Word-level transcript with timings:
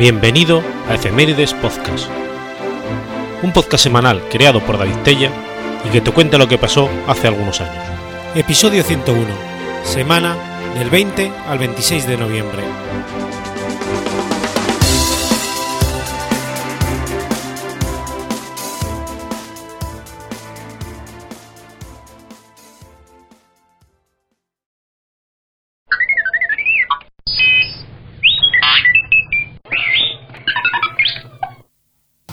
Bienvenido 0.00 0.62
a 0.88 0.94
Efemérides 0.94 1.52
Podcast, 1.52 2.08
un 3.42 3.52
podcast 3.52 3.84
semanal 3.84 4.26
creado 4.30 4.64
por 4.64 4.78
David 4.78 4.96
Tella 5.04 5.30
y 5.84 5.90
que 5.90 6.00
te 6.00 6.10
cuenta 6.10 6.38
lo 6.38 6.48
que 6.48 6.56
pasó 6.56 6.88
hace 7.06 7.28
algunos 7.28 7.60
años. 7.60 7.84
Episodio 8.34 8.82
101, 8.82 9.28
semana 9.84 10.38
del 10.74 10.88
20 10.88 11.30
al 11.46 11.58
26 11.58 12.06
de 12.06 12.16
noviembre. 12.16 12.62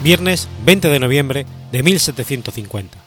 Viernes 0.07 0.47
20 0.63 0.87
de 0.87 0.99
noviembre 1.01 1.45
de 1.69 1.83
1750. 1.83 2.97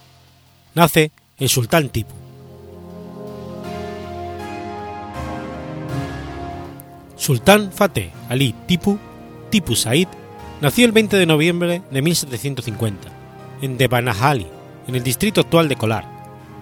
Nace 0.74 1.12
el 1.38 1.48
sultán 1.48 1.88
Tipu. 1.88 2.12
Sultán 7.16 7.72
Fateh 7.72 8.12
Ali 8.28 8.54
Tipu, 8.66 8.98
Tipu 9.48 9.76
Said, 9.76 10.08
nació 10.60 10.84
el 10.84 10.92
20 10.92 11.16
de 11.16 11.24
noviembre 11.24 11.80
de 11.90 12.02
1750 12.02 13.08
en 13.62 13.78
Devanagari, 13.78 14.46
en 14.86 14.94
el 14.94 15.02
distrito 15.02 15.40
actual 15.40 15.70
de 15.70 15.76
Kolar, 15.76 16.04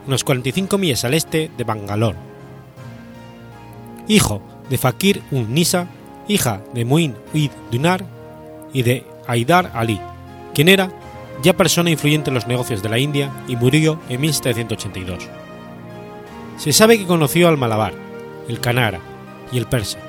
unos 0.07 0.23
45 0.23 0.79
millas 0.79 1.05
al 1.05 1.15
este 1.15 1.51
de 1.59 1.65
Bangalore. 1.65 2.19
Hijo 4.07 4.41
de 4.71 4.79
Fakir 4.79 5.21
un 5.33 5.53
Nisa, 5.53 5.89
hija 6.29 6.62
de 6.75 6.84
Muin 6.84 7.17
Uid 7.34 7.51
Dunar 7.73 8.07
y 8.73 8.84
de 8.84 9.05
Haidar 9.27 9.73
Ali, 9.75 10.01
quien 10.59 10.69
era 10.69 10.91
ya 11.41 11.56
persona 11.56 11.89
influyente 11.89 12.31
en 12.31 12.34
los 12.34 12.48
negocios 12.48 12.83
de 12.83 12.89
la 12.89 12.98
India 12.98 13.31
y 13.47 13.55
murió 13.55 14.01
en 14.09 14.20
1782. 14.20 15.28
Se 16.56 16.73
sabe 16.73 16.98
que 16.98 17.06
conoció 17.06 17.47
al 17.47 17.56
malabar, 17.56 17.95
el 18.48 18.59
canara 18.59 18.98
y 19.53 19.59
el 19.59 19.67
persa, 19.67 20.00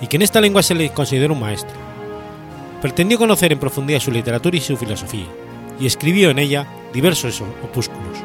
y 0.00 0.06
que 0.06 0.14
en 0.14 0.22
esta 0.22 0.40
lengua 0.40 0.62
se 0.62 0.76
le 0.76 0.90
consideró 0.90 1.34
un 1.34 1.40
maestro. 1.40 1.74
Pretendió 2.80 3.18
conocer 3.18 3.50
en 3.50 3.58
profundidad 3.58 3.98
su 3.98 4.12
literatura 4.12 4.56
y 4.56 4.60
su 4.60 4.76
filosofía, 4.76 5.26
y 5.80 5.86
escribió 5.86 6.30
en 6.30 6.38
ella 6.38 6.68
diversos 6.92 7.42
opúsculos. 7.64 8.16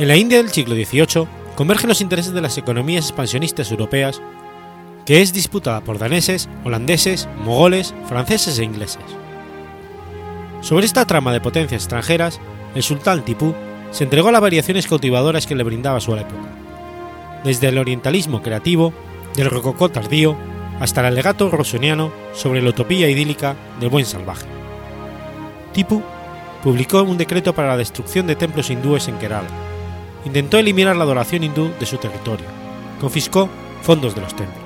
En 0.00 0.08
la 0.08 0.16
India 0.16 0.38
del 0.38 0.50
siglo 0.50 0.74
XVIII 0.74 1.28
convergen 1.54 1.90
los 1.90 2.00
intereses 2.00 2.32
de 2.32 2.40
las 2.40 2.58
economías 2.58 3.04
expansionistas 3.04 3.70
europeas, 3.70 4.20
que 5.06 5.20
es 5.22 5.32
disputada 5.32 5.82
por 5.82 5.98
daneses, 5.98 6.48
holandeses, 6.64 7.28
mogoles, 7.44 7.94
franceses 8.08 8.58
e 8.58 8.64
ingleses. 8.64 9.02
Sobre 10.60 10.86
esta 10.86 11.04
trama 11.04 11.32
de 11.32 11.40
potencias 11.40 11.82
extranjeras, 11.82 12.40
el 12.74 12.82
sultán 12.82 13.24
Tipú 13.24 13.54
se 13.90 14.04
entregó 14.04 14.28
a 14.28 14.32
las 14.32 14.40
variaciones 14.40 14.86
cautivadoras 14.86 15.46
que 15.46 15.54
le 15.54 15.62
brindaba 15.62 16.00
su 16.00 16.14
época, 16.16 16.48
desde 17.44 17.68
el 17.68 17.78
orientalismo 17.78 18.42
creativo, 18.42 18.92
del 19.36 19.50
rococó 19.50 19.90
tardío, 19.90 20.36
hasta 20.80 21.00
el 21.00 21.06
alegato 21.08 21.50
rossoniano 21.50 22.10
sobre 22.32 22.62
la 22.62 22.70
utopía 22.70 23.08
idílica 23.08 23.54
del 23.78 23.90
buen 23.90 24.06
salvaje. 24.06 24.46
Tipu 25.72 26.02
publicó 26.62 27.02
un 27.02 27.18
decreto 27.18 27.54
para 27.54 27.68
la 27.68 27.76
destrucción 27.76 28.26
de 28.26 28.36
templos 28.36 28.70
hindúes 28.70 29.06
en 29.08 29.18
Kerala, 29.18 29.48
intentó 30.24 30.56
eliminar 30.58 30.96
la 30.96 31.04
adoración 31.04 31.44
hindú 31.44 31.70
de 31.78 31.86
su 31.86 31.98
territorio, 31.98 32.46
confiscó 33.00 33.50
fondos 33.82 34.14
de 34.14 34.22
los 34.22 34.34
templos. 34.34 34.63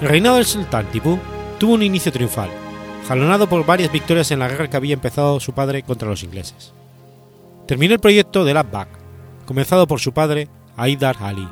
El 0.00 0.08
reinado 0.08 0.36
del 0.36 0.44
sultán 0.44 0.86
Tipú 0.92 1.18
tuvo 1.58 1.74
un 1.74 1.82
inicio 1.82 2.12
triunfal, 2.12 2.48
jalonado 3.08 3.48
por 3.48 3.66
varias 3.66 3.90
victorias 3.90 4.30
en 4.30 4.38
la 4.38 4.46
guerra 4.46 4.70
que 4.70 4.76
había 4.76 4.94
empezado 4.94 5.40
su 5.40 5.52
padre 5.52 5.82
contra 5.82 6.08
los 6.08 6.22
ingleses. 6.22 6.72
Terminó 7.66 7.94
el 7.94 8.00
proyecto 8.00 8.44
del 8.44 8.58
Abbaq, 8.58 8.88
comenzado 9.44 9.88
por 9.88 9.98
su 9.98 10.12
padre 10.12 10.48
Haidar 10.76 11.16
Ali. 11.20 11.48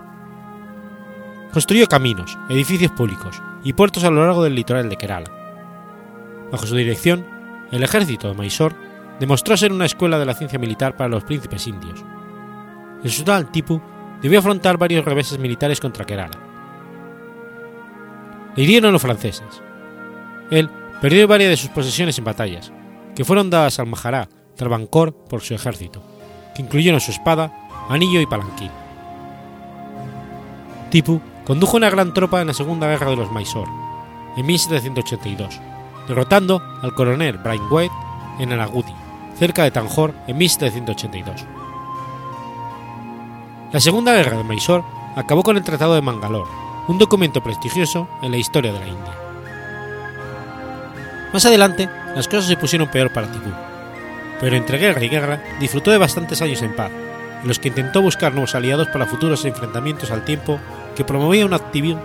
Construyó 1.53 1.89
caminos, 1.89 2.39
edificios 2.49 2.93
públicos 2.93 3.43
y 3.65 3.73
puertos 3.73 4.05
a 4.05 4.11
lo 4.11 4.25
largo 4.25 4.45
del 4.45 4.55
litoral 4.55 4.89
de 4.89 4.97
Kerala. 4.97 5.33
Bajo 6.53 6.67
su 6.67 6.77
dirección, 6.77 7.27
el 7.73 7.83
ejército 7.83 8.29
de 8.29 8.41
Mysore 8.41 8.77
demostró 9.19 9.57
ser 9.57 9.73
una 9.73 9.87
escuela 9.87 10.21
de 10.21 10.27
la 10.27 10.35
ciencia 10.35 10.61
militar 10.61 10.97
para 10.97 11.09
los 11.09 11.25
príncipes 11.25 11.67
indios. 11.67 12.05
El 13.03 13.11
sultán 13.11 13.51
Tipu 13.51 13.81
debió 14.23 14.39
afrontar 14.39 14.79
varios 14.79 15.05
reveses 15.05 15.41
militares 15.41 15.81
contra 15.81 16.05
Kerala. 16.05 16.46
Le 18.57 18.63
hirieron 18.65 18.93
los 18.93 19.03
franceses. 19.03 19.63
Él 20.51 20.71
perdió 21.01 21.29
varias 21.29 21.51
de 21.51 21.57
sus 21.57 21.71
posesiones 21.71 22.19
en 22.19 22.25
batallas, 22.25 22.73
que 23.15 23.25
fueron 23.25 23.51
dadas 23.51 23.79
al 23.79 23.87
Mahará 23.87 24.29
Travancore 24.57 25.13
por 25.13 25.43
su 25.43 25.55
ejército, 25.55 26.03
que 26.55 26.63
incluyeron 26.63 27.01
su 27.01 27.11
espada, 27.11 27.53
anillo 27.89 28.21
y 28.21 28.27
palanquín. 28.27 28.71
Tipu 30.91 31.21
condujo 31.45 31.77
una 31.77 31.91
gran 31.91 32.15
tropa 32.15 32.41
en 32.41 32.47
la 32.49 32.55
Segunda 32.55 32.89
Guerra 32.89 33.11
de 33.11 33.17
los 33.17 33.31
Mysore, 33.31 33.71
en 34.37 34.47
1782, 34.47 35.61
derrotando 36.09 36.63
al 36.83 36.95
coronel 36.95 37.39
Brian 37.39 37.69
White 37.71 37.95
en 38.39 38.53
Alagudi, 38.53 38.95
cerca 39.39 39.65
de 39.65 39.71
Tanjore, 39.71 40.15
en 40.27 40.39
1782. 40.39 41.45
La 43.73 43.81
Segunda 43.81 44.15
Guerra 44.15 44.39
de 44.39 44.45
Mysore 44.45 44.85
acabó 45.17 45.43
con 45.43 45.57
el 45.57 45.65
Tratado 45.65 45.95
de 45.95 46.03
Mangalore, 46.03 46.51
un 46.89 46.99
documento 46.99 47.43
prestigioso 47.43 48.09
en 48.23 48.31
la 48.31 48.37
historia 48.37 48.73
de 48.73 48.81
la 48.81 48.87
India. 48.87 49.15
Más 51.33 51.45
adelante, 51.45 51.89
las 52.15 52.29
cosas 52.29 52.47
se 52.47 52.57
pusieron 52.57 52.89
peor 52.89 53.13
para 53.13 53.31
Tipu, 53.31 53.51
pero 54.41 54.57
entre 54.57 54.79
guerra 54.79 55.05
y 55.05 55.09
guerra 55.09 55.43
disfrutó 55.59 55.91
de 55.91 55.99
bastantes 55.99 56.41
años 56.43 56.63
en 56.63 56.75
paz, 56.75 56.91
en 57.43 57.49
los 57.49 57.59
que 57.59 57.69
intentó 57.69 58.01
buscar 58.01 58.33
nuevos 58.33 58.55
aliados 58.55 58.89
para 58.89 59.07
futuros 59.07 59.45
enfrentamientos 59.45 60.11
al 60.11 60.25
tiempo 60.25 60.61
que 60.95 61.05
promovía 61.05 61.47
un 61.47 61.55
activo 61.55 62.01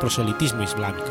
proselitismo 0.00 0.62
islámico. 0.62 1.08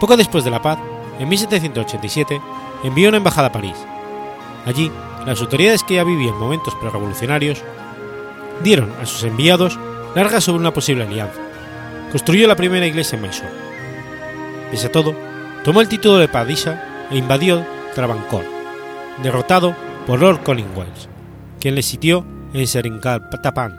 Poco 0.00 0.16
después 0.16 0.44
de 0.44 0.50
la 0.50 0.60
paz, 0.60 0.78
en 1.18 1.28
1787, 1.28 2.40
envió 2.82 3.08
una 3.08 3.18
embajada 3.18 3.48
a 3.48 3.52
París. 3.52 3.76
Allí, 4.66 4.90
las 5.24 5.40
autoridades 5.40 5.82
que 5.82 5.94
ya 5.94 6.04
vivían 6.04 6.36
momentos 6.36 6.74
prerevolucionarios 6.74 7.62
dieron 8.62 8.92
a 9.00 9.06
sus 9.06 9.22
enviados 9.24 9.78
largas 10.14 10.44
sobre 10.44 10.60
una 10.60 10.72
posible 10.72 11.04
alianza. 11.04 11.40
Construyó 12.10 12.46
la 12.46 12.56
primera 12.56 12.86
iglesia 12.86 13.16
en 13.16 13.22
Mysore. 13.22 13.50
Pese 14.70 14.86
a 14.86 14.92
todo, 14.92 15.14
tomó 15.64 15.80
el 15.80 15.88
título 15.88 16.18
de 16.18 16.28
Padisha 16.28 17.06
e 17.10 17.16
invadió 17.16 17.64
Travancore, 17.94 18.46
derrotado 19.22 19.74
por 20.06 20.20
Lord 20.20 20.42
Collingwood, 20.42 20.86
quien 21.60 21.74
le 21.74 21.82
sitió 21.82 22.24
en 22.52 22.66
Seringapatam. 22.66 23.72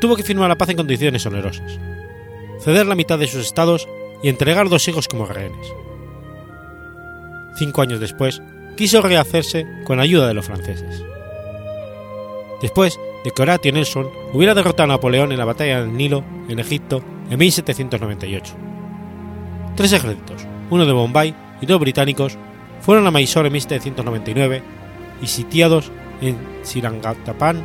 Tuvo 0.00 0.16
que 0.16 0.22
firmar 0.22 0.48
la 0.48 0.58
paz 0.58 0.68
en 0.70 0.76
condiciones 0.76 1.26
onerosas, 1.26 1.78
ceder 2.60 2.86
la 2.86 2.94
mitad 2.94 3.18
de 3.18 3.26
sus 3.26 3.44
estados 3.44 3.88
y 4.22 4.28
entregar 4.28 4.68
dos 4.68 4.86
hijos 4.88 5.08
como 5.08 5.26
rehenes. 5.26 5.66
Cinco 7.56 7.82
años 7.82 8.00
después, 8.00 8.42
quiso 8.76 9.00
rehacerse 9.02 9.66
con 9.84 10.00
ayuda 10.00 10.26
de 10.28 10.34
los 10.34 10.46
franceses. 10.46 11.02
Después 12.60 12.98
de 13.24 13.30
que 13.30 13.42
Horatio 13.42 13.72
Nelson 13.72 14.08
hubiera 14.32 14.54
derrotado 14.54 14.84
a 14.84 14.94
Napoleón 14.94 15.32
en 15.32 15.38
la 15.38 15.46
batalla 15.46 15.80
del 15.80 15.96
Nilo, 15.96 16.22
en 16.48 16.58
Egipto, 16.58 17.02
en 17.30 17.38
1798. 17.38 18.54
Tres 19.74 19.92
ejércitos, 19.92 20.46
uno 20.70 20.84
de 20.84 20.92
Bombay 20.92 21.34
y 21.60 21.66
dos 21.66 21.80
británicos, 21.80 22.36
fueron 22.82 23.06
a 23.06 23.10
Mysore 23.10 23.48
en 23.48 23.54
1799 23.54 24.62
y 25.22 25.26
sitiados 25.26 25.90
en 26.20 26.36
Sirangatapan, 26.62 27.64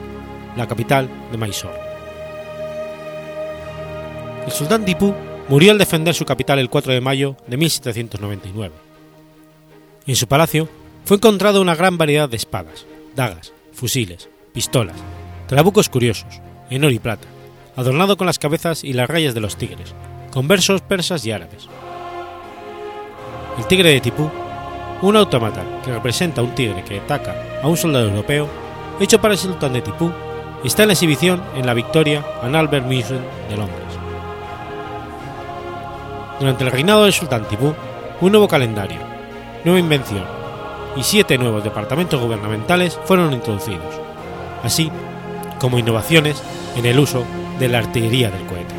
la 0.55 0.67
capital 0.67 1.09
de 1.31 1.37
Mysore. 1.37 1.77
El 4.45 4.51
sultán 4.51 4.85
Tipu 4.85 5.13
murió 5.49 5.71
al 5.71 5.77
defender 5.77 6.15
su 6.15 6.25
capital 6.25 6.57
el 6.59 6.69
4 6.69 6.93
de 6.93 7.01
mayo 7.01 7.35
de 7.47 7.57
1799. 7.57 8.73
En 10.07 10.15
su 10.15 10.25
palacio 10.27 10.69
fue 11.03 11.17
encontrada 11.17 11.59
una 11.59 11.75
gran 11.75 11.97
variedad 11.97 12.29
de 12.29 12.37
espadas, 12.37 12.85
dagas, 13.15 13.53
fusiles, 13.73 14.29
pistolas, 14.53 14.95
trabucos 15.49 15.89
curiosos, 15.89 16.41
en 16.69 16.83
oro 16.83 16.93
y 16.93 16.99
plata, 16.99 17.27
adornado 17.75 18.17
con 18.17 18.27
las 18.27 18.37
cabezas 18.37 18.83
y 18.83 18.93
las 18.93 19.09
rayas 19.09 19.33
de 19.33 19.39
los 19.41 19.55
tigres, 19.55 19.95
con 20.31 20.47
versos 20.47 20.81
persas 20.81 21.25
y 21.25 21.31
árabes. 21.31 21.67
El 23.57 23.65
tigre 23.65 23.89
de 23.89 23.99
Tipú, 23.99 24.29
un 25.01 25.15
autómata 25.15 25.63
que 25.83 25.91
representa 25.91 26.41
a 26.41 26.43
un 26.43 26.53
tigre 26.53 26.83
que 26.83 26.99
ataca 26.99 27.33
a 27.63 27.67
un 27.67 27.77
soldado 27.77 28.09
europeo, 28.09 28.47
hecho 28.99 29.19
para 29.19 29.33
el 29.33 29.39
sultán 29.39 29.73
de 29.73 29.81
Tipú, 29.81 30.11
está 30.63 30.83
en 30.83 30.89
la 30.89 30.93
exhibición 30.93 31.41
en 31.55 31.65
la 31.65 31.73
Victoria 31.73 32.23
and 32.43 32.55
Albert 32.55 32.85
Museum 32.85 33.21
de 33.49 33.57
Londres. 33.57 33.87
Durante 36.39 36.63
el 36.63 36.71
reinado 36.71 37.05
del 37.05 37.13
sultán 37.13 37.47
Tipú, 37.47 37.73
un 38.21 38.31
nuevo 38.31 38.47
calendario, 38.47 38.99
nueva 39.65 39.79
invención 39.79 40.25
y 40.95 41.01
siete 41.01 41.39
nuevos 41.39 41.63
departamentos 41.63 42.21
gubernamentales 42.21 42.99
fueron 43.05 43.33
introducidos, 43.33 43.99
así 44.63 44.91
como 45.59 45.79
innovaciones 45.79 46.41
en 46.75 46.85
el 46.85 46.99
uso 46.99 47.23
de 47.59 47.69
la 47.69 47.79
artillería 47.79 48.31
del 48.31 48.45
cohete. 48.45 48.78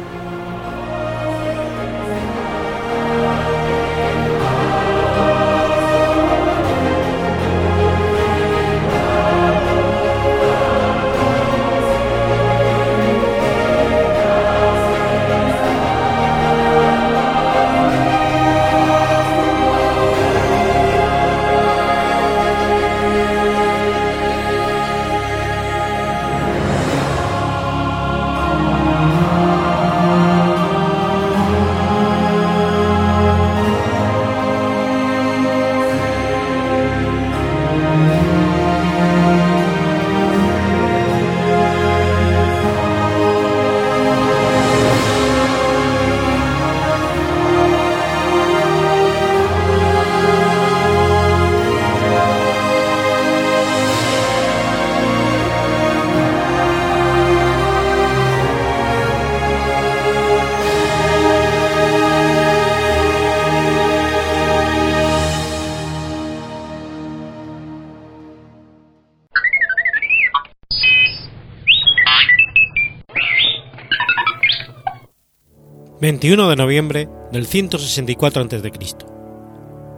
21 76.01 76.49
de 76.49 76.57
noviembre 76.57 77.09
del 77.31 77.47
164 77.47 78.43
a.C. 78.43 78.73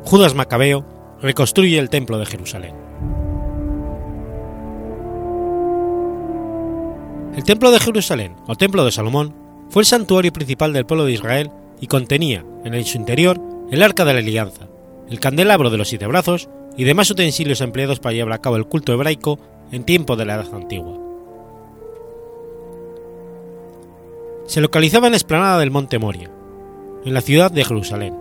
Judas 0.03 0.35
Macabeo 0.35 0.85
reconstruye 1.21 1.79
el 1.79 1.91
Templo 1.91 2.19
de 2.19 2.27
Jerusalén. 2.27 2.75
El 7.37 7.45
Templo 7.45 7.71
de 7.71 7.79
Jerusalén, 7.79 8.35
o 8.49 8.57
Templo 8.57 8.85
de 8.85 8.91
Salomón, 8.91 9.33
fue 9.69 9.83
el 9.83 9.87
santuario 9.87 10.33
principal 10.33 10.73
del 10.73 10.87
pueblo 10.87 11.05
de 11.05 11.13
Israel 11.13 11.53
y 11.81 11.87
contenía, 11.87 12.45
en 12.65 12.85
su 12.85 12.99
interior, 12.99 13.41
el 13.71 13.81
Arca 13.81 14.05
de 14.05 14.13
la 14.13 14.19
Alianza, 14.19 14.67
el 15.09 15.21
candelabro 15.21 15.71
de 15.71 15.79
los 15.79 15.89
siete 15.89 16.09
brazos 16.09 16.49
y 16.77 16.83
demás 16.83 17.13
utensilios 17.13 17.61
empleados 17.61 18.01
para 18.01 18.15
llevar 18.15 18.33
a 18.33 18.41
cabo 18.41 18.57
el 18.57 18.67
culto 18.67 18.93
hebraico 18.93 19.39
en 19.71 19.85
tiempo 19.85 20.17
de 20.17 20.25
la 20.25 20.35
Edad 20.35 20.53
Antigua. 20.53 21.02
Se 24.47 24.61
localizaba 24.61 25.07
en 25.07 25.13
la 25.13 25.17
explanada 25.19 25.59
del 25.59 25.71
Monte 25.71 25.99
Moria, 25.99 26.31
en 27.05 27.15
la 27.15 27.21
ciudad 27.21 27.51
de 27.51 27.65
Jerusalén, 27.65 28.15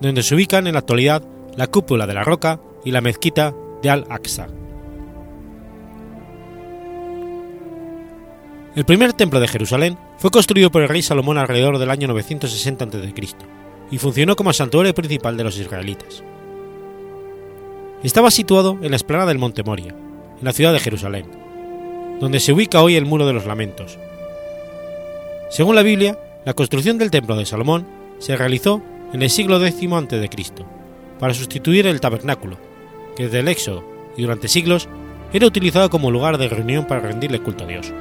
donde 0.00 0.22
se 0.22 0.34
ubican 0.34 0.66
en 0.66 0.74
la 0.74 0.80
actualidad 0.80 1.22
la 1.56 1.66
cúpula 1.66 2.06
de 2.06 2.14
la 2.14 2.24
roca 2.24 2.60
y 2.84 2.90
la 2.90 3.00
mezquita 3.00 3.54
de 3.82 3.90
Al-Aqsa. 3.90 4.48
El 8.74 8.84
primer 8.86 9.12
templo 9.12 9.38
de 9.38 9.48
Jerusalén 9.48 9.98
fue 10.16 10.30
construido 10.30 10.70
por 10.70 10.82
el 10.82 10.88
rey 10.88 11.02
Salomón 11.02 11.36
alrededor 11.36 11.78
del 11.78 11.90
año 11.90 12.08
960 12.08 12.84
a.C. 12.86 13.12
y 13.90 13.98
funcionó 13.98 14.34
como 14.34 14.52
santuario 14.52 14.94
principal 14.94 15.36
de 15.36 15.44
los 15.44 15.58
israelitas. 15.58 16.24
Estaba 18.02 18.30
situado 18.30 18.78
en 18.82 18.90
la 18.90 18.96
explanada 18.96 19.28
del 19.28 19.38
Monte 19.38 19.62
Moria, 19.62 19.94
en 20.38 20.44
la 20.44 20.52
ciudad 20.52 20.72
de 20.72 20.80
Jerusalén, 20.80 21.26
donde 22.18 22.40
se 22.40 22.52
ubica 22.52 22.82
hoy 22.82 22.96
el 22.96 23.04
Muro 23.04 23.26
de 23.26 23.34
los 23.34 23.44
Lamentos, 23.44 23.98
según 25.52 25.74
la 25.74 25.82
Biblia, 25.82 26.18
la 26.46 26.54
construcción 26.54 26.96
del 26.96 27.10
templo 27.10 27.36
de 27.36 27.44
Salomón 27.44 27.86
se 28.18 28.34
realizó 28.36 28.80
en 29.12 29.20
el 29.20 29.28
siglo 29.28 29.62
X 29.62 29.86
a.C., 29.92 30.64
para 31.18 31.34
sustituir 31.34 31.86
el 31.86 32.00
tabernáculo, 32.00 32.56
que 33.14 33.24
desde 33.24 33.40
el 33.40 33.48
Éxodo 33.48 33.84
y 34.16 34.22
durante 34.22 34.48
siglos 34.48 34.88
era 35.30 35.46
utilizado 35.46 35.90
como 35.90 36.10
lugar 36.10 36.38
de 36.38 36.48
reunión 36.48 36.86
para 36.86 37.02
rendirle 37.02 37.42
culto 37.42 37.64
a 37.64 37.66
Dios. 37.66 37.92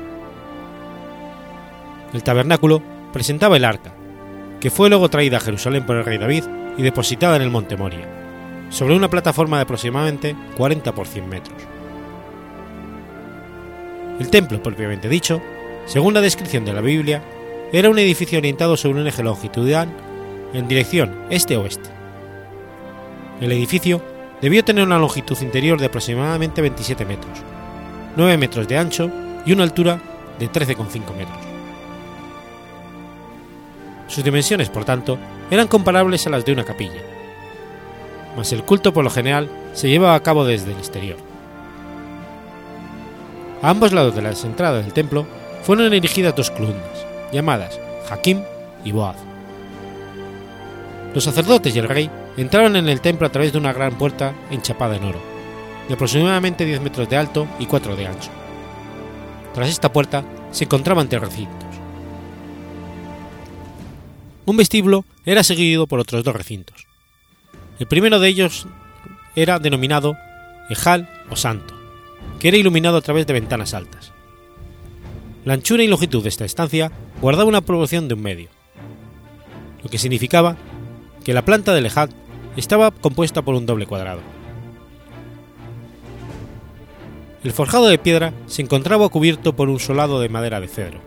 El 2.13 2.23
tabernáculo 2.23 2.81
presentaba 3.11 3.57
el 3.57 3.65
arca, 3.65 3.91
que 4.61 4.71
fue 4.71 4.87
luego 4.87 5.09
traída 5.09 5.35
a 5.35 5.41
Jerusalén 5.41 5.85
por 5.85 5.97
el 5.97 6.05
rey 6.05 6.17
David 6.17 6.45
y 6.77 6.83
depositada 6.83 7.35
en 7.35 7.41
el 7.41 7.51
monte 7.51 7.75
Moria, 7.75 8.07
sobre 8.69 8.95
una 8.95 9.09
plataforma 9.09 9.57
de 9.57 9.63
aproximadamente 9.63 10.37
40 10.55 10.95
por 10.95 11.05
100 11.05 11.27
metros. 11.27 11.57
El 14.21 14.29
templo, 14.29 14.63
propiamente 14.63 15.09
dicho, 15.09 15.41
según 15.85 16.13
la 16.13 16.21
descripción 16.21 16.63
de 16.63 16.71
la 16.71 16.79
Biblia, 16.79 17.21
era 17.73 17.89
un 17.89 17.97
edificio 17.99 18.37
orientado 18.37 18.75
sobre 18.75 19.01
un 19.01 19.07
eje 19.07 19.23
longitudinal 19.23 19.89
en 20.53 20.67
dirección 20.67 21.25
este-oeste. 21.29 21.89
El 23.39 23.51
edificio 23.51 24.01
debió 24.41 24.63
tener 24.63 24.83
una 24.85 24.99
longitud 24.99 25.37
interior 25.41 25.79
de 25.79 25.85
aproximadamente 25.85 26.61
27 26.61 27.05
metros, 27.05 27.39
9 28.17 28.37
metros 28.37 28.67
de 28.67 28.77
ancho 28.77 29.09
y 29.45 29.53
una 29.53 29.63
altura 29.63 30.01
de 30.37 30.49
13,5 30.49 31.15
metros. 31.15 31.37
Sus 34.07 34.23
dimensiones, 34.23 34.69
por 34.69 34.83
tanto, 34.83 35.17
eran 35.49 35.67
comparables 35.67 36.27
a 36.27 36.29
las 36.29 36.43
de 36.43 36.51
una 36.51 36.65
capilla, 36.65 37.01
mas 38.35 38.51
el 38.51 38.63
culto 38.63 38.91
por 38.91 39.05
lo 39.05 39.09
general 39.09 39.49
se 39.73 39.89
llevaba 39.89 40.15
a 40.15 40.23
cabo 40.23 40.43
desde 40.43 40.71
el 40.71 40.77
exterior. 40.77 41.17
A 43.61 43.69
ambos 43.69 43.93
lados 43.93 44.13
de 44.15 44.21
las 44.21 44.43
entradas 44.43 44.83
del 44.83 44.93
templo 44.93 45.25
fueron 45.63 45.93
erigidas 45.93 46.35
dos 46.35 46.51
columnas, 46.51 47.05
llamadas 47.31 47.79
Hakim 48.09 48.41
y 48.83 48.91
Boaz. 48.91 49.17
Los 51.13 51.23
sacerdotes 51.23 51.75
y 51.75 51.79
el 51.79 51.89
rey 51.89 52.09
entraron 52.37 52.75
en 52.75 52.87
el 52.87 53.01
templo 53.01 53.27
a 53.27 53.31
través 53.31 53.51
de 53.51 53.57
una 53.57 53.73
gran 53.73 53.97
puerta 53.97 54.33
enchapada 54.49 54.95
en 54.95 55.03
oro, 55.03 55.19
de 55.87 55.93
aproximadamente 55.93 56.65
10 56.65 56.81
metros 56.81 57.09
de 57.09 57.17
alto 57.17 57.47
y 57.59 57.65
4 57.65 57.95
de 57.95 58.07
ancho. 58.07 58.29
Tras 59.53 59.69
esta 59.69 59.91
puerta 59.91 60.23
se 60.51 60.63
encontraban 60.63 61.09
tres 61.09 61.21
recintos. 61.21 61.67
Un 64.45 64.57
vestíbulo 64.57 65.05
era 65.25 65.43
seguido 65.43 65.87
por 65.87 65.99
otros 65.99 66.23
dos 66.23 66.35
recintos. 66.35 66.87
El 67.79 67.87
primero 67.87 68.19
de 68.19 68.27
ellos 68.27 68.67
era 69.35 69.59
denominado 69.59 70.17
Ejal 70.69 71.09
o 71.29 71.35
Santo, 71.35 71.73
que 72.39 72.47
era 72.47 72.57
iluminado 72.57 72.97
a 72.97 73.01
través 73.01 73.27
de 73.27 73.33
ventanas 73.33 73.73
altas. 73.73 74.10
La 75.43 75.53
anchura 75.53 75.83
y 75.83 75.87
longitud 75.87 76.21
de 76.21 76.29
esta 76.29 76.45
estancia 76.45 76.91
guardaba 77.19 77.49
una 77.49 77.61
proporción 77.61 78.07
de 78.07 78.13
un 78.13 78.21
medio, 78.21 78.49
lo 79.83 79.89
que 79.89 79.97
significaba 79.97 80.55
que 81.23 81.33
la 81.33 81.43
planta 81.43 81.73
del 81.73 81.87
Ejad 81.87 82.09
estaba 82.57 82.91
compuesta 82.91 83.41
por 83.41 83.55
un 83.55 83.65
doble 83.65 83.87
cuadrado. 83.87 84.21
El 87.43 87.51
forjado 87.53 87.87
de 87.87 87.97
piedra 87.97 88.33
se 88.45 88.61
encontraba 88.61 89.09
cubierto 89.09 89.55
por 89.55 89.69
un 89.69 89.79
solado 89.79 90.19
de 90.19 90.29
madera 90.29 90.59
de 90.59 90.67
cedro. 90.67 90.99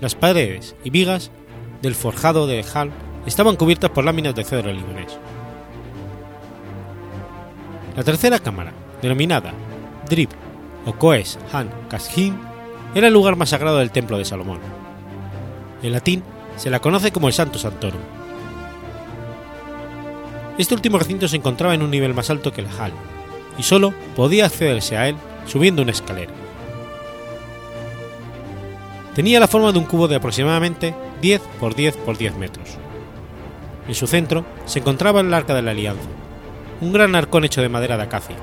Las 0.00 0.14
paredes 0.14 0.76
y 0.84 0.90
vigas 0.90 1.32
del 1.80 1.96
forjado 1.96 2.46
de 2.46 2.60
Ejal 2.60 2.92
estaban 3.26 3.56
cubiertas 3.56 3.90
por 3.90 4.04
láminas 4.04 4.34
de 4.36 4.44
cedro 4.44 4.72
libanés. 4.72 5.18
La 7.96 8.04
tercera 8.04 8.38
cámara, 8.38 8.72
denominada 9.02 9.52
Drip 10.08 10.30
o 10.86 10.92
Koes 10.92 11.38
Han 11.52 11.68
Kashin, 11.88 12.51
era 12.94 13.08
el 13.08 13.12
lugar 13.12 13.36
más 13.36 13.50
sagrado 13.50 13.78
del 13.78 13.90
templo 13.90 14.18
de 14.18 14.24
Salomón. 14.24 14.60
En 15.82 15.92
latín 15.92 16.22
se 16.56 16.70
la 16.70 16.80
conoce 16.80 17.10
como 17.12 17.28
el 17.28 17.34
Santo 17.34 17.58
Santorum. 17.58 18.00
Este 20.58 20.74
último 20.74 20.98
recinto 20.98 21.26
se 21.28 21.36
encontraba 21.36 21.74
en 21.74 21.82
un 21.82 21.90
nivel 21.90 22.14
más 22.14 22.28
alto 22.28 22.52
que 22.52 22.60
el 22.60 22.68
hall, 22.68 22.92
y 23.58 23.62
solo 23.62 23.94
podía 24.14 24.46
accederse 24.46 24.96
a 24.96 25.08
él 25.08 25.16
subiendo 25.46 25.82
una 25.82 25.92
escalera. 25.92 26.32
Tenía 29.14 29.40
la 29.40 29.48
forma 29.48 29.72
de 29.72 29.78
un 29.78 29.84
cubo 29.84 30.08
de 30.08 30.16
aproximadamente 30.16 30.94
10 31.20 31.40
por 31.60 31.74
10 31.74 31.96
por 31.98 32.16
10 32.16 32.36
metros. 32.36 32.78
En 33.88 33.94
su 33.94 34.06
centro 34.06 34.44
se 34.66 34.78
encontraba 34.78 35.20
el 35.20 35.34
Arca 35.34 35.54
de 35.54 35.62
la 35.62 35.72
Alianza, 35.72 36.08
un 36.80 36.92
gran 36.92 37.14
arcón 37.14 37.44
hecho 37.44 37.62
de 37.62 37.68
madera 37.68 37.96
de 37.96 38.04
acacia, 38.04 38.36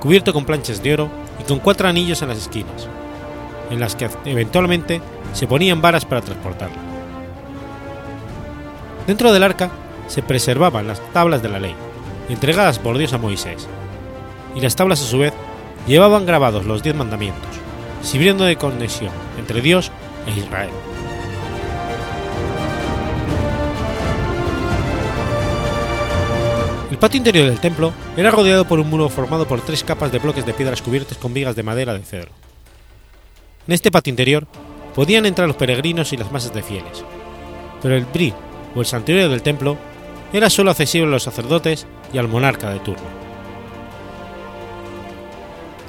cubierto 0.00 0.32
con 0.32 0.44
planchas 0.44 0.82
de 0.82 0.94
oro 0.94 1.10
y 1.38 1.44
con 1.44 1.58
cuatro 1.58 1.88
anillos 1.88 2.22
en 2.22 2.28
las 2.28 2.38
esquinas, 2.38 2.88
en 3.70 3.80
las 3.80 3.96
que 3.96 4.10
eventualmente 4.24 5.00
se 5.32 5.46
ponían 5.46 5.80
varas 5.80 6.04
para 6.04 6.20
transportarla. 6.20 6.76
Dentro 9.06 9.32
del 9.32 9.42
arca 9.42 9.70
se 10.08 10.22
preservaban 10.22 10.86
las 10.86 11.00
tablas 11.12 11.42
de 11.42 11.48
la 11.48 11.60
ley, 11.60 11.74
entregadas 12.28 12.78
por 12.78 12.98
Dios 12.98 13.12
a 13.12 13.18
Moisés, 13.18 13.68
y 14.54 14.60
las 14.60 14.76
tablas 14.76 15.00
a 15.00 15.04
su 15.04 15.18
vez 15.18 15.32
llevaban 15.86 16.26
grabados 16.26 16.66
los 16.66 16.82
diez 16.82 16.94
mandamientos, 16.94 17.50
sirviendo 18.02 18.44
de 18.44 18.56
conexión 18.56 19.12
entre 19.38 19.60
Dios 19.60 19.90
e 20.26 20.38
Israel. 20.38 20.70
El 26.90 26.98
patio 26.98 27.18
interior 27.18 27.46
del 27.46 27.60
templo 27.60 27.92
era 28.16 28.30
rodeado 28.30 28.64
por 28.64 28.80
un 28.80 28.90
muro 28.90 29.08
formado 29.08 29.46
por 29.46 29.60
tres 29.60 29.84
capas 29.84 30.10
de 30.10 30.18
bloques 30.18 30.44
de 30.44 30.52
piedras 30.52 30.82
cubiertas 30.82 31.18
con 31.18 31.32
vigas 31.32 31.54
de 31.54 31.62
madera 31.62 31.94
de 31.94 32.00
cedro. 32.00 32.39
En 33.70 33.74
este 33.74 33.92
patio 33.92 34.10
interior 34.10 34.48
podían 34.96 35.26
entrar 35.26 35.46
los 35.46 35.56
peregrinos 35.56 36.12
y 36.12 36.16
las 36.16 36.32
masas 36.32 36.52
de 36.52 36.60
fieles, 36.60 37.04
pero 37.80 37.94
el 37.94 38.04
bri 38.04 38.34
o 38.74 38.80
el 38.80 38.84
santuario 38.84 39.28
del 39.28 39.42
templo 39.42 39.76
era 40.32 40.50
solo 40.50 40.72
accesible 40.72 41.06
a 41.06 41.10
los 41.12 41.22
sacerdotes 41.22 41.86
y 42.12 42.18
al 42.18 42.26
monarca 42.26 42.70
de 42.70 42.80
turno. 42.80 43.04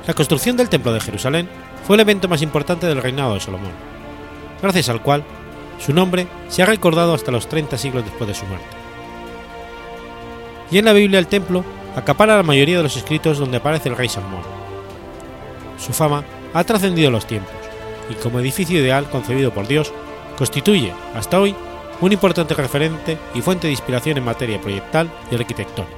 La 0.05 0.13
construcción 0.13 0.57
del 0.57 0.69
templo 0.69 0.93
de 0.93 0.99
Jerusalén 0.99 1.49
fue 1.83 1.95
el 1.95 2.01
evento 2.01 2.27
más 2.27 2.43
importante 2.43 2.85
del 2.85 3.01
reinado 3.01 3.33
de 3.33 3.39
Salomón, 3.39 3.73
gracias 4.61 4.87
al 4.89 5.01
cual 5.01 5.23
su 5.79 5.91
nombre 5.91 6.27
se 6.49 6.61
ha 6.61 6.67
recordado 6.67 7.15
hasta 7.15 7.31
los 7.31 7.49
30 7.49 7.79
siglos 7.79 8.05
después 8.05 8.27
de 8.27 8.35
su 8.35 8.45
muerte. 8.45 8.67
Y 10.69 10.77
en 10.77 10.85
la 10.85 10.93
Biblia 10.93 11.17
el 11.17 11.25
templo 11.25 11.65
acapara 11.95 12.37
la 12.37 12.43
mayoría 12.43 12.77
de 12.77 12.83
los 12.83 12.95
escritos 12.95 13.39
donde 13.39 13.57
aparece 13.57 13.89
el 13.89 13.97
rey 13.97 14.07
Salomón. 14.07 14.43
Su 15.79 15.93
fama 15.93 16.23
ha 16.53 16.63
trascendido 16.63 17.09
los 17.09 17.25
tiempos, 17.25 17.60
y 18.11 18.15
como 18.15 18.39
edificio 18.39 18.79
ideal 18.79 19.09
concebido 19.09 19.51
por 19.51 19.67
Dios, 19.67 19.93
constituye, 20.37 20.93
hasta 21.15 21.39
hoy, 21.39 21.55
un 22.01 22.11
importante 22.11 22.53
referente 22.53 23.17
y 23.33 23.41
fuente 23.41 23.67
de 23.67 23.73
inspiración 23.73 24.17
en 24.17 24.25
materia 24.25 24.59
proyectal 24.59 25.09
y 25.29 25.35
arquitectónica. 25.35 25.97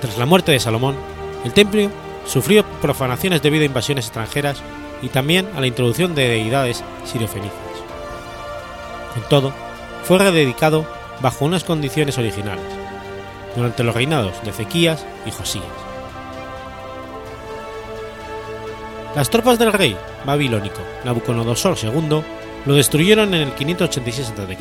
Tras 0.00 0.18
la 0.18 0.26
muerte 0.26 0.52
de 0.52 0.60
Salomón, 0.60 0.96
el 1.44 1.52
templo 1.52 1.90
sufrió 2.26 2.64
profanaciones 2.80 3.42
debido 3.42 3.62
a 3.62 3.66
invasiones 3.66 4.06
extranjeras 4.06 4.62
y 5.02 5.08
también 5.08 5.48
a 5.56 5.60
la 5.60 5.66
introducción 5.66 6.14
de 6.14 6.28
deidades 6.28 6.82
sirofenicias. 7.04 7.54
Con 9.14 9.28
todo, 9.28 9.52
fue 10.04 10.18
rededicado 10.18 10.86
bajo 11.20 11.44
unas 11.44 11.64
condiciones 11.64 12.18
originales, 12.18 12.64
durante 13.54 13.84
los 13.84 13.94
reinados 13.94 14.42
de 14.42 14.50
Ezequías 14.50 15.04
y 15.26 15.30
Josías. 15.30 15.89
Las 19.14 19.28
tropas 19.28 19.58
del 19.58 19.72
rey 19.72 19.96
babilónico 20.24 20.80
Nabucodonosor 21.04 21.76
II 21.82 22.22
lo 22.64 22.74
destruyeron 22.74 23.34
en 23.34 23.42
el 23.42 23.52
586 23.54 24.30
a.C., 24.30 24.56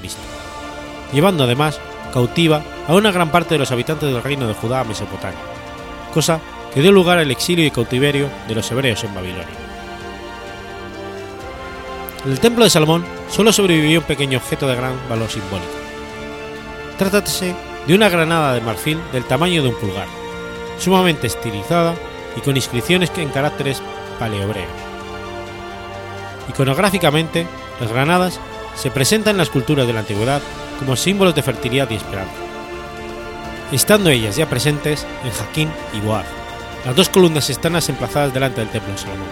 llevando 1.13 1.43
además 1.43 1.79
cautiva 2.11 2.63
a 2.87 2.95
una 2.95 3.11
gran 3.11 3.31
parte 3.31 3.55
de 3.55 3.59
los 3.59 3.71
habitantes 3.71 4.11
del 4.11 4.23
reino 4.23 4.47
de 4.47 4.55
Judá 4.55 4.81
a 4.81 4.83
Mesopotamia, 4.83 5.39
cosa 6.13 6.39
que 6.73 6.81
dio 6.81 6.91
lugar 6.91 7.19
al 7.19 7.29
exilio 7.29 7.65
y 7.65 7.71
cautiverio 7.71 8.29
de 8.47 8.55
los 8.55 8.71
hebreos 8.71 9.03
en 9.03 9.13
Babilonia. 9.13 9.47
En 12.25 12.31
el 12.31 12.39
templo 12.39 12.63
de 12.63 12.69
Salomón 12.69 13.05
solo 13.29 13.53
sobrevivió 13.53 13.99
un 13.99 14.05
pequeño 14.05 14.39
objeto 14.39 14.67
de 14.67 14.75
gran 14.75 14.93
valor 15.07 15.29
simbólico. 15.29 15.69
Trátate 16.97 17.55
de 17.87 17.93
una 17.93 18.09
granada 18.09 18.53
de 18.53 18.61
marfil 18.61 18.99
del 19.13 19.25
tamaño 19.25 19.61
de 19.61 19.69
un 19.69 19.75
pulgar, 19.75 20.07
sumamente 20.79 21.27
estilizada 21.27 21.95
y 22.35 22.41
con 22.41 22.55
inscripciones 22.55 23.11
en 23.15 23.29
caracteres 23.29 23.81
paleobreos. 24.19 24.69
Iconográficamente, 26.49 27.47
las 27.79 27.91
granadas 27.91 28.39
se 28.75 28.91
presentan 28.91 29.31
en 29.31 29.37
las 29.37 29.49
culturas 29.49 29.87
de 29.87 29.93
la 29.93 30.01
antigüedad 30.01 30.41
como 30.79 30.95
símbolos 30.95 31.35
de 31.35 31.43
fertilidad 31.43 31.89
y 31.89 31.95
esperanza, 31.95 32.33
estando 33.71 34.09
ellas 34.09 34.35
ya 34.35 34.49
presentes 34.49 35.05
en 35.23 35.31
Jaquín 35.31 35.69
y 35.93 35.99
Boaz, 36.01 36.25
las 36.85 36.95
dos 36.95 37.09
columnas 37.09 37.49
estanas 37.49 37.89
emplazadas 37.89 38.33
delante 38.33 38.61
del 38.61 38.69
templo 38.69 38.91
de 38.91 38.97
Salomón. 38.97 39.27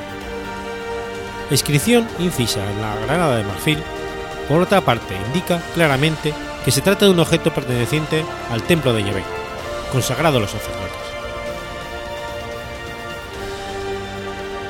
La 1.49 1.53
inscripción 1.53 2.07
incisa 2.19 2.59
en 2.69 2.81
la 2.81 2.95
granada 3.05 3.37
de 3.37 3.43
marfil, 3.45 3.79
por 4.49 4.61
otra 4.61 4.81
parte, 4.81 5.15
indica 5.27 5.61
claramente 5.73 6.33
que 6.63 6.71
se 6.71 6.81
trata 6.81 7.05
de 7.05 7.11
un 7.11 7.19
objeto 7.19 7.53
perteneciente 7.53 8.25
al 8.51 8.63
templo 8.63 8.93
de 8.93 9.03
Yahvé, 9.03 9.23
consagrado 9.91 10.37
a 10.37 10.41
los 10.41 10.51
sacerdotes. 10.51 11.06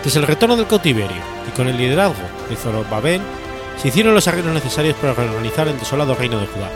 Tras 0.07 0.15
el 0.15 0.23
retorno 0.23 0.55
del 0.55 0.67
cautiverio 0.67 1.21
y 1.45 1.51
con 1.51 1.67
el 1.67 1.75
liderazgo 1.75 2.23
de 2.47 2.55
Zorobabel, 2.55 3.19
se 3.75 3.89
hicieron 3.89 4.13
los 4.13 4.25
arreglos 4.25 4.53
necesarios 4.53 4.95
para 4.95 5.13
reorganizar 5.13 5.67
el 5.67 5.77
desolado 5.77 6.15
reino 6.15 6.39
de 6.39 6.47
Judá 6.47 6.71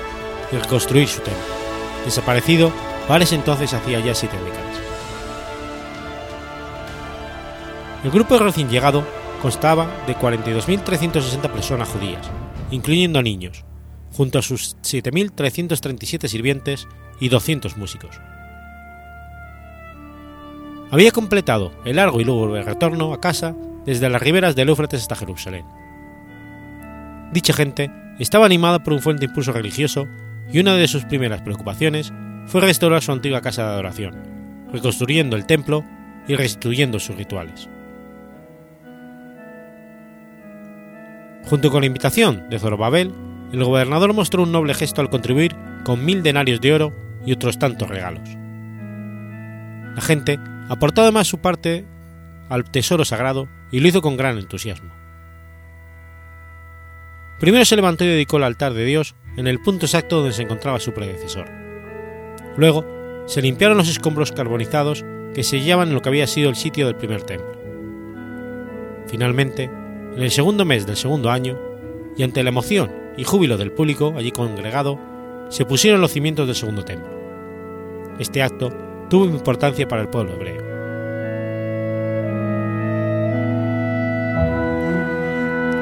y 0.51 0.57
reconstruir 0.57 1.07
su 1.07 1.21
templo, 1.21 1.41
desaparecido 2.03 2.73
para 3.07 3.23
ese 3.23 3.35
entonces 3.35 3.73
hacía 3.73 4.01
ya 4.01 4.13
siete 4.13 4.35
décadas. 4.35 4.77
El 8.03 8.11
grupo 8.11 8.37
recién 8.37 8.67
llegado 8.67 9.07
constaba 9.41 9.87
de 10.07 10.13
42.360 10.13 11.49
personas 11.51 11.87
judías, 11.87 12.29
incluyendo 12.69 13.21
niños, 13.21 13.63
junto 14.11 14.39
a 14.39 14.41
sus 14.41 14.75
7.337 14.81 16.27
sirvientes 16.27 16.85
y 17.21 17.29
200 17.29 17.77
músicos. 17.77 18.19
Había 20.91 21.11
completado 21.11 21.71
el 21.85 21.95
largo 21.95 22.19
y 22.19 22.25
lúgubre 22.25 22.63
retorno 22.63 23.13
a 23.13 23.21
casa 23.21 23.55
desde 23.85 24.09
las 24.09 24.21
riberas 24.21 24.57
del 24.57 24.67
Éufrates 24.67 25.01
hasta 25.01 25.15
Jerusalén. 25.15 25.65
Dicha 27.31 27.53
gente 27.53 27.89
estaba 28.19 28.45
animada 28.45 28.83
por 28.83 28.91
un 28.91 28.99
fuerte 28.99 29.25
impulso 29.25 29.53
religioso 29.53 30.05
y 30.51 30.59
una 30.59 30.75
de 30.75 30.89
sus 30.89 31.05
primeras 31.05 31.41
preocupaciones 31.41 32.11
fue 32.47 32.59
restaurar 32.59 33.01
su 33.01 33.13
antigua 33.13 33.39
casa 33.39 33.63
de 33.63 33.69
adoración, 33.69 34.67
reconstruyendo 34.73 35.37
el 35.37 35.45
templo 35.45 35.85
y 36.27 36.35
restituyendo 36.35 36.99
sus 36.99 37.15
rituales. 37.15 37.69
Junto 41.45 41.71
con 41.71 41.81
la 41.81 41.87
invitación 41.87 42.49
de 42.49 42.59
Zorobabel, 42.59 43.13
el 43.53 43.63
gobernador 43.63 44.13
mostró 44.13 44.43
un 44.43 44.51
noble 44.51 44.73
gesto 44.73 44.99
al 44.99 45.09
contribuir 45.09 45.55
con 45.85 46.03
mil 46.03 46.21
denarios 46.21 46.59
de 46.59 46.73
oro 46.73 46.93
y 47.25 47.31
otros 47.31 47.57
tantos 47.57 47.87
regalos. 47.87 48.27
La 49.95 50.01
gente 50.01 50.39
aportó 50.71 51.01
además 51.01 51.27
su 51.27 51.39
parte 51.39 51.85
al 52.47 52.63
tesoro 52.63 53.03
sagrado 53.03 53.49
y 53.73 53.81
lo 53.81 53.89
hizo 53.89 54.01
con 54.01 54.15
gran 54.15 54.37
entusiasmo. 54.37 54.93
Primero 57.41 57.65
se 57.65 57.75
levantó 57.75 58.05
y 58.05 58.07
dedicó 58.07 58.37
el 58.37 58.45
altar 58.45 58.73
de 58.73 58.85
Dios 58.85 59.13
en 59.35 59.47
el 59.47 59.59
punto 59.59 59.85
exacto 59.85 60.19
donde 60.19 60.31
se 60.31 60.43
encontraba 60.43 60.79
su 60.79 60.93
predecesor. 60.93 61.49
Luego 62.55 62.85
se 63.25 63.41
limpiaron 63.41 63.77
los 63.77 63.89
escombros 63.89 64.31
carbonizados 64.31 65.03
que 65.33 65.43
se 65.43 65.59
hallaban 65.59 65.89
en 65.89 65.93
lo 65.93 66.01
que 66.01 66.07
había 66.07 66.25
sido 66.25 66.49
el 66.49 66.55
sitio 66.55 66.85
del 66.85 66.95
primer 66.95 67.23
templo. 67.23 67.51
Finalmente, 69.07 69.65
en 69.65 70.21
el 70.21 70.31
segundo 70.31 70.63
mes 70.63 70.85
del 70.85 70.95
segundo 70.95 71.31
año, 71.31 71.59
y 72.15 72.23
ante 72.23 72.43
la 72.43 72.49
emoción 72.49 72.93
y 73.17 73.25
júbilo 73.25 73.57
del 73.57 73.73
público 73.73 74.13
allí 74.15 74.31
congregado, 74.31 74.97
se 75.49 75.65
pusieron 75.65 75.99
los 75.99 76.13
cimientos 76.13 76.47
del 76.47 76.55
segundo 76.55 76.85
templo. 76.85 77.11
Este 78.19 78.41
acto 78.41 78.90
tuvo 79.11 79.25
importancia 79.25 79.87
para 79.89 80.01
el 80.03 80.07
pueblo 80.07 80.33
hebreo. 80.35 80.63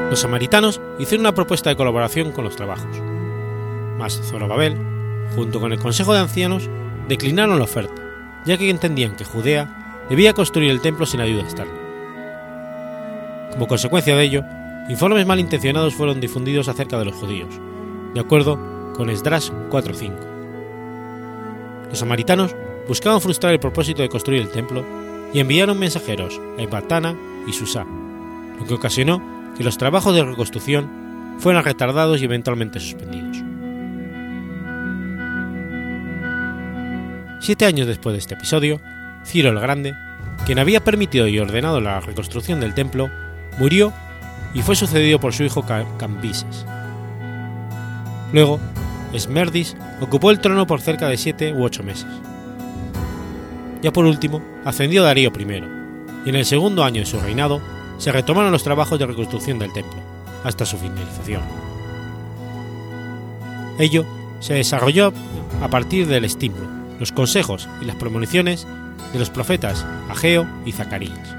Los 0.09 0.21
samaritanos 0.21 0.81
hicieron 0.97 1.27
una 1.27 1.35
propuesta 1.35 1.69
de 1.69 1.75
colaboración 1.75 2.31
con 2.31 2.43
los 2.43 2.55
trabajos. 2.55 2.89
Mas 3.99 4.19
Zorobabel, 4.23 4.75
junto 5.35 5.59
con 5.59 5.71
el 5.71 5.77
Consejo 5.77 6.15
de 6.15 6.21
Ancianos, 6.21 6.67
declinaron 7.07 7.59
la 7.59 7.65
oferta, 7.65 8.01
ya 8.47 8.57
que 8.57 8.71
entendían 8.71 9.15
que 9.15 9.25
Judea 9.25 10.07
debía 10.09 10.33
construir 10.33 10.71
el 10.71 10.81
templo 10.81 11.05
sin 11.05 11.21
ayuda 11.21 11.43
externa. 11.43 11.77
Como 13.51 13.67
consecuencia 13.67 14.15
de 14.15 14.23
ello, 14.23 14.43
informes 14.89 15.27
malintencionados 15.27 15.93
fueron 15.93 16.19
difundidos 16.19 16.67
acerca 16.67 16.97
de 16.97 17.05
los 17.05 17.13
judíos, 17.13 17.53
de 18.15 18.21
acuerdo 18.21 18.57
con 18.95 19.11
Esdras 19.11 19.53
4.5. 19.69 20.13
Los 21.89 21.99
samaritanos 21.99 22.55
buscaban 22.89 23.21
frustrar 23.21 23.53
el 23.53 23.59
propósito 23.59 24.01
de 24.01 24.09
construir 24.09 24.41
el 24.41 24.49
templo 24.49 24.83
y 25.31 25.39
enviaron 25.39 25.77
mensajeros 25.77 26.41
a 26.57 26.61
Ebatana 26.63 27.15
y 27.47 27.53
Susá, 27.53 27.85
lo 28.59 28.65
que 28.65 28.73
ocasionó 28.73 29.21
que 29.55 29.63
los 29.63 29.77
trabajos 29.77 30.15
de 30.15 30.25
reconstrucción 30.25 31.37
fueran 31.37 31.63
retardados 31.63 32.19
y 32.19 32.25
eventualmente 32.25 32.79
suspendidos. 32.79 33.37
Siete 37.39 37.65
años 37.65 37.85
después 37.85 38.13
de 38.13 38.19
este 38.19 38.33
episodio, 38.33 38.81
Ciro 39.23 39.51
el 39.51 39.59
Grande, 39.59 39.93
quien 40.47 40.57
había 40.57 40.83
permitido 40.83 41.27
y 41.27 41.37
ordenado 41.37 41.79
la 41.79 41.99
reconstrucción 41.99 42.59
del 42.59 42.73
templo, 42.73 43.11
murió 43.59 43.93
y 44.55 44.63
fue 44.63 44.75
sucedido 44.75 45.19
por 45.19 45.33
su 45.33 45.43
hijo 45.43 45.63
Cambises. 45.99 46.65
Luego, 48.33 48.59
Esmerdis 49.13 49.77
ocupó 50.01 50.31
el 50.31 50.39
trono 50.39 50.65
por 50.65 50.81
cerca 50.81 51.07
de 51.07 51.17
siete 51.17 51.53
u 51.53 51.63
ocho 51.63 51.83
meses. 51.83 52.07
Ya 53.81 53.93
por 53.93 54.05
último, 54.05 54.41
ascendió 54.65 55.03
Darío 55.03 55.31
I, 55.37 55.63
y 56.25 56.29
en 56.29 56.35
el 56.35 56.45
segundo 56.45 56.83
año 56.83 57.01
de 57.01 57.05
su 57.05 57.19
reinado 57.19 57.61
se 57.97 58.11
retomaron 58.11 58.51
los 58.51 58.63
trabajos 58.63 58.99
de 58.99 59.05
reconstrucción 59.05 59.59
del 59.59 59.73
templo, 59.73 59.99
hasta 60.43 60.65
su 60.65 60.77
finalización. 60.77 61.41
Ello 63.77 64.05
se 64.39 64.55
desarrolló 64.55 65.13
a 65.61 65.67
partir 65.69 66.07
del 66.07 66.25
estímulo, 66.25 66.67
los 66.99 67.11
consejos 67.11 67.69
y 67.81 67.85
las 67.85 67.95
premoniciones 67.95 68.67
de 69.13 69.19
los 69.19 69.29
profetas 69.29 69.85
Ageo 70.09 70.45
y 70.65 70.73
Zacarías. 70.73 71.35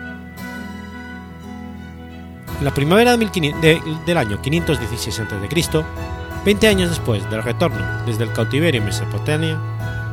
En 2.59 2.65
la 2.65 2.75
primavera 2.75 3.17
del 3.17 4.19
año 4.19 4.41
516 4.43 5.21
a.C., 5.21 5.85
20 6.45 6.69
años 6.69 6.89
después 6.89 7.29
del 7.29 7.43
retorno 7.43 7.85
desde 8.07 8.25
el 8.25 8.33
cautiverio 8.33 8.81
en 8.81 8.87
Mesopotamia, 8.87 9.59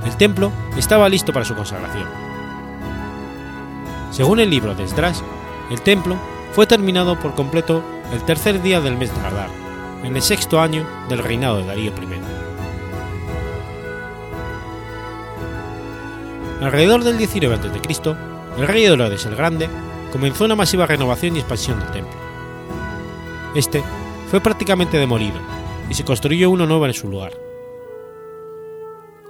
el 0.05 0.17
templo 0.17 0.51
estaba 0.75 1.07
listo 1.07 1.31
para 1.31 1.45
su 1.45 1.55
consagración. 1.55 2.07
Según 4.11 4.39
el 4.39 4.49
libro 4.49 4.75
de 4.75 4.83
Esdras, 4.83 5.23
el 5.71 5.81
templo 5.81 6.17
fue 6.51 6.67
terminado 6.67 7.17
por 7.17 7.33
completo 7.33 7.81
el 8.11 8.21
tercer 8.23 8.61
día 8.61 8.81
del 8.81 8.97
mes 8.97 9.13
de 9.13 9.25
Adar, 9.25 9.49
en 10.03 10.15
el 10.15 10.21
sexto 10.21 10.59
año 10.59 10.85
del 11.07 11.19
reinado 11.19 11.57
de 11.57 11.65
Darío 11.65 11.91
I. 11.91 12.21
Alrededor 16.63 17.03
del 17.03 17.17
19 17.17 17.55
a.C., 17.55 18.15
el 18.57 18.67
rey 18.67 18.85
Herodes 18.85 19.25
el 19.25 19.35
Grande 19.35 19.69
comenzó 20.11 20.45
una 20.45 20.55
masiva 20.55 20.87
renovación 20.87 21.35
y 21.35 21.39
expansión 21.39 21.79
del 21.79 21.91
templo. 21.91 22.19
Este 23.55 23.83
fue 24.29 24.41
prácticamente 24.41 24.97
demolido 24.97 25.56
y 25.89 25.93
se 25.93 26.05
construyó 26.05 26.49
uno 26.49 26.65
nuevo 26.65 26.85
en 26.85 26.93
su 26.93 27.09
lugar. 27.09 27.33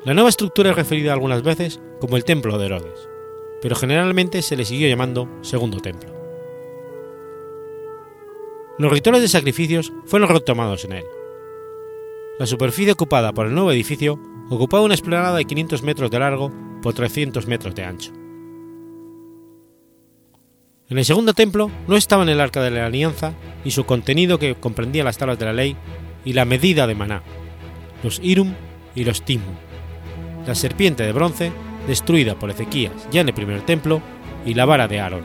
La 0.04 0.14
nueva 0.14 0.30
estructura 0.30 0.72
es 0.72 0.76
referida 0.76 1.14
algunas 1.14 1.44
veces 1.44 1.80
como 2.00 2.18
el 2.18 2.24
Templo 2.24 2.58
de 2.58 2.66
Herodes, 2.68 3.10
pero 3.62 3.76
generalmente 3.76 4.42
se 4.42 4.56
le 4.56 4.66
siguió 4.66 4.88
llamando 4.88 5.28
Segundo 5.42 5.80
Templo. 5.80 6.14
Los 8.78 8.92
rituales 8.92 9.22
de 9.22 9.28
sacrificios 9.28 9.92
fueron 10.06 10.30
retomados 10.30 10.86
en 10.86 10.94
él. 10.94 11.06
La 12.40 12.46
superficie 12.46 12.92
ocupada 12.92 13.34
por 13.34 13.48
el 13.48 13.56
nuevo 13.56 13.72
edificio 13.72 14.20
ocupaba 14.50 14.84
una 14.84 14.94
explanada 14.94 15.36
de 15.36 15.46
500 15.46 15.82
metros 15.82 16.12
de 16.12 16.20
largo 16.20 16.52
por 16.82 16.94
300 16.94 17.48
metros 17.48 17.74
de 17.74 17.84
ancho. 17.84 18.12
En 20.90 20.98
el 20.98 21.06
segundo 21.06 21.34
templo 21.34 21.70
no 21.88 21.98
estaban 21.98 22.30
el 22.30 22.40
arca 22.40 22.62
de 22.62 22.72
la 22.72 22.86
alianza 22.86 23.34
y 23.66 23.72
su 23.72 23.86
contenido 23.86 24.40
que 24.40 24.56
comprendía 24.56 25.04
las 25.04 25.18
tablas 25.18 25.38
de 25.38 25.46
la 25.46 25.54
ley 25.54 25.76
y 26.28 26.34
la 26.34 26.44
medida 26.44 26.88
de 26.88 26.94
maná, 26.94 27.22
los 28.04 28.20
Irum 28.22 28.54
y 28.96 29.06
los 29.06 29.22
Timum, 29.22 29.56
la 30.46 30.56
serpiente 30.56 31.04
de 31.04 31.14
bronce 31.14 31.54
destruida 31.88 32.36
por 32.36 32.50
Ezequías 32.50 33.08
ya 33.10 33.22
en 33.22 33.30
el 33.30 33.34
primer 33.34 33.62
templo 33.62 34.02
y 34.46 34.54
la 34.54 34.66
vara 34.66 34.90
de 34.90 35.00
Aarón. 35.00 35.24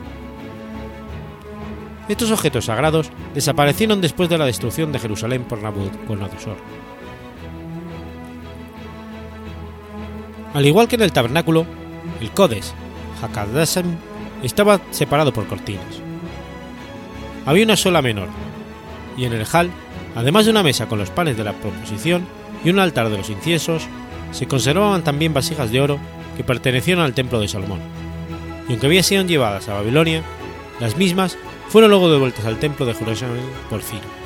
Estos 2.07 2.31
objetos 2.31 2.65
sagrados 2.65 3.11
desaparecieron 3.33 3.99
después 3.99 4.29
de 4.29 4.37
la 4.37 4.45
destrucción 4.45 4.93
de 4.93 4.99
Jerusalén 4.99 5.43
por 5.43 5.61
Nabucodonosor. 5.61 6.55
Al 10.53 10.65
igual 10.65 10.87
que 10.87 10.95
en 10.95 11.01
el 11.01 11.11
tabernáculo, 11.11 11.65
el 12.21 12.31
Codes 12.31 12.73
Hakadasem 13.21 13.97
estaba 14.41 14.79
separado 14.91 15.33
por 15.33 15.47
cortinas. 15.47 16.01
Había 17.45 17.65
una 17.65 17.75
sola 17.75 18.01
menor, 18.01 18.29
y 19.17 19.25
en 19.25 19.33
el 19.33 19.45
hall, 19.51 19.69
además 20.15 20.45
de 20.45 20.51
una 20.51 20.63
mesa 20.63 20.87
con 20.87 20.99
los 20.99 21.09
panes 21.09 21.37
de 21.37 21.43
la 21.43 21.53
proposición 21.53 22.25
y 22.63 22.69
un 22.69 22.79
altar 22.79 23.09
de 23.09 23.17
los 23.17 23.29
inciensos, 23.29 23.87
se 24.31 24.47
conservaban 24.47 25.03
también 25.03 25.33
vasijas 25.33 25.71
de 25.71 25.81
oro 25.81 25.99
que 26.37 26.43
pertenecían 26.43 26.99
al 26.99 27.13
templo 27.13 27.39
de 27.39 27.47
Salomón, 27.47 27.79
y 28.67 28.71
aunque 28.71 28.87
habían 28.87 29.03
sido 29.03 29.23
llevadas 29.23 29.67
a 29.69 29.73
Babilonia, 29.73 30.23
las 30.79 30.97
mismas 30.97 31.37
fueron 31.69 31.91
luego 31.91 32.11
devueltas 32.11 32.45
al 32.45 32.59
templo 32.59 32.85
de 32.85 32.93
Jerusalén 32.93 33.43
por 33.69 33.81
Ciro. 33.81 34.23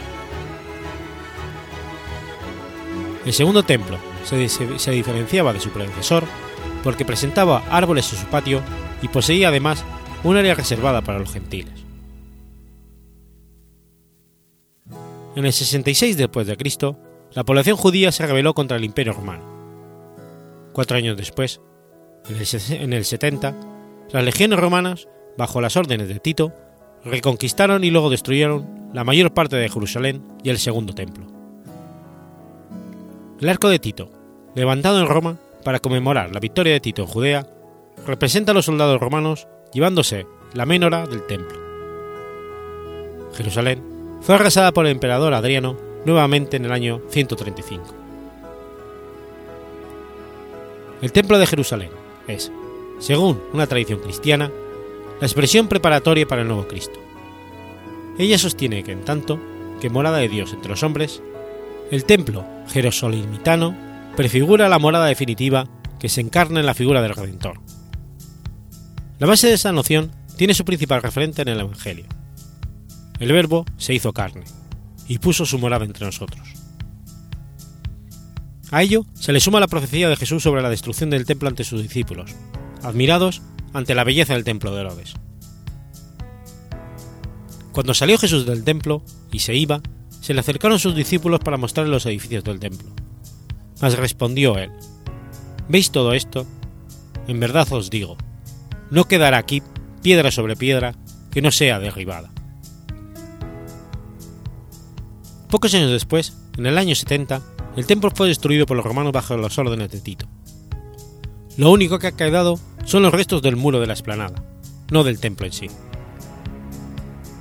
El 3.25 3.33
segundo 3.33 3.63
templo 3.63 3.97
se, 4.23 4.91
diferenciaba 4.91 5.51
de 5.51 5.59
su 5.59 5.69
predecesor 5.69 6.23
porque 6.83 7.03
presentaba 7.05 7.63
árboles 7.69 8.11
en 8.13 8.19
su 8.19 8.25
patio 8.27 8.61
y 9.01 9.09
poseía 9.09 9.49
además 9.49 9.83
un 10.23 10.37
área 10.37 10.55
reservada 10.55 11.01
para 11.01 11.19
los 11.19 11.31
gentiles. 11.31 11.86
En 15.37 15.45
el 15.45 15.53
66 15.53 16.17
después 16.17 16.47
de 16.47 16.57
Cristo, 16.57 16.97
la 17.31 17.43
población 17.43 17.77
judía 17.77 18.11
se 18.11 18.25
rebeló 18.25 18.55
contra 18.55 18.75
el 18.75 18.83
Imperio 18.83 19.13
romano. 19.13 19.43
Cuatro 20.73 20.97
años 20.97 21.15
después, 21.15 21.61
en 22.27 22.91
el 22.91 23.05
70, 23.05 23.55
las 24.13 24.23
legiones 24.23 24.59
romanas, 24.59 25.07
bajo 25.37 25.61
las 25.61 25.77
órdenes 25.77 26.07
de 26.07 26.19
Tito, 26.19 26.53
reconquistaron 27.05 27.83
y 27.83 27.91
luego 27.91 28.09
destruyeron 28.09 28.89
la 28.95 29.03
mayor 29.03 29.31
parte 29.31 29.57
de 29.57 29.69
Jerusalén 29.69 30.23
y 30.43 30.49
el 30.49 30.57
segundo 30.57 30.95
templo. 30.95 31.27
El 33.39 33.49
arco 33.49 33.69
de 33.69 33.77
Tito, 33.77 34.09
levantado 34.55 34.99
en 34.99 35.05
Roma 35.05 35.37
para 35.63 35.77
conmemorar 35.77 36.33
la 36.33 36.39
victoria 36.39 36.73
de 36.73 36.79
Tito 36.79 37.03
en 37.03 37.09
Judea, 37.09 37.47
representa 38.07 38.53
a 38.53 38.55
los 38.55 38.65
soldados 38.65 38.99
romanos 38.99 39.47
llevándose 39.71 40.25
la 40.55 40.65
menora 40.65 41.05
del 41.05 41.27
templo. 41.27 41.59
Jerusalén 43.35 43.96
fue 44.21 44.35
arrasada 44.35 44.73
por 44.73 44.85
el 44.85 44.91
emperador 44.91 45.33
Adriano 45.33 45.77
nuevamente 46.05 46.57
en 46.57 46.65
el 46.65 46.71
año 46.71 47.01
135. 47.09 47.95
El 51.01 51.11
templo 51.11 51.37
de 51.37 51.45
Jerusalén 51.45 51.91
es, 52.27 52.51
según 52.99 53.41
una 53.53 53.67
tradición 53.67 53.99
cristiana, 53.99 54.51
la 55.19 55.27
expresión 55.27 55.67
preparatoria 55.67 56.27
para 56.27 56.41
el 56.41 56.47
nuevo 56.47 56.67
Cristo. 56.67 56.99
Ella 58.17 58.37
sostiene 58.37 58.83
que 58.83 58.91
en 58.91 59.05
tanto 59.05 59.39
que 59.79 59.89
morada 59.89 60.17
de 60.17 60.29
Dios 60.29 60.53
entre 60.53 60.69
los 60.69 60.83
hombres, 60.83 61.21
el 61.91 62.05
templo 62.05 62.45
jerosolimitano 62.69 63.75
prefigura 64.15 64.69
la 64.69 64.79
morada 64.79 65.05
definitiva 65.05 65.67
que 65.99 66.09
se 66.09 66.21
encarna 66.21 66.59
en 66.59 66.65
la 66.65 66.73
figura 66.73 67.01
del 67.01 67.15
Redentor. 67.15 67.59
La 69.19 69.27
base 69.27 69.47
de 69.47 69.53
esa 69.53 69.71
noción 69.71 70.11
tiene 70.35 70.53
su 70.53 70.65
principal 70.65 71.01
referente 71.01 71.41
en 71.41 71.49
el 71.49 71.59
Evangelio. 71.59 72.05
El 73.19 73.31
Verbo 73.31 73.65
se 73.77 73.93
hizo 73.93 74.13
carne 74.13 74.43
y 75.07 75.19
puso 75.19 75.45
su 75.45 75.57
morada 75.59 75.85
entre 75.85 76.05
nosotros. 76.05 76.47
A 78.71 78.83
ello 78.83 79.05
se 79.13 79.31
le 79.31 79.39
suma 79.39 79.59
la 79.59 79.67
profecía 79.67 80.09
de 80.09 80.17
Jesús 80.17 80.43
sobre 80.43 80.61
la 80.61 80.69
destrucción 80.69 81.09
del 81.09 81.25
templo 81.25 81.47
ante 81.47 81.63
sus 81.63 81.81
discípulos, 81.81 82.35
admirados 82.83 83.41
ante 83.73 83.95
la 83.95 84.03
belleza 84.03 84.33
del 84.33 84.43
templo 84.43 84.73
de 84.73 84.81
Herodes. 84.81 85.13
Cuando 87.71 87.93
salió 87.93 88.17
Jesús 88.17 88.45
del 88.45 88.63
templo 88.63 89.03
y 89.31 89.39
se 89.39 89.55
iba, 89.55 89.81
se 90.19 90.33
le 90.33 90.41
acercaron 90.41 90.79
sus 90.79 90.95
discípulos 90.95 91.39
para 91.39 91.57
mostrarle 91.57 91.91
los 91.91 92.05
edificios 92.05 92.43
del 92.43 92.59
templo. 92.59 92.89
Mas 93.81 93.97
respondió 93.97 94.57
él, 94.57 94.71
¿Veis 95.69 95.91
todo 95.91 96.13
esto? 96.13 96.45
En 97.27 97.39
verdad 97.39 97.71
os 97.73 97.89
digo, 97.89 98.17
no 98.89 99.05
quedará 99.05 99.37
aquí 99.37 99.61
piedra 100.01 100.31
sobre 100.31 100.55
piedra 100.55 100.95
que 101.31 101.41
no 101.41 101.51
sea 101.51 101.79
derribada. 101.79 102.31
Pocos 105.49 105.73
años 105.73 105.91
después, 105.91 106.33
en 106.57 106.65
el 106.65 106.77
año 106.77 106.93
70, 106.93 107.41
el 107.77 107.85
templo 107.85 108.11
fue 108.13 108.27
destruido 108.27 108.65
por 108.65 108.75
los 108.75 108.85
romanos 108.85 109.13
bajo 109.13 109.37
las 109.37 109.57
órdenes 109.57 109.89
de 109.89 110.01
Tito. 110.01 110.27
Lo 111.55 111.71
único 111.71 111.99
que 111.99 112.07
ha 112.07 112.11
quedado 112.11 112.59
son 112.83 113.03
los 113.03 113.13
restos 113.13 113.41
del 113.41 113.55
muro 113.55 113.79
de 113.79 113.87
la 113.87 113.93
explanada, 113.93 114.43
no 114.91 115.05
del 115.05 115.21
templo 115.21 115.45
en 115.45 115.53
sí. 115.53 115.67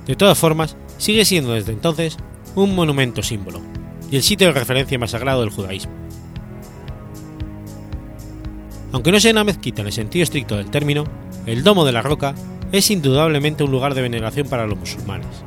De 0.05 0.15
todas 0.15 0.37
formas, 0.37 0.77
sigue 0.97 1.25
siendo 1.25 1.51
desde 1.51 1.73
entonces 1.73 2.15
un 2.55 2.75
monumento 2.75 3.21
símbolo 3.21 3.61
y 4.09 4.15
el 4.15 4.23
sitio 4.23 4.47
de 4.47 4.53
referencia 4.53 4.97
más 4.97 5.11
sagrado 5.11 5.41
del 5.41 5.49
judaísmo. 5.49 5.91
Aunque 8.93 9.11
no 9.11 9.19
sea 9.19 9.33
una 9.33 9.43
mezquita 9.43 9.81
en 9.81 9.87
el 9.87 9.93
sentido 9.93 10.23
estricto 10.23 10.55
del 10.55 10.71
término, 10.71 11.03
el 11.45 11.61
Domo 11.61 11.83
de 11.83 11.91
la 11.91 12.01
Roca 12.01 12.35
es 12.71 12.89
indudablemente 12.89 13.65
un 13.65 13.71
lugar 13.71 13.95
de 13.95 14.01
veneración 14.01 14.47
para 14.47 14.65
los 14.65 14.79
musulmanes. 14.79 15.43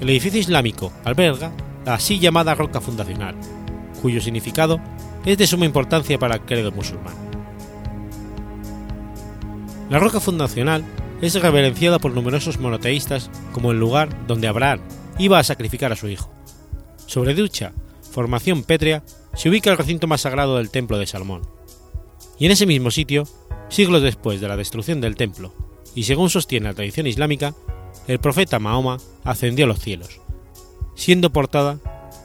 El 0.00 0.08
edificio 0.08 0.40
islámico 0.40 0.92
alberga 1.04 1.52
la 1.84 1.94
así 1.94 2.18
llamada 2.18 2.54
roca 2.54 2.80
fundacional, 2.80 3.34
cuyo 4.00 4.20
significado 4.20 4.80
es 5.26 5.36
de 5.36 5.46
suma 5.46 5.66
importancia 5.66 6.18
para 6.18 6.36
el 6.36 6.40
credo 6.42 6.72
musulmán. 6.72 7.14
La 9.90 9.98
roca 9.98 10.20
fundacional 10.20 10.84
es 11.20 11.34
reverenciada 11.34 11.98
por 11.98 12.12
numerosos 12.12 12.58
monoteístas 12.58 13.30
como 13.52 13.72
el 13.72 13.78
lugar 13.78 14.26
donde 14.26 14.48
Abraham 14.48 14.80
iba 15.18 15.38
a 15.38 15.44
sacrificar 15.44 15.92
a 15.92 15.96
su 15.96 16.08
hijo. 16.08 16.32
Sobre 17.06 17.34
dicha 17.34 17.72
formación 18.10 18.62
pétrea 18.62 19.02
se 19.34 19.50
ubica 19.50 19.70
el 19.70 19.76
recinto 19.76 20.06
más 20.06 20.22
sagrado 20.22 20.56
del 20.56 20.70
templo 20.70 20.96
de 20.96 21.06
Salomón, 21.06 21.42
y 22.38 22.46
en 22.46 22.52
ese 22.52 22.64
mismo 22.64 22.90
sitio, 22.90 23.24
siglos 23.68 24.02
después 24.02 24.40
de 24.40 24.48
la 24.48 24.56
destrucción 24.56 25.02
del 25.02 25.16
templo, 25.16 25.52
y 25.94 26.04
según 26.04 26.30
sostiene 26.30 26.68
la 26.68 26.74
tradición 26.74 27.06
islámica, 27.06 27.54
el 28.06 28.18
profeta 28.18 28.58
Mahoma 28.58 28.98
ascendió 29.24 29.64
a 29.64 29.68
los 29.68 29.80
cielos, 29.80 30.20
siendo 30.94 31.30
portada, 31.30 31.78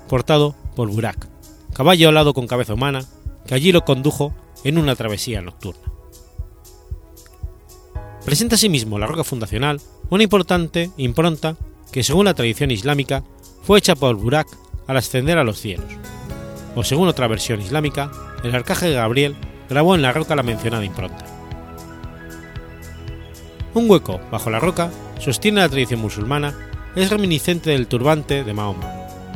portado 0.08 0.56
por 0.76 0.90
Burak, 0.90 1.28
caballo 1.74 2.10
alado 2.10 2.34
con 2.34 2.48
cabeza 2.48 2.74
humana, 2.74 3.06
que 3.46 3.56
allí 3.56 3.72
lo 3.72 3.86
condujo 3.86 4.34
en 4.64 4.78
una 4.78 4.96
travesía 4.96 5.42
nocturna. 5.42 5.92
Presenta 8.26 8.56
asimismo 8.56 8.98
la 8.98 9.08
roca 9.08 9.24
fundacional 9.24 9.80
una 10.10 10.24
importante 10.24 10.90
impronta 10.98 11.56
que 11.92 12.04
según 12.04 12.26
la 12.26 12.34
tradición 12.34 12.72
islámica 12.72 13.24
fue 13.62 13.80
hecha 13.80 13.96
por 13.96 14.16
Burak 14.16 14.48
al 14.88 14.98
ascender 14.98 15.38
a 15.38 15.44
los 15.44 15.60
cielos, 15.60 15.86
o 16.76 16.84
según 16.84 17.08
otra 17.08 17.28
versión 17.28 17.62
islámica, 17.62 18.12
el 18.44 18.54
arcángel 18.54 18.94
Gabriel 18.94 19.36
grabó 19.70 19.96
en 19.96 20.02
la 20.02 20.12
roca 20.12 20.36
la 20.36 20.44
mencionada 20.44 20.86
impronta. 20.86 21.26
Un 23.74 23.90
hueco 23.90 24.20
bajo 24.32 24.50
la 24.50 24.60
roca, 24.60 24.90
sostiene 25.20 25.62
la 25.62 25.70
tradición 25.70 26.02
musulmana, 26.02 26.54
es 26.96 27.10
reminiscente 27.10 27.72
del 27.72 27.88
turbante 27.88 28.44
de 28.44 28.54
Mahoma, 28.54 28.92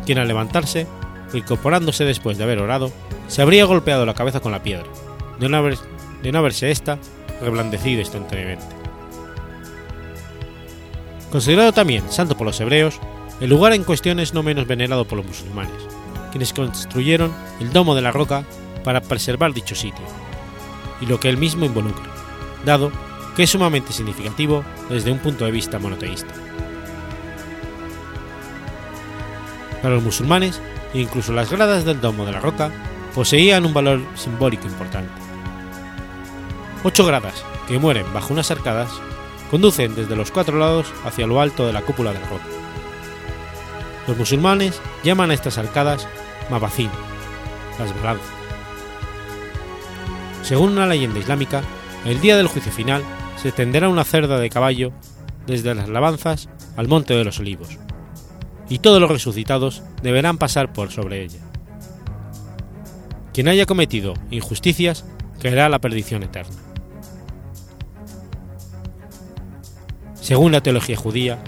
quien 0.06 0.18
al 0.18 0.28
levantarse, 0.28 0.88
incorporándose 1.34 2.06
después 2.06 2.38
de 2.38 2.44
haber 2.44 2.60
orado, 2.60 2.92
se 3.28 3.42
habría 3.42 3.66
golpeado 3.66 4.06
la 4.06 4.14
cabeza 4.14 4.40
con 4.40 4.52
la 4.52 4.64
piedra, 4.64 4.86
de 5.40 5.50
no, 5.50 6.40
haberse 6.40 6.72
ésta 6.72 6.98
reblandecido 7.42 8.00
instantáneamente. 8.00 8.66
Considerado 11.32 11.74
también 11.74 12.10
santo 12.12 12.36
por 12.36 12.48
los 12.48 12.60
hebreos, 12.60 13.00
el 13.40 13.50
lugar 13.50 13.74
en 13.74 13.84
cuestión 13.84 14.20
es 14.20 14.34
no 14.34 14.42
menos 14.42 14.68
venerado 14.68 15.06
por 15.06 15.18
los 15.18 15.28
musulmanes, 15.28 15.74
quienes 16.32 16.54
construyeron 16.54 17.32
el 17.60 17.72
domo 17.72 17.94
de 17.94 18.02
la 18.02 18.12
roca 18.12 18.44
para 18.84 19.02
preservar 19.02 19.54
dicho 19.54 19.76
sitio, 19.76 20.06
y 21.02 21.06
lo 21.06 21.20
que 21.20 21.30
él 21.30 21.38
mismo 21.38 21.66
involucra, 21.66 22.06
dado 22.66 22.92
que 23.36 23.44
es 23.44 23.50
sumamente 23.50 23.94
significativo 23.94 24.64
desde 24.90 25.12
un 25.12 25.20
punto 25.20 25.46
de 25.46 25.52
vista 25.52 25.80
monoteísta. 25.80 26.34
Para 29.82 29.96
los 29.96 30.04
musulmanes, 30.04 30.62
incluso 30.94 31.32
las 31.34 31.50
gradas 31.50 31.86
del 31.86 32.02
domo 32.02 32.26
de 32.26 32.34
la 32.34 32.40
roca 32.40 32.72
poseían 33.16 33.66
un 33.66 33.74
valor 33.74 34.02
simbólico 34.16 34.68
importante. 34.68 35.12
Ocho 36.84 37.06
gradas, 37.06 37.44
que 37.68 37.80
mueren 37.80 38.06
bajo 38.14 38.34
unas 38.34 38.52
arcadas, 38.52 38.90
conducen 39.50 39.96
desde 39.96 40.16
los 40.16 40.32
cuatro 40.32 40.58
lados 40.58 40.88
hacia 41.06 41.28
lo 41.28 41.42
alto 41.42 41.66
de 41.66 41.74
la 41.74 41.82
cúpula 41.82 42.14
de 42.14 42.20
la 42.20 42.28
roca. 42.28 42.46
Los 44.08 44.18
musulmanes 44.18 44.82
llaman 45.04 45.32
a 45.32 45.34
estas 45.34 45.58
arcadas 45.58 46.08
Mabacín, 46.50 46.90
las 47.78 47.96
balanzas. 47.98 48.28
Según 50.42 50.72
una 50.72 50.88
leyenda 50.88 51.20
islámica, 51.20 51.62
el 52.06 52.20
día 52.22 52.38
del 52.38 52.48
juicio 52.48 52.72
final 52.72 53.04
se 53.42 53.52
tenderá 53.52 53.88
una 53.88 54.04
cerda 54.04 54.38
de 54.38 54.50
caballo 54.50 54.92
desde 55.48 55.74
las 55.74 55.88
alabanzas 55.88 56.50
al 56.76 56.88
monte 56.88 57.14
de 57.14 57.24
los 57.24 57.40
olivos, 57.40 57.78
y 58.68 58.80
todos 58.80 59.00
los 59.00 59.10
resucitados 59.10 59.82
deberán 60.04 60.38
pasar 60.38 60.74
por 60.74 60.92
sobre 60.92 61.24
ella. 61.24 61.40
Quien 63.34 63.48
haya 63.48 63.66
cometido 63.66 64.14
injusticias 64.30 65.06
caerá 65.42 65.68
a 65.68 65.70
la 65.70 65.80
perdición 65.80 66.24
eterna. 66.24 66.56
Según 70.16 70.52
la 70.52 70.62
teología 70.62 70.98
judía, 70.98 71.40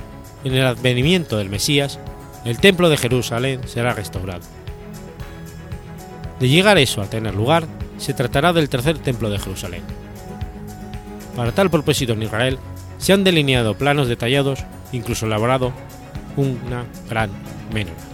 en 0.44 0.54
el 0.54 0.66
advenimiento 0.66 1.38
del 1.38 1.50
Mesías, 1.50 2.00
el 2.46 2.58
templo 2.58 2.90
de 2.90 2.98
Jerusalén 2.98 3.62
será 3.68 3.94
restaurado. 3.94 4.42
De 6.40 6.48
llegar 6.50 6.78
eso 6.78 7.02
a 7.02 7.10
tener 7.10 7.36
lugar, 7.36 7.68
se 7.98 8.14
tratará 8.14 8.54
del 8.54 8.70
tercer 8.70 8.98
templo 8.98 9.30
de 9.30 9.38
Jerusalén. 9.38 9.84
Para 11.36 11.52
tal 11.52 11.70
propósito 11.70 12.14
en 12.14 12.24
Israel 12.24 12.60
se 12.98 13.14
han 13.14 13.24
delineado 13.24 13.76
planos 13.76 14.08
detallados, 14.08 14.64
incluso 14.92 15.26
elaborado 15.26 15.72
una 16.36 16.86
gran 17.10 17.32
menora. 17.74 18.11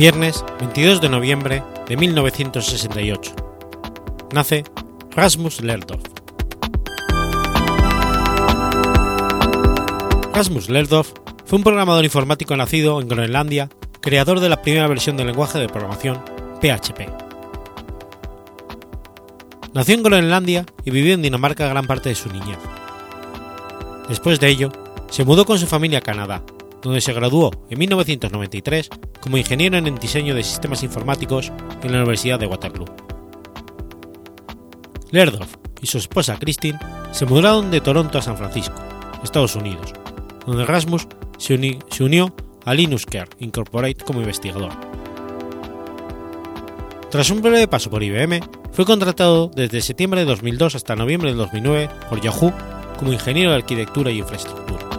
Viernes 0.00 0.42
22 0.58 1.02
de 1.02 1.10
noviembre 1.10 1.62
de 1.86 1.94
1968. 1.98 3.34
Nace 4.32 4.64
Rasmus 5.10 5.60
Lerdorf. 5.60 6.02
Rasmus 10.32 10.70
Lerdorf 10.70 11.12
fue 11.44 11.58
un 11.58 11.64
programador 11.64 12.02
informático 12.02 12.56
nacido 12.56 13.02
en 13.02 13.08
Groenlandia, 13.08 13.68
creador 14.00 14.40
de 14.40 14.48
la 14.48 14.62
primera 14.62 14.88
versión 14.88 15.18
del 15.18 15.26
lenguaje 15.26 15.58
de 15.58 15.68
programación 15.68 16.24
PHP. 16.62 17.00
Nació 19.74 19.96
en 19.96 20.02
Groenlandia 20.02 20.64
y 20.82 20.92
vivió 20.92 21.12
en 21.12 21.20
Dinamarca 21.20 21.68
gran 21.68 21.86
parte 21.86 22.08
de 22.08 22.14
su 22.14 22.30
niñez. 22.30 22.56
Después 24.08 24.40
de 24.40 24.48
ello, 24.48 24.72
se 25.10 25.26
mudó 25.26 25.44
con 25.44 25.58
su 25.58 25.66
familia 25.66 25.98
a 25.98 26.00
Canadá, 26.00 26.40
donde 26.82 27.00
se 27.00 27.12
graduó 27.12 27.50
en 27.68 27.78
1993 27.78 28.88
como 29.20 29.36
ingeniero 29.36 29.76
en 29.76 29.94
diseño 29.96 30.34
de 30.34 30.42
sistemas 30.42 30.82
informáticos 30.82 31.52
en 31.82 31.92
la 31.92 31.98
Universidad 31.98 32.38
de 32.38 32.46
Waterloo. 32.46 32.86
Lerdorf 35.10 35.56
y 35.82 35.86
su 35.86 35.98
esposa 35.98 36.38
Christine 36.38 36.78
se 37.12 37.26
mudaron 37.26 37.70
de 37.70 37.80
Toronto 37.80 38.18
a 38.18 38.22
San 38.22 38.36
Francisco, 38.36 38.76
Estados 39.24 39.56
Unidos, 39.56 39.92
donde 40.46 40.64
Rasmus 40.64 41.06
se, 41.38 41.54
unió 42.00 42.34
a 42.64 42.74
Linux 42.74 43.06
Care 43.06 43.30
Incorporated 43.38 44.04
como 44.04 44.20
investigador. 44.20 44.72
Tras 47.10 47.30
un 47.30 47.42
breve 47.42 47.66
paso 47.66 47.90
por 47.90 48.04
IBM, 48.04 48.40
fue 48.72 48.84
contratado 48.84 49.50
desde 49.54 49.80
septiembre 49.80 50.20
de 50.20 50.26
2002 50.26 50.76
hasta 50.76 50.94
noviembre 50.94 51.30
de 51.30 51.36
2009 51.36 51.88
por 52.08 52.20
Yahoo 52.20 52.52
como 52.98 53.12
ingeniero 53.12 53.50
de 53.50 53.56
arquitectura 53.56 54.12
y 54.12 54.18
infraestructura. 54.18 54.89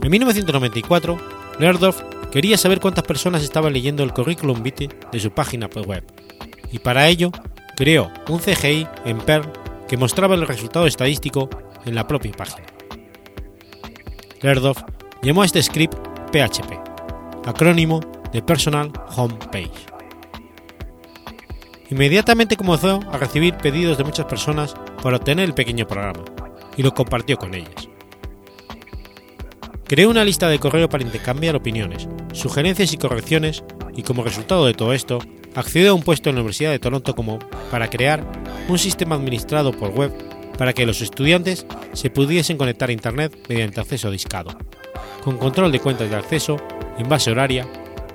En 0.00 0.10
1994, 0.10 1.18
Lerdorf 1.58 2.00
quería 2.30 2.56
saber 2.56 2.80
cuántas 2.80 3.04
personas 3.04 3.42
estaban 3.42 3.72
leyendo 3.72 4.04
el 4.04 4.12
curriculum 4.12 4.62
vitae 4.62 4.88
de 5.10 5.20
su 5.20 5.30
página 5.30 5.66
web, 5.66 6.04
y 6.70 6.78
para 6.78 7.08
ello 7.08 7.32
creó 7.76 8.10
un 8.28 8.38
CGI 8.38 8.86
en 9.04 9.18
Perl 9.18 9.50
que 9.88 9.96
mostraba 9.96 10.34
el 10.34 10.46
resultado 10.46 10.86
estadístico 10.86 11.50
en 11.84 11.94
la 11.94 12.06
propia 12.06 12.32
página. 12.32 12.66
Lerdorf 14.40 14.82
llamó 15.22 15.42
a 15.42 15.46
este 15.46 15.62
script 15.62 15.94
PHP, 16.30 17.46
acrónimo 17.46 18.00
de 18.32 18.40
Personal 18.40 18.92
Home 19.16 19.38
Page. 19.50 19.86
Inmediatamente 21.90 22.56
comenzó 22.56 23.00
a 23.10 23.16
recibir 23.16 23.56
pedidos 23.56 23.98
de 23.98 24.04
muchas 24.04 24.26
personas 24.26 24.74
para 25.02 25.16
obtener 25.16 25.46
el 25.46 25.54
pequeño 25.54 25.86
programa, 25.86 26.24
y 26.76 26.82
lo 26.82 26.94
compartió 26.94 27.36
con 27.36 27.54
ellas. 27.54 27.87
Creó 29.88 30.10
una 30.10 30.24
lista 30.24 30.48
de 30.48 30.58
correo 30.58 30.88
para 30.88 31.02
intercambiar 31.02 31.56
opiniones, 31.56 32.06
sugerencias 32.32 32.92
y 32.92 32.98
correcciones 32.98 33.64
y 33.96 34.02
como 34.02 34.22
resultado 34.22 34.66
de 34.66 34.74
todo 34.74 34.92
esto, 34.92 35.18
accedió 35.54 35.90
a 35.90 35.94
un 35.94 36.02
puesto 36.02 36.28
en 36.28 36.36
la 36.36 36.42
Universidad 36.42 36.70
de 36.70 36.78
Toronto 36.78 37.14
como 37.16 37.38
para 37.70 37.88
crear 37.88 38.22
un 38.68 38.78
sistema 38.78 39.16
administrado 39.16 39.72
por 39.72 39.90
web 39.90 40.12
para 40.58 40.74
que 40.74 40.84
los 40.84 41.00
estudiantes 41.00 41.66
se 41.94 42.10
pudiesen 42.10 42.58
conectar 42.58 42.90
a 42.90 42.92
Internet 42.92 43.34
mediante 43.48 43.80
acceso 43.80 44.10
discado, 44.10 44.56
con 45.24 45.38
control 45.38 45.72
de 45.72 45.80
cuentas 45.80 46.10
de 46.10 46.16
acceso 46.16 46.58
en 46.98 47.08
base 47.08 47.30
horaria 47.30 47.66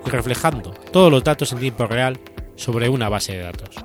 y 0.06 0.10
reflejando 0.10 0.72
todos 0.92 1.12
los 1.12 1.24
datos 1.24 1.54
en 1.54 1.60
tiempo 1.60 1.88
real 1.88 2.20
sobre 2.56 2.88
una 2.88 3.10
base 3.10 3.34
de 3.34 3.44
datos. 3.44 3.76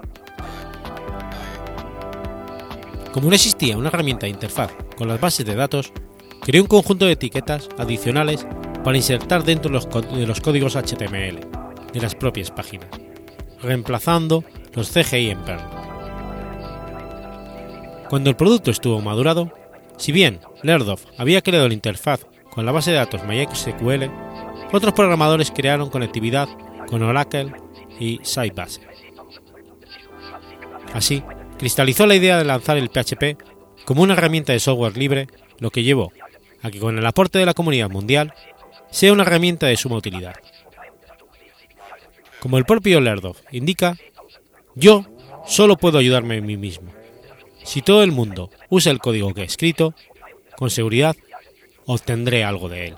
Como 3.12 3.28
no 3.28 3.34
existía 3.34 3.78
una 3.78 3.88
herramienta 3.88 4.26
de 4.26 4.30
interfaz 4.30 4.72
con 4.96 5.08
las 5.08 5.20
bases 5.20 5.46
de 5.46 5.54
datos, 5.54 5.92
creó 6.48 6.62
un 6.62 6.68
conjunto 6.68 7.04
de 7.04 7.12
etiquetas 7.12 7.68
adicionales 7.76 8.46
para 8.82 8.96
insertar 8.96 9.44
dentro 9.44 9.70
de 9.70 10.26
los 10.26 10.40
códigos 10.40 10.76
HTML 10.76 11.40
de 11.92 12.00
las 12.00 12.14
propias 12.14 12.50
páginas, 12.50 12.88
reemplazando 13.60 14.42
los 14.72 14.90
CGI 14.90 15.28
en 15.28 15.44
Perl. 15.44 15.60
Cuando 18.08 18.30
el 18.30 18.36
producto 18.36 18.70
estuvo 18.70 18.98
madurado, 19.02 19.52
si 19.98 20.10
bien 20.10 20.40
Lerdov 20.62 21.00
había 21.18 21.42
creado 21.42 21.68
la 21.68 21.74
interfaz 21.74 22.24
con 22.50 22.64
la 22.64 22.72
base 22.72 22.92
de 22.92 22.96
datos 22.96 23.24
MySQL, 23.24 24.10
otros 24.72 24.94
programadores 24.94 25.50
crearon 25.50 25.90
conectividad 25.90 26.48
con 26.86 27.02
Oracle 27.02 27.52
y 28.00 28.20
Sybase. 28.22 28.80
Así, 30.94 31.22
cristalizó 31.58 32.06
la 32.06 32.14
idea 32.14 32.38
de 32.38 32.46
lanzar 32.46 32.78
el 32.78 32.88
PHP 32.88 33.36
como 33.84 34.02
una 34.02 34.14
herramienta 34.14 34.54
de 34.54 34.60
software 34.60 34.96
libre, 34.96 35.26
lo 35.58 35.70
que 35.70 35.82
llevó 35.82 36.10
a 36.62 36.70
que 36.70 36.78
con 36.78 36.98
el 36.98 37.06
aporte 37.06 37.38
de 37.38 37.46
la 37.46 37.54
comunidad 37.54 37.90
mundial 37.90 38.34
sea 38.90 39.12
una 39.12 39.22
herramienta 39.22 39.66
de 39.66 39.76
suma 39.76 39.96
utilidad. 39.96 40.34
Como 42.40 42.58
el 42.58 42.64
propio 42.64 43.00
Lerdov 43.00 43.36
indica, 43.50 43.96
yo 44.74 45.04
solo 45.46 45.76
puedo 45.76 45.98
ayudarme 45.98 46.38
a 46.38 46.40
mí 46.40 46.56
mismo. 46.56 46.92
Si 47.64 47.82
todo 47.82 48.02
el 48.02 48.12
mundo 48.12 48.50
usa 48.68 48.92
el 48.92 48.98
código 48.98 49.34
que 49.34 49.42
he 49.42 49.44
escrito, 49.44 49.94
con 50.56 50.70
seguridad 50.70 51.16
obtendré 51.86 52.44
algo 52.44 52.68
de 52.68 52.88
él. 52.88 52.96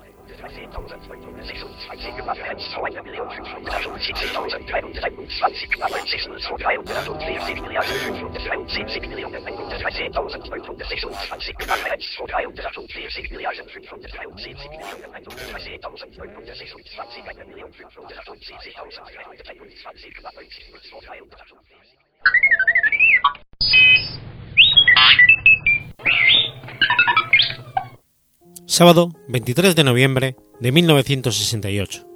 Sábado 28.66 29.12
23 29.28 29.74
de 29.74 29.84
noviembre 29.84 30.36
de 30.60 30.72
1968. 30.72 32.09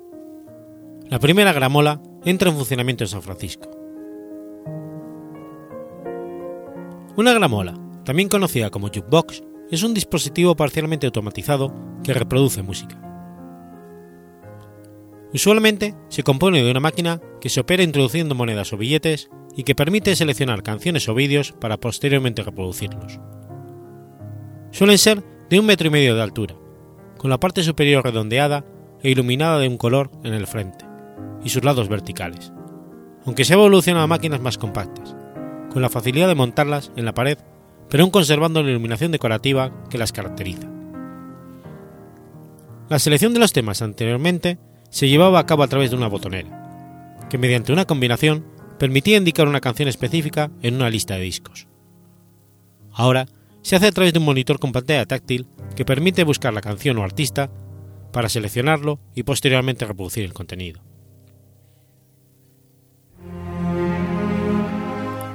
La 1.14 1.20
primera 1.20 1.53
gramola 1.53 2.03
entra 2.24 2.50
en 2.50 2.57
funcionamiento 2.57 3.05
en 3.05 3.09
San 3.09 3.22
Francisco. 3.22 3.70
Una 7.16 7.33
gramola, 7.33 7.79
también 8.05 8.29
conocida 8.29 8.70
como 8.70 8.88
jukebox, 8.88 9.44
es 9.70 9.85
un 9.85 9.94
dispositivo 9.94 10.57
parcialmente 10.57 11.07
automatizado 11.07 11.72
que 12.03 12.14
reproduce 12.14 12.62
música. 12.62 13.00
Usualmente 15.33 15.94
se 16.09 16.24
compone 16.24 16.64
de 16.64 16.70
una 16.72 16.81
máquina 16.81 17.20
que 17.40 17.48
se 17.48 17.61
opera 17.61 17.85
introduciendo 17.85 18.35
monedas 18.35 18.72
o 18.72 18.77
billetes 18.77 19.31
y 19.55 19.62
que 19.62 19.77
permite 19.77 20.16
seleccionar 20.16 20.64
canciones 20.64 21.09
o 21.09 21.14
vídeos 21.14 21.53
para 21.53 21.77
posteriormente 21.77 22.42
reproducirlos. 22.42 23.20
Suelen 24.72 24.98
ser 24.98 25.22
de 25.48 25.61
un 25.61 25.66
metro 25.66 25.87
y 25.87 25.90
medio 25.90 26.16
de 26.16 26.22
altura, 26.22 26.57
con 27.18 27.31
la 27.31 27.38
parte 27.38 27.62
superior 27.62 28.03
redondeada 28.03 28.64
e 29.00 29.11
iluminada 29.11 29.61
de 29.61 29.68
un 29.68 29.77
color 29.77 30.11
en 30.24 30.35
el 30.35 30.48
frente, 30.48 30.83
y 31.44 31.50
sus 31.50 31.62
lados 31.62 31.88
verticales, 31.88 32.52
aunque 33.24 33.44
se 33.44 33.52
ha 33.52 33.57
evolucionado 33.57 34.04
a 34.04 34.09
máquinas 34.09 34.40
más 34.40 34.59
compactas, 34.59 35.14
con 35.70 35.83
la 35.83 35.90
facilidad 35.90 36.28
de 36.28 36.35
montarlas 36.35 36.90
en 36.96 37.04
la 37.04 37.14
pared, 37.14 37.38
pero 37.88 38.02
aún 38.02 38.11
conservando 38.11 38.62
la 38.62 38.70
iluminación 38.70 39.12
decorativa 39.12 39.72
que 39.90 39.98
las 39.98 40.12
caracteriza. 40.12 40.68
La 42.88 42.98
selección 42.98 43.33
de 43.33 43.40
los 43.40 43.52
temas 43.52 43.83
anteriormente 43.83 44.59
se 44.90 45.09
llevaba 45.09 45.38
a 45.38 45.46
cabo 45.46 45.62
a 45.62 45.68
través 45.68 45.90
de 45.90 45.96
una 45.96 46.09
botonera, 46.09 47.26
que 47.30 47.38
mediante 47.38 47.72
una 47.72 47.87
combinación 47.87 48.44
permitía 48.78 49.16
indicar 49.16 49.48
una 49.48 49.61
canción 49.61 49.88
específica 49.88 50.50
en 50.62 50.74
una 50.76 50.90
lista 50.90 51.14
de 51.14 51.22
discos. 51.22 51.66
Ahora 52.92 53.26
se 53.62 53.76
hace 53.76 53.87
a 53.87 53.92
través 53.92 54.12
de 54.12 54.18
un 54.18 54.26
monitor 54.26 54.59
con 54.59 54.72
pantalla 54.72 55.07
táctil 55.07 55.46
que 55.74 55.85
permite 55.85 56.22
buscar 56.24 56.52
la 56.52 56.61
canción 56.61 56.98
o 56.98 57.02
artista 57.02 57.50
para 58.12 58.28
seleccionarlo 58.28 59.00
y 59.14 59.24
posteriormente 59.24 59.87
reproducir 59.87 60.24
el 60.24 60.35
contenido. 60.35 60.83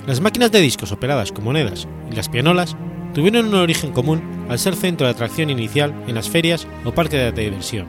Las 0.10 0.22
máquinas 0.22 0.52
de 0.52 0.60
discos 0.60 0.92
operadas 0.92 1.32
con 1.32 1.44
monedas 1.44 1.88
y 2.12 2.16
las 2.16 2.30
pianolas 2.30 2.76
tuvieron 3.14 3.46
un 3.46 3.54
origen 3.54 3.92
común 3.92 4.48
al 4.50 4.58
ser 4.58 4.76
centro 4.76 5.06
de 5.06 5.14
atracción 5.14 5.52
inicial 5.52 5.94
en 6.08 6.16
las 6.16 6.28
ferias 6.28 6.66
o 6.84 6.92
parques 6.92 7.36
de 7.36 7.44
diversión, 7.44 7.86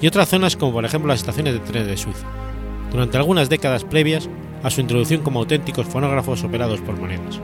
y 0.00 0.08
otras 0.08 0.28
zonas 0.28 0.56
como 0.56 0.72
por 0.72 0.84
ejemplo 0.84 1.06
las 1.06 1.20
estaciones 1.20 1.54
de 1.54 1.60
trenes 1.60 1.86
de 1.86 1.96
Suiza, 1.96 2.26
durante 2.90 3.16
algunas 3.16 3.48
décadas 3.48 3.84
previas 3.84 4.28
a 4.64 4.70
su 4.70 4.80
introducción 4.80 5.22
como 5.22 5.38
auténticos 5.38 5.86
fonógrafos 5.86 6.42
operados 6.42 6.80
por 6.80 6.98
monedas. 6.98 7.40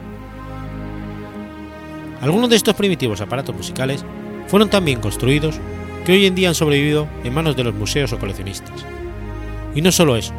Algunos 2.21 2.51
de 2.51 2.57
estos 2.57 2.75
primitivos 2.75 3.21
aparatos 3.21 3.55
musicales 3.55 4.05
fueron 4.49 4.69
tan 4.69 4.85
bien 4.85 4.99
construidos 4.99 5.61
que 6.05 6.11
hoy 6.11 6.27
en 6.27 6.35
día 6.35 6.49
han 6.49 6.57
sobrevivido 6.57 7.07
en 7.23 7.35
manos 7.35 7.55
de 7.55 7.63
los 7.63 7.75
museos 7.75 8.13
o 8.13 8.19
coleccionistas. 8.19 8.85
Y 9.77 9.81
no 9.81 9.93
solo 9.93 10.17
eso, 10.17 10.33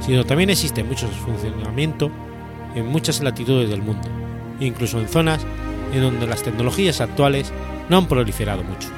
sino 0.00 0.24
también 0.24 0.48
existe 0.48 0.82
mucho 0.82 1.06
funcionamiento 1.08 2.10
en 2.74 2.86
muchas 2.86 3.22
latitudes 3.22 3.68
del 3.68 3.82
mundo, 3.82 4.08
incluso 4.60 5.00
en 5.00 5.08
zonas 5.08 5.44
en 5.92 6.02
donde 6.02 6.26
las 6.26 6.42
tecnologías 6.42 7.00
actuales 7.00 7.52
no 7.88 7.98
han 7.98 8.06
proliferado 8.06 8.62
mucho. 8.62 8.88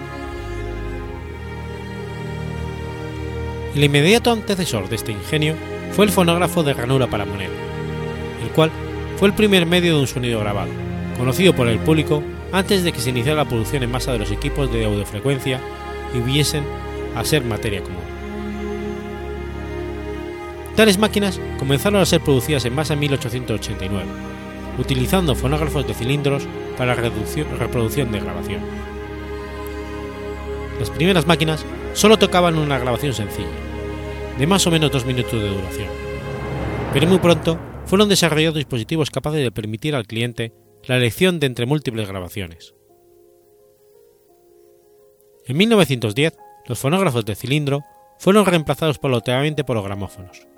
El 3.75 3.83
inmediato 3.83 4.31
antecesor 4.31 4.89
de 4.89 4.97
este 4.97 5.13
ingenio 5.13 5.57
fue 5.93 6.05
el 6.05 6.13
fonógrafo 6.13 6.63
de 6.63 6.75
ranura 6.75 7.09
para 7.09 7.25
moneda, 7.25 7.51
el 8.43 8.51
cual 8.51 8.71
fue 9.17 9.29
el 9.29 9.35
primer 9.35 9.67
medio 9.67 9.95
de 9.95 10.01
un 10.01 10.07
sonido 10.07 10.41
grabado, 10.41 10.71
conocido 11.19 11.55
por 11.55 11.67
el 11.67 11.81
público 11.81 12.23
antes 12.53 12.85
de 12.85 12.93
que 12.93 13.01
se 13.01 13.11
iniciara 13.11 13.43
la 13.43 13.49
producción 13.49 13.83
en 13.83 13.91
masa 13.91 14.13
de 14.13 14.21
los 14.21 14.31
equipos 14.31 14.73
de 14.73 14.85
audiofrecuencia 14.85 15.59
y 16.15 16.19
hubiesen 16.19 16.65
a 17.17 17.25
ser 17.25 17.45
materia 17.45 17.83
común. 17.83 18.14
Tales 20.77 20.99
máquinas 20.99 21.41
comenzaron 21.59 22.01
a 22.01 22.07
ser 22.07 22.21
producidas 22.21 22.65
en 22.65 22.75
masa 22.75 22.95
en 22.95 23.01
1889, 23.01 24.11
utilizando 24.77 25.37
fonógrafos 25.37 25.87
de 25.87 25.95
cilindros 25.95 26.49
para 26.77 26.95
reproducción 26.95 28.11
de 28.11 28.19
grabación. 28.19 28.61
Las 30.81 30.91
primeras 30.91 31.29
máquinas 31.29 31.65
solo 31.93 32.19
tocaban 32.19 32.59
una 32.59 32.79
grabación 32.79 33.15
sencilla, 33.15 33.47
de 34.37 34.47
más 34.49 34.67
o 34.67 34.73
menos 34.73 34.91
dos 34.91 35.07
minutos 35.07 35.41
de 35.41 35.49
duración, 35.49 35.89
pero 36.93 37.07
muy 37.07 37.19
pronto 37.19 37.57
fueron 37.87 38.09
desarrollados 38.09 38.57
dispositivos 38.57 39.11
capaces 39.11 39.45
de 39.45 39.53
permitir 39.53 39.95
al 39.95 40.09
cliente 40.09 40.53
la 40.87 40.97
elección 40.97 41.39
de 41.39 41.47
entre 41.47 41.67
múltiples 41.67 42.09
grabaciones. 42.09 42.75
En 45.47 45.57
1910, 45.57 46.37
los 46.67 46.79
fonógrafos 46.81 47.25
de 47.25 47.37
cilindro 47.37 47.83
fueron 48.19 48.45
reemplazados 48.45 48.99
paulatinamente 48.99 49.63
por 49.63 49.77
los 49.77 49.85
gramófonos, 49.85 50.49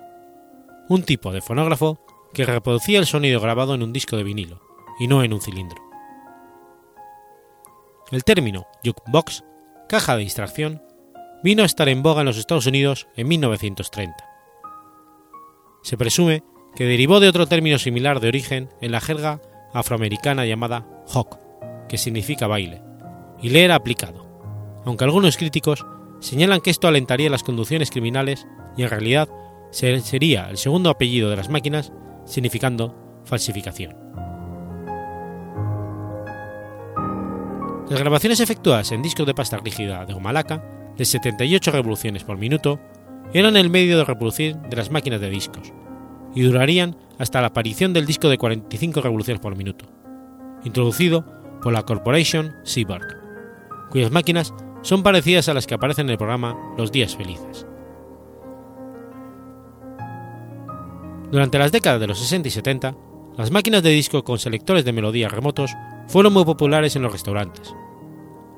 un 0.88 1.02
tipo 1.02 1.32
de 1.32 1.40
fonógrafo 1.40 1.98
que 2.32 2.44
reproducía 2.44 2.98
el 2.98 3.06
sonido 3.06 3.40
grabado 3.40 3.74
en 3.74 3.82
un 3.82 3.92
disco 3.92 4.16
de 4.16 4.24
vinilo 4.24 4.60
y 4.98 5.08
no 5.08 5.22
en 5.22 5.32
un 5.32 5.40
cilindro. 5.40 5.82
El 8.12 8.24
término 8.24 8.66
jukebox, 8.84 9.44
caja 9.88 10.16
de 10.16 10.22
distracción, 10.22 10.82
vino 11.42 11.62
a 11.62 11.66
estar 11.66 11.88
en 11.88 12.02
boga 12.02 12.20
en 12.20 12.26
los 12.26 12.38
Estados 12.38 12.66
Unidos 12.66 13.08
en 13.16 13.28
1930. 13.28 14.16
Se 15.82 15.96
presume 15.96 16.42
que 16.74 16.84
derivó 16.84 17.20
de 17.20 17.28
otro 17.28 17.46
término 17.46 17.78
similar 17.78 18.20
de 18.20 18.28
origen 18.28 18.68
en 18.80 18.92
la 18.92 19.00
jerga 19.00 19.40
afroamericana 19.72 20.46
llamada 20.46 20.86
hawk, 21.12 21.38
que 21.88 21.98
significa 21.98 22.46
baile, 22.46 22.82
y 23.40 23.48
le 23.48 23.64
era 23.64 23.74
aplicado, 23.74 24.26
aunque 24.84 25.04
algunos 25.04 25.36
críticos 25.36 25.84
señalan 26.20 26.60
que 26.60 26.70
esto 26.70 26.88
alentaría 26.88 27.30
las 27.30 27.42
conducciones 27.42 27.90
criminales 27.90 28.46
y 28.76 28.82
en 28.82 28.90
realidad 28.90 29.28
sería 29.70 30.48
el 30.48 30.56
segundo 30.56 30.90
apellido 30.90 31.30
de 31.30 31.36
las 31.36 31.48
máquinas, 31.48 31.92
significando 32.24 32.94
falsificación. 33.24 33.96
Las 37.88 38.00
grabaciones 38.00 38.40
efectuadas 38.40 38.90
en 38.90 39.02
discos 39.02 39.26
de 39.26 39.34
pasta 39.34 39.58
rígida 39.58 40.04
de 40.06 40.14
goma 40.14 40.32
laca, 40.32 40.64
de 40.96 41.04
78 41.04 41.70
revoluciones 41.70 42.24
por 42.24 42.36
minuto, 42.36 42.80
eran 43.32 43.56
el 43.56 43.70
medio 43.70 43.98
de 43.98 44.04
reproducir 44.04 44.56
de 44.56 44.76
las 44.76 44.90
máquinas 44.90 45.20
de 45.20 45.30
discos, 45.30 45.72
y 46.34 46.42
durarían 46.42 46.96
hasta 47.18 47.40
la 47.40 47.48
aparición 47.48 47.92
del 47.92 48.06
disco 48.06 48.28
de 48.28 48.38
45 48.38 49.00
revoluciones 49.00 49.40
por 49.40 49.56
minuto, 49.56 49.86
introducido 50.64 51.24
por 51.62 51.72
la 51.72 51.82
Corporation 51.82 52.54
Seabird, 52.64 53.16
cuyas 53.90 54.10
máquinas 54.10 54.52
son 54.82 55.02
parecidas 55.02 55.48
a 55.48 55.54
las 55.54 55.66
que 55.66 55.74
aparecen 55.74 56.06
en 56.06 56.12
el 56.12 56.18
programa 56.18 56.56
Los 56.76 56.92
Días 56.92 57.16
Felices. 57.16 57.66
Durante 61.36 61.58
las 61.58 61.70
décadas 61.70 62.00
de 62.00 62.06
los 62.06 62.18
60 62.18 62.48
y 62.48 62.50
70, 62.50 62.96
las 63.36 63.50
máquinas 63.50 63.82
de 63.82 63.90
disco 63.90 64.24
con 64.24 64.38
selectores 64.38 64.86
de 64.86 64.94
melodías 64.94 65.30
remotos 65.30 65.70
fueron 66.08 66.32
muy 66.32 66.46
populares 66.46 66.96
en 66.96 67.02
los 67.02 67.12
restaurantes. 67.12 67.74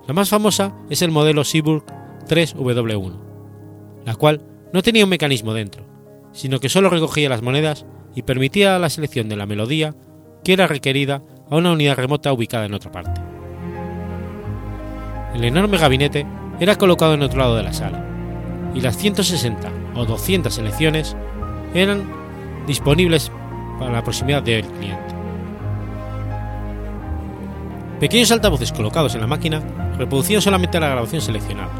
La 0.07 0.14
más 0.14 0.29
famosa 0.29 0.77
es 0.88 1.03
el 1.03 1.11
modelo 1.11 1.43
Seaburg 1.43 1.85
3W1, 2.29 3.19
la 4.05 4.14
cual 4.14 4.43
no 4.73 4.81
tenía 4.83 5.03
un 5.03 5.11
mecanismo 5.11 5.55
dentro, 5.55 5.85
sino 6.31 6.61
que 6.61 6.69
solo 6.69 6.88
recogía 6.88 7.29
las 7.29 7.43
monedas 7.43 7.85
y 8.14 8.23
permitía 8.23 8.79
la 8.79 8.91
selección 8.91 9.29
de 9.29 9.35
la 9.35 9.47
melodía 9.47 9.97
que 10.45 10.53
era 10.53 10.69
requerida 10.69 11.25
a 11.51 11.57
una 11.57 11.73
unidad 11.73 11.97
remota 11.97 12.33
ubicada 12.33 12.67
en 12.67 12.75
otra 12.75 12.93
parte. 12.93 13.21
El 15.35 15.43
enorme 15.43 15.79
gabinete 15.79 16.29
era 16.61 16.79
colocado 16.79 17.14
en 17.14 17.23
otro 17.23 17.41
lado 17.41 17.57
de 17.57 17.64
la 17.64 17.73
sala, 17.73 18.07
y 18.73 18.81
las 18.81 18.97
160 18.97 19.69
o 19.97 20.05
200 20.05 20.55
selecciones 20.55 21.17
eran 21.75 22.28
disponibles 22.69 23.33
para 23.81 23.91
la 23.91 24.05
proximidad 24.05 24.43
del 24.43 24.65
cliente. 24.65 25.15
Pequeños 27.99 28.31
altavoces 28.31 28.71
colocados 28.71 29.17
en 29.17 29.23
la 29.23 29.27
máquina 29.27 29.61
reproducían 29.99 30.41
solamente 30.41 30.79
la 30.79 30.89
grabación 30.89 31.21
seleccionada, 31.21 31.71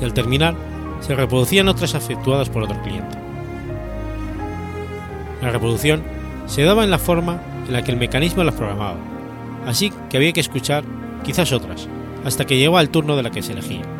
y 0.00 0.04
al 0.04 0.14
terminar 0.14 0.54
se 1.00 1.14
reproducían 1.14 1.68
otras 1.68 1.94
efectuadas 1.94 2.48
por 2.48 2.62
otro 2.62 2.80
cliente. 2.82 3.18
La 5.42 5.50
reproducción 5.50 6.02
se 6.46 6.62
daba 6.62 6.84
en 6.84 6.90
la 6.90 6.98
forma 6.98 7.42
en 7.66 7.72
la 7.74 7.82
que 7.82 7.92
el 7.92 7.98
mecanismo 7.98 8.42
las 8.42 8.54
programaba, 8.54 8.96
así 9.66 9.92
que 10.08 10.16
había 10.16 10.32
que 10.32 10.40
escuchar 10.40 10.84
quizás 11.24 11.52
otras, 11.52 11.88
hasta 12.24 12.46
que 12.46 12.56
llegó 12.56 12.78
al 12.78 12.88
turno 12.88 13.16
de 13.16 13.22
la 13.22 13.30
que 13.30 13.42
se 13.42 13.52
elegía. 13.52 13.99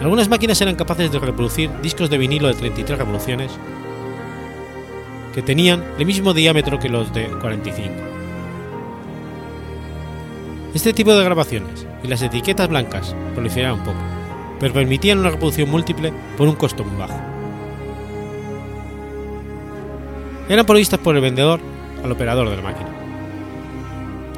Algunas 0.00 0.30
máquinas 0.30 0.60
eran 0.62 0.76
capaces 0.76 1.12
de 1.12 1.18
reproducir 1.18 1.70
discos 1.82 2.08
de 2.08 2.16
vinilo 2.16 2.48
de 2.48 2.54
33 2.54 2.98
revoluciones 2.98 3.52
que 5.34 5.42
tenían 5.42 5.84
el 5.98 6.06
mismo 6.06 6.32
diámetro 6.32 6.78
que 6.78 6.88
los 6.88 7.12
de 7.12 7.26
45. 7.26 7.90
Este 10.72 10.92
tipo 10.94 11.14
de 11.14 11.24
grabaciones 11.24 11.86
y 12.02 12.08
las 12.08 12.22
etiquetas 12.22 12.68
blancas 12.68 13.14
proliferaron 13.34 13.80
poco, 13.80 13.98
pero 14.58 14.72
permitían 14.72 15.18
una 15.18 15.30
reproducción 15.30 15.70
múltiple 15.70 16.12
por 16.38 16.48
un 16.48 16.54
costo 16.54 16.82
muy 16.82 16.96
bajo. 16.96 17.20
Eran 20.48 20.64
provistas 20.64 20.98
por 20.98 21.14
el 21.14 21.20
vendedor 21.20 21.60
al 22.02 22.10
operador 22.10 22.48
de 22.48 22.56
la 22.56 22.62
máquina. 22.62 22.88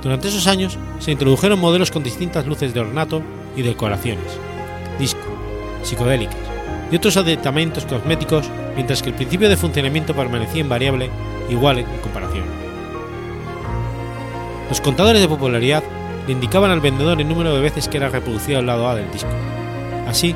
Durante 0.02 0.28
esos 0.28 0.48
años 0.48 0.76
se 0.98 1.12
introdujeron 1.12 1.60
modelos 1.60 1.92
con 1.92 2.02
distintas 2.02 2.46
luces 2.46 2.74
de 2.74 2.80
ornato 2.80 3.22
y 3.56 3.62
decoraciones, 3.62 4.38
psicodélicas 5.82 6.36
y 6.90 6.96
otros 6.96 7.16
aditamentos 7.16 7.86
cosméticos, 7.86 8.50
mientras 8.74 9.02
que 9.02 9.08
el 9.08 9.14
principio 9.14 9.48
de 9.48 9.56
funcionamiento 9.56 10.14
permanecía 10.14 10.60
invariable, 10.60 11.10
igual 11.48 11.78
en 11.78 11.86
comparación. 12.02 12.44
Los 14.68 14.80
contadores 14.82 15.22
de 15.22 15.28
popularidad 15.28 15.82
le 16.26 16.32
indicaban 16.34 16.70
al 16.70 16.80
vendedor 16.80 17.20
el 17.20 17.28
número 17.28 17.54
de 17.54 17.62
veces 17.62 17.88
que 17.88 17.96
era 17.96 18.10
reproducido 18.10 18.58
al 18.58 18.66
lado 18.66 18.88
A 18.88 18.94
del 18.94 19.10
disco. 19.10 19.30
Así, 20.06 20.34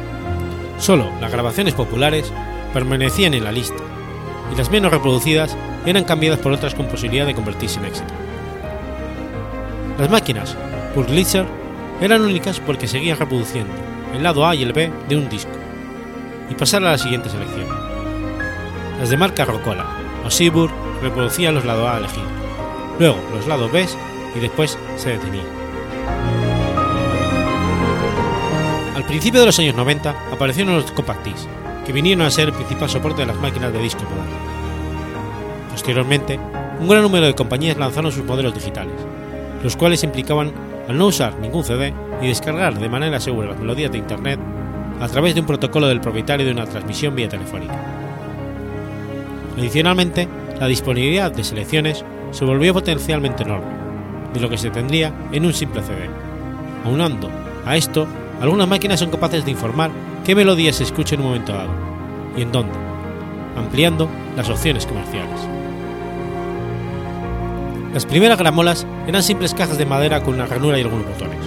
solo 0.79 1.11
las 1.21 1.31
grabaciones 1.31 1.75
populares 1.75 2.33
permanecían 2.73 3.35
en 3.35 3.45
la 3.45 3.53
lista, 3.53 3.83
y 4.53 4.57
las 4.57 4.71
menos 4.71 4.91
reproducidas 4.91 5.57
eran 5.85 6.05
cambiadas 6.05 6.41
por 6.41 6.53
otras 6.53 6.75
con 6.75 6.87
posibilidad 6.87 7.27
de 7.27 7.35
convertirse 7.35 7.79
en 7.81 7.87
éxito. 7.87 8.15
Las 9.99 10.11
máquinas 10.11 10.57
Purlitzer 10.95 11.47
eran 12.01 12.23
únicas 12.23 12.61
porque 12.61 12.89
seguían 12.89 13.19
reproduciendo 13.19 13.96
el 14.17 14.23
lado 14.23 14.47
A 14.47 14.55
y 14.55 14.63
el 14.63 14.73
B 14.73 14.91
de 15.09 15.17
un 15.17 15.29
disco, 15.29 15.53
y 16.51 16.55
pasar 16.55 16.83
a 16.85 16.93
la 16.93 16.99
siguiente 16.99 17.29
selección. 17.29 17.67
Las 18.99 19.11
de 19.11 19.17
marca 19.17 19.45
Rocola 19.45 19.87
o 20.25 20.31
Seaburg 20.31 20.73
reproducían 21.03 21.55
los 21.55 21.65
lados 21.65 21.89
A 21.89 21.99
elegidos, 21.99 22.29
luego 22.99 23.19
los 23.35 23.47
lados 23.47 23.71
B 23.71 23.87
y 24.35 24.41
después 24.41 24.79
se 24.97 25.11
detenían. 25.11 25.47
Al 28.95 29.05
principio 29.05 29.41
de 29.41 29.47
los 29.47 29.59
años 29.59 29.77
90 29.77 30.15
aparecieron 30.33 30.75
los 30.75 30.91
compact 30.93 31.25
discs, 31.25 31.49
que 31.85 31.93
vinieron 31.93 32.27
a 32.27 32.31
ser 32.31 32.49
el 32.49 32.55
principal 32.55 32.89
soporte 32.89 33.21
de 33.21 33.27
las 33.27 33.37
máquinas 33.37 33.73
de 33.73 33.79
disco 33.79 34.03
modernas. 34.03 34.41
Posteriormente, 35.71 36.41
un 36.81 36.89
gran 36.89 37.03
número 37.03 37.27
de 37.27 37.35
compañías 37.35 37.77
lanzaron 37.77 38.11
sus 38.11 38.25
modelos 38.25 38.55
digitales, 38.55 38.95
los 39.63 39.77
cuales 39.77 40.03
implicaban 40.03 40.53
al 40.89 40.99
no 40.99 41.07
usar 41.07 41.39
ningún 41.39 41.65
CD 41.65 41.93
y 42.23 42.29
descargar 42.29 42.79
de 42.79 42.89
manera 42.89 43.21
segura 43.21 43.49
las 43.49 43.59
melodías 43.59 43.93
de 43.93 43.99
Internet 43.99 44.41
a 45.01 45.09
través 45.09 45.35
de 45.35 45.41
un 45.41 45.47
protocolo 45.47 45.89
del 45.89 46.01
propietario 46.01 46.47
de 46.47 46.53
una 46.53 46.67
transmisión 46.67 47.15
vía 47.15 47.29
telefónica. 47.29 47.79
Adicionalmente, 49.57 50.29
la 50.59 50.67
disponibilidad 50.67 51.31
de 51.33 51.45
selecciones 51.45 52.05
se 52.31 52.45
volvió 52.45 52.75
potencialmente 52.75 53.43
enorme, 53.43 53.67
de 54.33 54.41
lo 54.41 54.49
que 54.49 54.59
se 54.59 54.71
tendría 54.71 55.13
en 55.33 55.47
un 55.47 55.53
simple 55.53 55.83
CD. 55.83 56.09
Aunando 56.85 57.31
a 57.65 57.77
esto, 57.77 58.07
algunas 58.41 58.69
máquinas 58.69 59.01
son 59.01 59.11
capaces 59.11 59.45
de 59.45 59.51
informar 59.51 59.91
qué 60.25 60.35
melodía 60.35 60.73
se 60.73 60.85
escucha 60.85 61.15
en 61.15 61.23
un 61.23 61.29
momento 61.29 61.53
dado 61.53 61.71
y 62.37 62.43
en 62.43 62.53
dónde, 62.53 62.75
ampliando 63.57 64.09
las 64.37 64.49
opciones 64.49 64.87
comerciales. 64.87 65.56
Las 67.93 68.05
primeras 68.07 68.39
gramolas 68.39 68.87
eran 69.07 69.23
simples 69.23 69.55
cajas 69.55 69.79
de 69.79 69.87
madera 69.87 70.23
con 70.23 70.35
una 70.35 70.47
ranura 70.47 70.79
y 70.79 70.83
algunos 70.83 71.07
botones. 71.07 71.39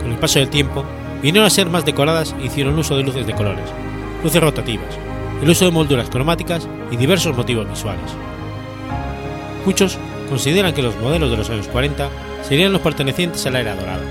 Con 0.00 0.12
el 0.12 0.18
paso 0.18 0.38
del 0.38 0.48
tiempo, 0.48 0.84
vinieron 1.22 1.46
a 1.46 1.50
ser 1.50 1.68
más 1.68 1.84
decoradas 1.84 2.34
e 2.40 2.46
hicieron 2.46 2.78
uso 2.78 2.96
de 2.96 3.02
luces 3.02 3.26
de 3.26 3.34
colores, 3.34 3.64
luces 4.22 4.40
rotativas, 4.40 4.96
el 5.42 5.50
uso 5.50 5.64
de 5.64 5.70
molduras 5.70 6.08
cromáticas 6.08 6.66
y 6.90 6.96
diversos 6.96 7.36
motivos 7.36 7.68
visuales. 7.68 8.10
Muchos 9.66 9.98
consideran 10.28 10.72
que 10.72 10.82
los 10.82 10.96
modelos 10.96 11.30
de 11.30 11.36
los 11.36 11.50
años 11.50 11.68
40 11.68 12.08
serían 12.42 12.72
los 12.72 12.80
pertenecientes 12.80 13.44
a 13.46 13.50
la 13.50 13.60
era 13.60 13.76
dorada, 13.76 14.02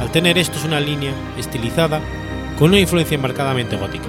al 0.00 0.10
tener 0.10 0.38
estos 0.38 0.64
una 0.64 0.80
línea 0.80 1.12
estilizada 1.38 2.00
con 2.58 2.70
una 2.70 2.80
influencia 2.80 3.18
marcadamente 3.18 3.76
gótica, 3.76 4.06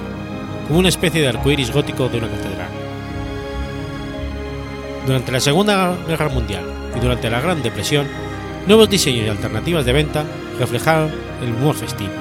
como 0.66 0.80
una 0.80 0.88
especie 0.88 1.20
de 1.20 1.28
arcoíris 1.28 1.72
gótico 1.72 2.08
de 2.08 2.18
una 2.18 2.28
catedral. 2.28 2.70
Durante 5.06 5.32
la 5.32 5.40
Segunda 5.40 5.96
Guerra 6.06 6.28
Mundial 6.28 6.77
y 6.96 7.00
durante 7.00 7.30
la 7.30 7.40
Gran 7.40 7.62
Depresión, 7.62 8.06
nuevos 8.66 8.90
diseños 8.90 9.26
y 9.26 9.28
alternativas 9.28 9.84
de 9.84 9.92
venta 9.92 10.24
reflejaron 10.58 11.10
el 11.42 11.52
humor 11.52 11.74
festivo. 11.74 12.12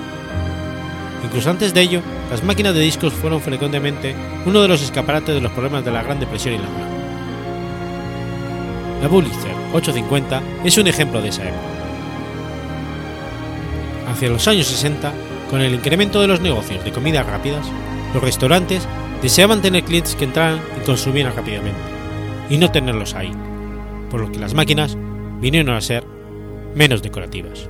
Incluso 1.24 1.50
antes 1.50 1.74
de 1.74 1.82
ello, 1.82 2.02
las 2.32 2.44
máquinas 2.44 2.74
de 2.74 2.82
discos 2.82 3.14
fueron 3.14 3.42
frecuentemente 3.42 4.16
uno 4.46 4.62
de 4.62 4.68
los 4.68 4.82
escaparates 4.82 5.36
de 5.36 5.42
los 5.42 5.52
problemas 5.52 5.84
de 5.84 5.92
la 5.92 6.04
Gran 6.04 6.20
Depresión 6.20 6.56
y 6.56 6.58
la 6.58 6.64
guerra. 6.64 6.88
La 9.02 9.10
Pulitzer 9.10 9.52
850 9.74 10.42
es 10.64 10.78
un 10.78 10.88
ejemplo 10.88 11.22
de 11.22 11.30
esa 11.30 11.44
época. 11.44 11.62
Hacia 14.10 14.30
los 14.30 14.48
años 14.48 14.68
60, 14.68 15.12
con 15.50 15.62
el 15.62 15.74
incremento 15.74 16.22
de 16.22 16.28
los 16.28 16.42
negocios 16.42 16.84
de 16.84 16.92
comidas 16.92 17.26
rápidas, 17.26 17.66
los 18.14 18.24
restaurantes 18.24 18.88
deseaban 19.22 19.62
tener 19.62 19.84
clientes 19.84 20.16
que 20.16 20.26
entraran 20.26 20.60
y 20.80 20.86
consumieran 20.86 21.36
rápidamente, 21.36 21.80
y 22.50 22.58
no 22.58 22.72
tenerlos 22.72 23.14
ahí, 23.16 23.32
por 24.10 24.22
lo 24.22 24.32
que 24.32 24.40
las 24.40 24.54
máquinas 24.54 24.98
vinieron 25.40 25.76
a 25.76 25.82
ser 25.82 26.06
menos 26.76 27.02
decorativas. 27.02 27.70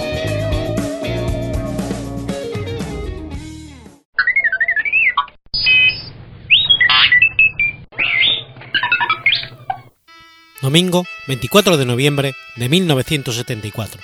Domingo 10.71 11.05
24 11.27 11.75
de 11.75 11.85
noviembre 11.85 12.33
de 12.55 12.69
1974. 12.69 14.01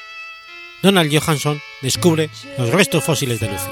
Donald 0.84 1.10
Johansson 1.10 1.62
descubre 1.82 2.30
los 2.58 2.72
restos 2.72 3.06
fósiles 3.06 3.40
de 3.40 3.50
Lucy. 3.50 3.70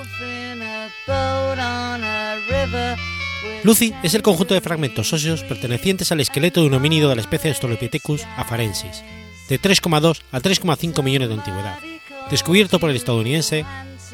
Lucy 3.64 3.94
es 4.02 4.14
el 4.14 4.22
conjunto 4.22 4.54
de 4.54 4.62
fragmentos 4.62 5.12
óseos 5.12 5.44
pertenecientes 5.44 6.14
al 6.14 6.22
esqueleto 6.22 6.62
de 6.62 6.68
un 6.68 6.74
homínido 6.76 7.10
de 7.10 7.16
la 7.16 7.22
especie 7.22 7.50
Australopithecus 7.50 8.24
afarensis, 8.38 9.04
de 9.50 9.60
3,2 9.60 10.22
a 10.32 10.40
3,5 10.40 11.04
millones 11.04 11.28
de 11.28 11.34
antigüedad, 11.34 11.80
descubierto 12.32 12.80
por 12.80 12.92
el 12.92 12.96
estadounidense 12.96 13.66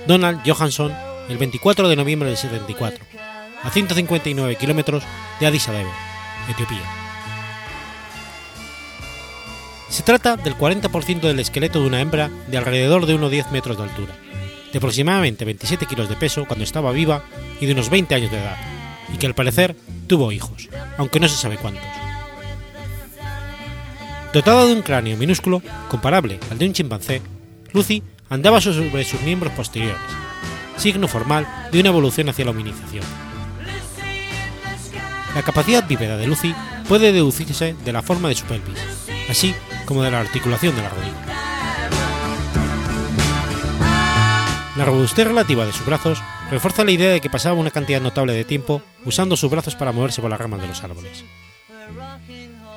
Donald 0.08 0.42
Johansson 0.44 0.92
el 1.30 1.38
24 1.38 1.88
de 1.88 1.96
noviembre 1.98 2.30
del 2.30 2.38
74, 2.38 3.06
a 3.62 3.70
159 3.70 4.56
kilómetros 4.56 5.04
de 5.40 5.46
Addis 5.46 5.68
Abeba, 5.68 5.94
Etiopía. 6.50 7.01
Se 9.92 10.04
trata 10.04 10.38
del 10.38 10.58
40% 10.58 11.20
del 11.20 11.40
esqueleto 11.42 11.82
de 11.82 11.88
una 11.88 12.00
hembra 12.00 12.30
de 12.48 12.58
alrededor 12.58 13.06
de 13.06 13.14
unos 13.14 13.30
10 13.30 13.52
metros 13.52 13.76
de 13.76 13.84
altura, 13.84 14.16
de 14.72 14.78
aproximadamente 14.78 15.44
27 15.44 15.86
kilos 15.86 16.08
de 16.08 16.16
peso 16.16 16.46
cuando 16.48 16.64
estaba 16.64 16.94
viva 16.94 17.26
y 17.60 17.66
de 17.66 17.74
unos 17.74 17.90
20 17.90 18.16
años 18.16 18.32
de 18.32 18.38
edad, 18.38 18.56
y 19.14 19.18
que 19.18 19.28
al 19.28 19.36
parecer 19.36 19.76
tuvo 20.08 20.32
hijos, 20.32 20.70
aunque 20.98 21.20
no 21.20 21.28
se 21.28 21.36
sabe 21.36 21.58
cuántos. 21.58 21.84
Dotada 24.32 24.66
de 24.66 24.72
un 24.72 24.82
cráneo 24.82 25.18
minúsculo, 25.18 25.62
comparable 25.90 26.40
al 26.50 26.58
de 26.58 26.68
un 26.68 26.74
chimpancé, 26.74 27.22
Lucy 27.74 28.02
andaba 28.30 28.62
sobre 28.62 29.04
sus 29.04 29.22
miembros 29.24 29.52
posteriores, 29.52 30.00
signo 30.78 31.10
formal 31.10 31.46
de 31.70 31.82
una 31.82 31.90
evolución 31.90 32.30
hacia 32.30 32.46
la 32.46 32.52
hominización. 32.52 33.04
La 35.36 35.44
capacidad 35.44 35.86
bípeda 35.86 36.16
de 36.16 36.28
Lucy 36.28 36.56
puede 36.88 37.12
deducirse 37.12 37.76
de 37.84 37.92
la 37.92 38.02
forma 38.02 38.30
de 38.30 38.36
su 38.36 38.46
pelvis, 38.46 38.80
así 39.32 39.56
como 39.86 40.04
de 40.04 40.12
la 40.12 40.20
articulación 40.20 40.76
de 40.76 40.82
la 40.82 40.90
rodilla. 40.90 41.16
La 44.76 44.86
robustez 44.86 45.26
relativa 45.26 45.66
de 45.66 45.72
sus 45.72 45.86
brazos 45.86 46.22
refuerza 46.50 46.84
la 46.84 46.92
idea 46.92 47.12
de 47.12 47.22
que 47.22 47.30
pasaba 47.30 47.56
una 47.56 47.72
cantidad 47.72 48.02
notable 48.02 48.34
de 48.34 48.44
tiempo 48.44 48.82
usando 49.06 49.38
sus 49.38 49.50
brazos 49.50 49.76
para 49.76 49.94
moverse 49.94 50.22
por 50.22 50.30
las 50.30 50.40
ramas 50.40 50.62
de 50.62 50.68
los 50.68 50.84
árboles. 50.84 51.24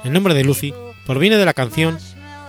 El 0.04 0.12
nombre 0.12 0.34
de 0.34 0.44
Lucy 0.44 0.72
proviene 1.06 1.36
de 1.36 1.44
la 1.44 1.54
canción 1.54 1.98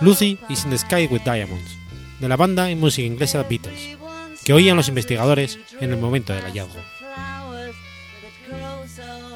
Lucy 0.00 0.38
is 0.48 0.64
in 0.64 0.70
the 0.70 0.78
Sky 0.78 1.08
with 1.10 1.22
Diamonds, 1.22 1.76
de 2.20 2.28
la 2.28 2.36
banda 2.36 2.70
y 2.70 2.76
música 2.76 3.06
inglesa 3.06 3.42
Beatles, 3.42 3.98
que 4.44 4.52
oían 4.52 4.76
los 4.76 4.88
investigadores 4.88 5.58
en 5.80 5.90
el 5.90 5.98
momento 5.98 6.32
del 6.32 6.44
hallazgo. 6.44 6.95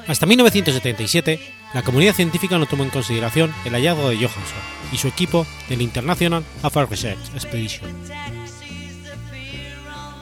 Hasta 0.07 0.25
1977, 0.25 1.39
la 1.73 1.83
comunidad 1.83 2.13
científica 2.13 2.57
no 2.57 2.65
tomó 2.65 2.83
en 2.83 2.89
consideración 2.89 3.53
el 3.65 3.73
hallazgo 3.73 4.09
de 4.09 4.17
Johansson 4.17 4.59
y 4.91 4.97
su 4.97 5.07
equipo 5.07 5.45
del 5.69 5.81
International 5.81 6.43
Affair 6.63 6.89
Research 6.89 7.19
Expedition. 7.33 7.89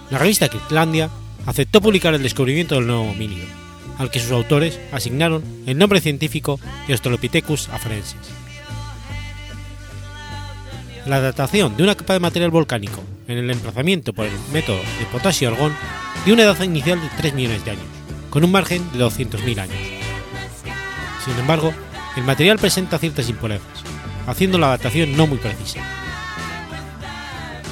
La 0.10 0.18
revista 0.18 0.50
Kirtlandia 0.50 1.10
aceptó 1.46 1.82
publicar 1.82 2.14
el 2.14 2.24
descubrimiento 2.24 2.76
del 2.76 2.88
nuevo 2.88 3.04
homínido, 3.04 3.46
al 3.98 4.12
que 4.12 4.20
sus 4.20 4.32
autores 4.32 4.80
asignaron 4.92 5.44
el 5.66 5.78
nombre 5.78 6.02
científico 6.02 6.60
de 6.88 6.94
Australopithecus 6.94 7.70
afarensis. 7.70 8.18
La 11.06 11.22
datación 11.22 11.76
de 11.78 11.84
una 11.84 11.96
capa 11.96 12.14
de 12.14 12.20
material 12.20 12.52
volcánico 12.52 13.04
en 13.28 13.38
el 13.38 13.50
emplazamiento 13.50 14.14
por 14.14 14.26
el 14.26 14.34
método 14.52 14.78
de 15.00 15.06
potasio-argón 15.12 15.76
dio 16.26 16.34
una 16.34 16.44
edad 16.44 16.62
inicial 16.62 17.02
de 17.02 17.10
3 17.18 17.34
millones 17.34 17.66
de 17.66 17.72
años, 17.72 17.86
con 18.30 18.44
un 18.44 18.52
margen 18.52 18.90
de 18.92 19.00
200.000 19.00 19.60
años. 19.60 19.78
Sin 21.26 21.38
embargo, 21.38 21.74
el 22.16 22.24
material 22.24 22.58
presenta 22.58 22.98
ciertas 22.98 23.30
impurezas, 23.30 23.84
haciendo 24.28 24.58
la 24.58 24.70
datación 24.70 25.16
no 25.16 25.28
muy 25.28 25.38
precisa. 25.38 25.82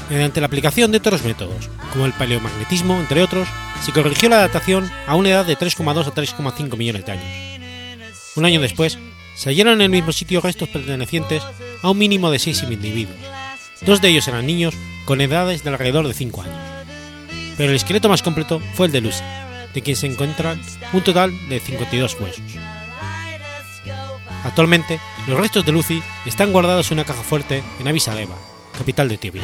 Mediante 0.10 0.40
la 0.40 0.48
aplicación 0.48 0.92
de 0.92 1.00
otros 1.00 1.24
métodos, 1.24 1.70
como 1.92 2.06
el 2.06 2.14
paleomagnetismo, 2.14 3.00
entre 3.00 3.22
otros, 3.22 3.48
se 3.84 3.92
corrigió 3.92 4.30
la 4.30 4.38
datación 4.38 4.90
a 5.06 5.16
una 5.16 5.30
edad 5.30 5.46
de 5.46 5.58
3,2 5.58 6.08
a 6.08 6.14
3,5 6.14 6.78
millones 6.78 7.06
de 7.06 7.12
años. 7.12 8.08
Un 8.36 8.46
año 8.46 8.62
después, 8.62 8.98
se 9.36 9.50
hallaron 9.50 9.76
en 9.76 9.82
el 9.82 9.90
mismo 9.90 10.12
sitio 10.12 10.42
restos 10.42 10.70
pertenecientes 10.70 11.44
a 11.82 11.90
un 11.92 11.98
mínimo 11.98 12.32
de 12.32 12.40
6 12.40 12.64
individuos. 12.64 13.18
Dos 13.82 14.02
de 14.02 14.10
ellos 14.10 14.28
eran 14.28 14.48
niños 14.48 14.74
con 15.06 15.22
edades 15.22 15.64
de 15.64 15.70
alrededor 15.70 16.08
de 16.08 16.14
5 16.14 16.42
años. 16.42 16.58
Pero 17.58 17.70
el 17.70 17.76
esqueleto 17.76 18.10
más 18.10 18.24
completo 18.24 18.62
fue 18.76 18.88
el 18.88 18.92
de 18.92 19.02
Lucy, 19.02 19.24
de 19.74 19.82
quien 19.82 19.96
se 19.96 20.08
encuentran 20.08 20.60
un 20.94 21.02
total 21.02 21.32
de 21.50 21.60
52 21.60 22.18
huesos. 22.20 22.42
Actualmente, 24.44 25.00
los 25.28 25.40
restos 25.40 25.66
de 25.66 25.72
Lucy 25.72 26.02
están 26.26 26.52
guardados 26.52 26.92
en 26.92 27.00
una 27.00 27.06
caja 27.06 27.24
fuerte 27.24 27.64
en 27.80 27.88
Addis 27.88 28.08
Abeba, 28.08 28.36
capital 28.78 29.10
de 29.10 29.16
Etiopía. 29.16 29.44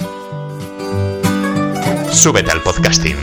Súbete 2.11 2.51
al 2.51 2.61
podcasting. 2.61 3.15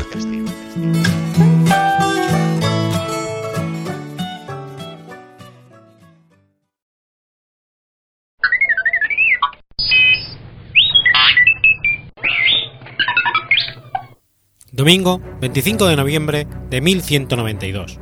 Domingo 14.73 15.21
25 15.41 15.87
de 15.87 15.97
noviembre 15.97 16.47
de 16.71 16.81
1192. 16.81 18.01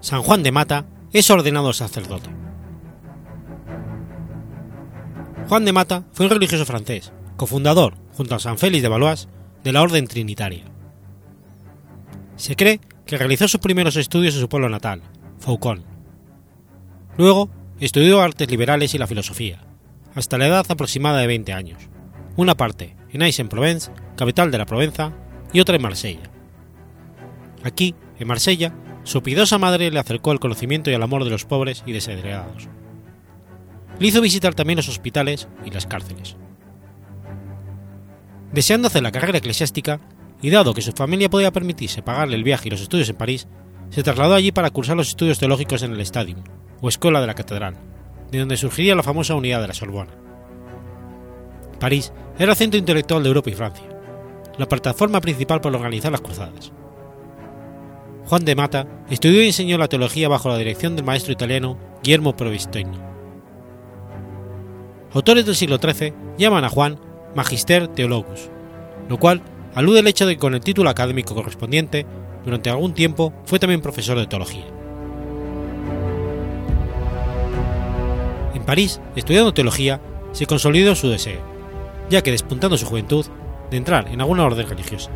San 0.00 0.22
Juan 0.22 0.42
de 0.42 0.52
Mata 0.52 0.86
es 1.12 1.30
ordenado 1.30 1.72
sacerdote. 1.72 2.28
Juan 5.48 5.64
de 5.64 5.72
Mata 5.72 6.04
fue 6.12 6.26
un 6.26 6.32
religioso 6.32 6.66
francés, 6.66 7.12
cofundador, 7.36 7.94
junto 8.14 8.34
a 8.34 8.40
San 8.40 8.58
Félix 8.58 8.82
de 8.82 8.88
Valois, 8.88 9.28
de 9.64 9.72
la 9.72 9.82
Orden 9.82 10.06
Trinitaria. 10.06 10.64
Se 12.36 12.56
cree 12.56 12.80
que 13.06 13.18
realizó 13.18 13.48
sus 13.48 13.60
primeros 13.60 13.96
estudios 13.96 14.34
en 14.34 14.40
su 14.40 14.48
pueblo 14.48 14.68
natal, 14.68 15.02
Faucon. 15.38 15.84
Luego 17.16 17.50
estudió 17.80 18.20
artes 18.20 18.50
liberales 18.50 18.94
y 18.94 18.98
la 18.98 19.06
filosofía, 19.06 19.60
hasta 20.14 20.38
la 20.38 20.46
edad 20.46 20.66
aproximada 20.68 21.18
de 21.18 21.26
20 21.26 21.52
años, 21.52 21.88
una 22.36 22.56
parte 22.56 22.96
en 23.10 23.22
Aix-en-Provence, 23.22 23.90
capital 24.16 24.50
de 24.50 24.58
la 24.58 24.66
Provenza, 24.66 25.12
y 25.52 25.60
otra 25.60 25.76
en 25.76 25.82
Marsella. 25.82 26.30
Aquí, 27.64 27.94
en 28.18 28.28
Marsella, 28.28 28.74
su 29.04 29.22
pidosa 29.22 29.58
madre 29.58 29.90
le 29.90 29.98
acercó 29.98 30.32
el 30.32 30.40
conocimiento 30.40 30.90
y 30.90 30.94
el 30.94 31.02
amor 31.02 31.24
de 31.24 31.30
los 31.30 31.44
pobres 31.44 31.82
y 31.86 31.92
desheredados. 31.92 32.68
Le 33.98 34.06
hizo 34.06 34.20
visitar 34.20 34.54
también 34.54 34.76
los 34.76 34.88
hospitales 34.88 35.48
y 35.64 35.70
las 35.70 35.86
cárceles. 35.86 36.36
Deseando 38.52 38.88
hacer 38.88 39.02
la 39.02 39.12
carrera 39.12 39.38
eclesiástica, 39.38 40.00
y 40.40 40.50
dado 40.50 40.74
que 40.74 40.82
su 40.82 40.92
familia 40.92 41.28
podía 41.28 41.52
permitirse 41.52 42.02
pagarle 42.02 42.36
el 42.36 42.44
viaje 42.44 42.68
y 42.68 42.70
los 42.70 42.80
estudios 42.80 43.08
en 43.08 43.16
París, 43.16 43.48
se 43.90 44.02
trasladó 44.02 44.34
allí 44.34 44.52
para 44.52 44.70
cursar 44.70 44.96
los 44.96 45.08
estudios 45.08 45.38
teológicos 45.38 45.82
en 45.82 45.92
el 45.92 46.00
Stadium, 46.00 46.42
o 46.80 46.88
Escuela 46.88 47.20
de 47.20 47.26
la 47.26 47.34
Catedral, 47.34 47.76
de 48.30 48.38
donde 48.38 48.56
surgiría 48.56 48.94
la 48.94 49.02
famosa 49.02 49.34
unidad 49.34 49.60
de 49.60 49.68
la 49.68 49.74
Sorbona. 49.74 50.12
París 51.80 52.12
era 52.38 52.52
el 52.52 52.56
centro 52.56 52.78
intelectual 52.78 53.22
de 53.22 53.28
Europa 53.28 53.50
y 53.50 53.54
Francia, 53.54 53.88
la 54.58 54.68
plataforma 54.68 55.20
principal 55.20 55.60
para 55.60 55.76
organizar 55.76 56.12
las 56.12 56.20
cruzadas. 56.20 56.72
Juan 58.26 58.44
de 58.44 58.54
Mata 58.54 58.86
estudió 59.08 59.42
y 59.42 59.46
enseñó 59.46 59.78
la 59.78 59.88
teología 59.88 60.28
bajo 60.28 60.50
la 60.50 60.58
dirección 60.58 60.96
del 60.96 61.04
maestro 61.04 61.32
italiano 61.32 61.78
Guillermo 62.02 62.36
Provistoni. 62.36 62.98
Autores 65.12 65.46
del 65.46 65.56
siglo 65.56 65.78
XIII 65.78 66.12
llaman 66.36 66.64
a 66.64 66.68
Juan 66.68 67.00
Magister 67.38 67.86
Theologus, 67.86 68.50
lo 69.08 69.16
cual 69.16 69.42
alude 69.76 70.00
al 70.00 70.08
hecho 70.08 70.26
de 70.26 70.34
que 70.34 70.40
con 70.40 70.54
el 70.54 70.60
título 70.60 70.90
académico 70.90 71.36
correspondiente, 71.36 72.04
durante 72.44 72.68
algún 72.68 72.94
tiempo 72.94 73.32
fue 73.44 73.60
también 73.60 73.80
profesor 73.80 74.18
de 74.18 74.26
teología. 74.26 74.64
En 78.54 78.64
París, 78.64 79.00
estudiando 79.14 79.54
teología, 79.54 80.00
se 80.32 80.46
consolidó 80.46 80.96
su 80.96 81.10
deseo, 81.10 81.40
ya 82.10 82.22
que 82.22 82.32
despuntando 82.32 82.76
su 82.76 82.86
juventud, 82.86 83.24
de 83.70 83.76
entrar 83.76 84.08
en 84.08 84.20
alguna 84.20 84.44
orden 84.44 84.68
religiosa. 84.68 85.12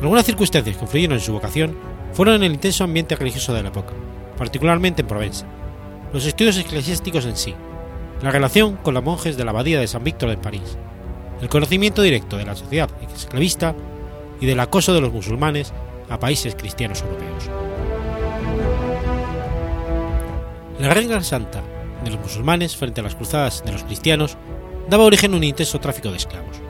Algunas 0.00 0.24
circunstancias 0.24 0.74
que 0.74 0.84
influyeron 0.84 1.18
en 1.18 1.20
su 1.20 1.34
vocación 1.34 1.76
fueron 2.14 2.36
en 2.36 2.44
el 2.44 2.54
intenso 2.54 2.84
ambiente 2.84 3.14
religioso 3.14 3.52
de 3.52 3.62
la 3.62 3.68
época, 3.68 3.92
particularmente 4.38 5.02
en 5.02 5.08
Provenza, 5.08 5.44
los 6.14 6.24
estudios 6.24 6.56
eclesiásticos 6.56 7.26
en 7.26 7.36
sí, 7.36 7.54
la 8.22 8.30
relación 8.30 8.76
con 8.76 8.94
los 8.94 9.02
monjes 9.02 9.36
de 9.36 9.44
la 9.44 9.50
abadía 9.50 9.80
de 9.80 9.88
San 9.88 10.04
Víctor 10.04 10.30
de 10.30 10.36
París, 10.36 10.78
el 11.40 11.48
conocimiento 11.48 12.02
directo 12.02 12.36
de 12.36 12.46
la 12.46 12.54
sociedad 12.54 12.88
esclavista 13.14 13.74
y 14.40 14.46
del 14.46 14.60
acoso 14.60 14.94
de 14.94 15.00
los 15.00 15.12
musulmanes 15.12 15.72
a 16.08 16.18
países 16.18 16.54
cristianos 16.54 17.02
europeos. 17.02 17.50
La 20.78 20.94
regla 20.94 21.22
santa 21.22 21.62
de 22.04 22.10
los 22.10 22.20
musulmanes 22.20 22.76
frente 22.76 23.00
a 23.00 23.04
las 23.04 23.16
cruzadas 23.16 23.64
de 23.64 23.72
los 23.72 23.82
cristianos 23.84 24.36
daba 24.88 25.04
origen 25.04 25.34
a 25.34 25.36
un 25.36 25.44
intenso 25.44 25.80
tráfico 25.80 26.10
de 26.10 26.16
esclavos. 26.16 26.60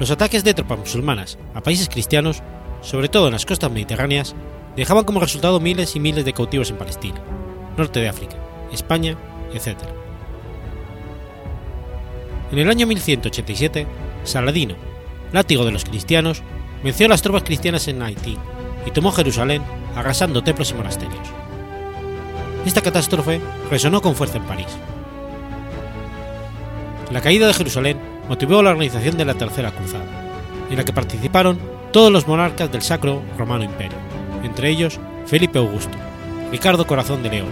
Los 0.00 0.10
ataques 0.10 0.42
de 0.42 0.54
tropas 0.54 0.78
musulmanas 0.78 1.38
a 1.54 1.60
países 1.60 1.88
cristianos, 1.88 2.42
sobre 2.80 3.08
todo 3.08 3.26
en 3.26 3.32
las 3.32 3.46
costas 3.46 3.70
mediterráneas, 3.70 4.34
dejaban 4.76 5.04
como 5.04 5.20
resultado 5.20 5.60
miles 5.60 5.94
y 5.94 6.00
miles 6.00 6.24
de 6.24 6.32
cautivos 6.32 6.70
en 6.70 6.78
Palestina, 6.78 7.20
norte 7.76 8.00
de 8.00 8.08
África, 8.08 8.36
España, 8.72 9.16
etc. 9.52 9.99
En 12.52 12.58
el 12.58 12.68
año 12.68 12.86
1187, 12.86 13.86
Saladino, 14.24 14.74
látigo 15.32 15.64
de 15.64 15.70
los 15.70 15.84
cristianos, 15.84 16.42
venció 16.82 17.06
a 17.06 17.08
las 17.08 17.22
tropas 17.22 17.44
cristianas 17.44 17.86
en 17.86 18.02
Haití 18.02 18.36
y 18.84 18.90
tomó 18.90 19.12
Jerusalén, 19.12 19.62
arrasando 19.94 20.42
templos 20.42 20.70
y 20.70 20.74
monasterios. 20.74 21.28
Esta 22.66 22.80
catástrofe 22.80 23.40
resonó 23.70 24.02
con 24.02 24.16
fuerza 24.16 24.38
en 24.38 24.44
París. 24.44 24.66
La 27.12 27.20
caída 27.20 27.46
de 27.46 27.54
Jerusalén 27.54 27.98
motivó 28.28 28.62
la 28.62 28.70
organización 28.70 29.16
de 29.16 29.24
la 29.24 29.34
Tercera 29.34 29.70
Cruzada, 29.70 30.06
en 30.70 30.76
la 30.76 30.84
que 30.84 30.92
participaron 30.92 31.58
todos 31.92 32.12
los 32.12 32.26
monarcas 32.26 32.70
del 32.70 32.82
Sacro 32.82 33.22
Romano 33.38 33.64
Imperio, 33.64 33.98
entre 34.42 34.70
ellos 34.70 34.98
Felipe 35.26 35.58
Augusto, 35.58 35.96
Ricardo 36.50 36.86
Corazón 36.86 37.22
de 37.22 37.30
León 37.30 37.48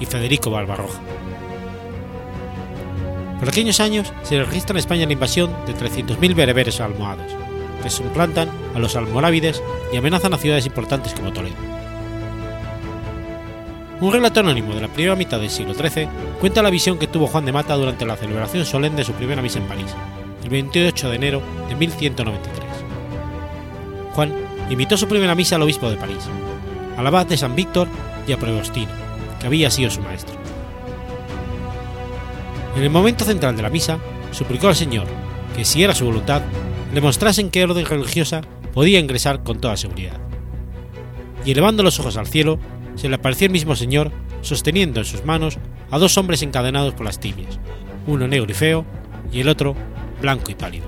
y 0.00 0.06
Federico 0.06 0.50
Barbarroja. 0.50 1.00
Por 3.44 3.50
aquellos 3.50 3.78
años 3.78 4.10
se 4.22 4.42
registra 4.42 4.72
en 4.72 4.78
España 4.78 5.04
la 5.04 5.12
invasión 5.12 5.54
de 5.66 5.74
300.000 5.74 6.34
bereberes 6.34 6.80
almohades, 6.80 7.30
que 7.82 7.90
suplantan 7.90 8.48
a 8.74 8.78
los 8.78 8.96
almorávides 8.96 9.62
y 9.92 9.98
amenazan 9.98 10.32
a 10.32 10.38
ciudades 10.38 10.64
importantes 10.64 11.12
como 11.12 11.30
Toledo. 11.30 11.54
Un 14.00 14.10
relato 14.10 14.40
anónimo 14.40 14.74
de 14.74 14.80
la 14.80 14.88
primera 14.88 15.14
mitad 15.14 15.38
del 15.38 15.50
siglo 15.50 15.74
XIII 15.74 16.08
cuenta 16.40 16.62
la 16.62 16.70
visión 16.70 16.98
que 16.98 17.06
tuvo 17.06 17.26
Juan 17.26 17.44
de 17.44 17.52
Mata 17.52 17.74
durante 17.74 18.06
la 18.06 18.16
celebración 18.16 18.64
solemne 18.64 18.96
de 18.96 19.04
su 19.04 19.12
primera 19.12 19.42
misa 19.42 19.58
en 19.58 19.68
París, 19.68 19.94
el 20.42 20.48
28 20.48 21.10
de 21.10 21.16
enero 21.16 21.42
de 21.68 21.74
1193. 21.74 22.64
Juan 24.14 24.32
invitó 24.70 24.96
su 24.96 25.06
primera 25.06 25.34
misa 25.34 25.56
al 25.56 25.62
obispo 25.62 25.90
de 25.90 25.98
París, 25.98 26.24
al 26.96 27.06
abad 27.06 27.26
de 27.26 27.36
San 27.36 27.54
Víctor 27.54 27.88
y 28.26 28.32
a 28.32 28.38
Prebostino, 28.38 28.90
que 29.38 29.48
había 29.48 29.70
sido 29.70 29.90
su 29.90 30.00
maestro. 30.00 30.43
En 32.76 32.82
el 32.82 32.90
momento 32.90 33.24
central 33.24 33.56
de 33.56 33.62
la 33.62 33.70
misa, 33.70 33.98
suplicó 34.32 34.68
al 34.68 34.74
Señor 34.74 35.06
que, 35.56 35.64
si 35.64 35.82
era 35.82 35.94
su 35.94 36.04
voluntad, 36.04 36.42
le 36.92 37.00
mostrasen 37.00 37.50
qué 37.50 37.62
orden 37.64 37.86
religiosa 37.86 38.40
podía 38.72 38.98
ingresar 38.98 39.44
con 39.44 39.60
toda 39.60 39.76
seguridad. 39.76 40.18
Y 41.44 41.52
elevando 41.52 41.82
los 41.82 42.00
ojos 42.00 42.16
al 42.16 42.26
cielo, 42.26 42.58
se 42.96 43.08
le 43.08 43.14
apareció 43.14 43.46
el 43.46 43.52
mismo 43.52 43.76
Señor 43.76 44.10
sosteniendo 44.42 45.00
en 45.00 45.06
sus 45.06 45.24
manos 45.24 45.58
a 45.90 45.98
dos 45.98 46.18
hombres 46.18 46.42
encadenados 46.42 46.94
por 46.94 47.06
las 47.06 47.20
tibias, 47.20 47.58
uno 48.06 48.26
negro 48.26 48.50
y 48.50 48.54
feo 48.54 48.84
y 49.32 49.40
el 49.40 49.48
otro 49.48 49.74
blanco 50.20 50.50
y 50.50 50.54
pálido. 50.54 50.86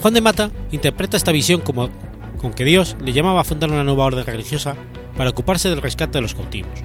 Juan 0.00 0.14
de 0.14 0.20
Mata 0.20 0.50
interpreta 0.72 1.16
esta 1.16 1.32
visión 1.32 1.60
como 1.60 1.90
con 2.38 2.52
que 2.52 2.64
Dios 2.64 2.96
le 3.04 3.12
llamaba 3.12 3.42
a 3.42 3.44
fundar 3.44 3.70
una 3.70 3.84
nueva 3.84 4.04
orden 4.04 4.26
religiosa 4.26 4.74
para 5.16 5.30
ocuparse 5.30 5.68
del 5.68 5.82
rescate 5.82 6.18
de 6.18 6.22
los 6.22 6.34
cautivos. 6.34 6.80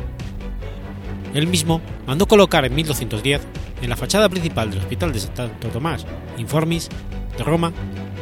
Él 1.37 1.45
mismo 1.45 1.81
mandó 2.07 2.25
colocar 2.25 2.65
en 2.65 2.73
1210, 2.73 3.41
en 3.83 3.89
la 3.91 3.95
fachada 3.95 4.27
principal 4.27 4.71
del 4.71 4.79
Hospital 4.79 5.13
de 5.13 5.19
Santo 5.19 5.67
Tomás, 5.67 6.03
Informis, 6.39 6.89
de 7.37 7.43
Roma, 7.43 7.71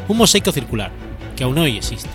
un 0.10 0.18
mosaico 0.18 0.52
circular, 0.52 0.92
que 1.34 1.46
aún 1.46 1.58
hoy 1.58 1.78
existe. 1.78 2.10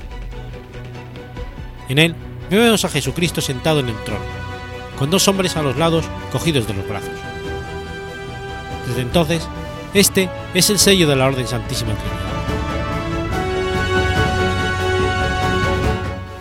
En 1.88 1.98
él 1.98 2.14
vemos 2.50 2.84
a 2.84 2.90
Jesucristo 2.90 3.40
sentado 3.40 3.80
en 3.80 3.88
el 3.88 4.04
trono, 4.04 4.20
con 4.98 5.08
dos 5.08 5.26
hombres 5.26 5.56
a 5.56 5.62
los 5.62 5.78
lados 5.78 6.04
cogidos 6.32 6.68
de 6.68 6.74
los 6.74 6.86
brazos. 6.86 7.14
Desde 8.86 9.00
entonces, 9.00 9.48
este 9.94 10.28
es 10.52 10.68
el 10.68 10.78
sello 10.78 11.08
de 11.08 11.16
la 11.16 11.28
Orden 11.28 11.48
Santísima 11.48 11.94
Trinidad. 11.94 12.20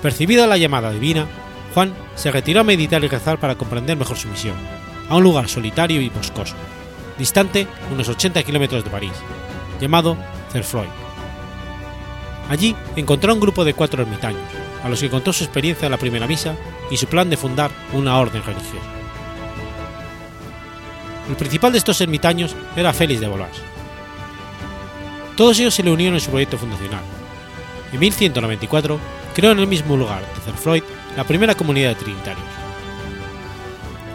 Percibida 0.01 0.47
la 0.47 0.57
llamada 0.57 0.91
divina, 0.91 1.27
Juan 1.73 1.93
se 2.15 2.31
retiró 2.31 2.61
a 2.61 2.63
meditar 2.63 3.03
y 3.03 3.07
rezar 3.07 3.39
para 3.39 3.55
comprender 3.55 3.97
mejor 3.97 4.17
su 4.17 4.27
misión, 4.27 4.55
a 5.09 5.15
un 5.15 5.23
lugar 5.23 5.47
solitario 5.47 6.01
y 6.01 6.09
boscoso, 6.09 6.55
distante 7.17 7.67
unos 7.91 8.09
80 8.09 8.43
kilómetros 8.43 8.83
de 8.83 8.89
París, 8.89 9.13
llamado 9.79 10.17
Cerfroy. 10.51 10.87
Allí 12.49 12.75
encontró 12.95 13.33
un 13.33 13.39
grupo 13.39 13.63
de 13.63 13.73
cuatro 13.73 14.01
ermitaños, 14.01 14.41
a 14.83 14.89
los 14.89 14.99
que 14.99 15.09
contó 15.09 15.33
su 15.33 15.43
experiencia 15.43 15.85
en 15.85 15.91
la 15.91 15.97
primera 15.97 16.27
misa 16.27 16.55
y 16.89 16.97
su 16.97 17.07
plan 17.07 17.29
de 17.29 17.37
fundar 17.37 17.71
una 17.93 18.17
orden 18.17 18.43
religiosa. 18.43 18.85
El 21.29 21.35
principal 21.35 21.71
de 21.71 21.77
estos 21.77 22.01
ermitaños 22.01 22.55
era 22.75 22.91
Félix 22.91 23.21
de 23.21 23.27
Volás. 23.27 23.51
Todos 25.37 25.59
ellos 25.59 25.75
se 25.75 25.83
le 25.83 25.91
unieron 25.91 26.15
en 26.15 26.21
su 26.21 26.31
proyecto 26.31 26.57
fundacional. 26.57 27.01
En 27.93 27.99
1194 27.99 28.99
creó 29.35 29.51
en 29.51 29.59
el 29.59 29.67
mismo 29.67 29.95
lugar 29.95 30.21
de 30.21 30.41
Cerfroy 30.41 30.83
la 31.15 31.23
primera 31.23 31.55
comunidad 31.55 31.89
de 31.89 31.95
trinitarios. 31.95 32.45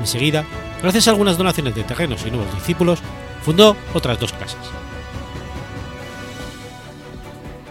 Enseguida, 0.00 0.44
gracias 0.82 1.08
a 1.08 1.10
algunas 1.10 1.38
donaciones 1.38 1.74
de 1.74 1.84
terrenos 1.84 2.24
y 2.26 2.30
nuevos 2.30 2.54
discípulos, 2.54 3.00
fundó 3.42 3.76
otras 3.94 4.18
dos 4.18 4.32
casas. 4.32 4.60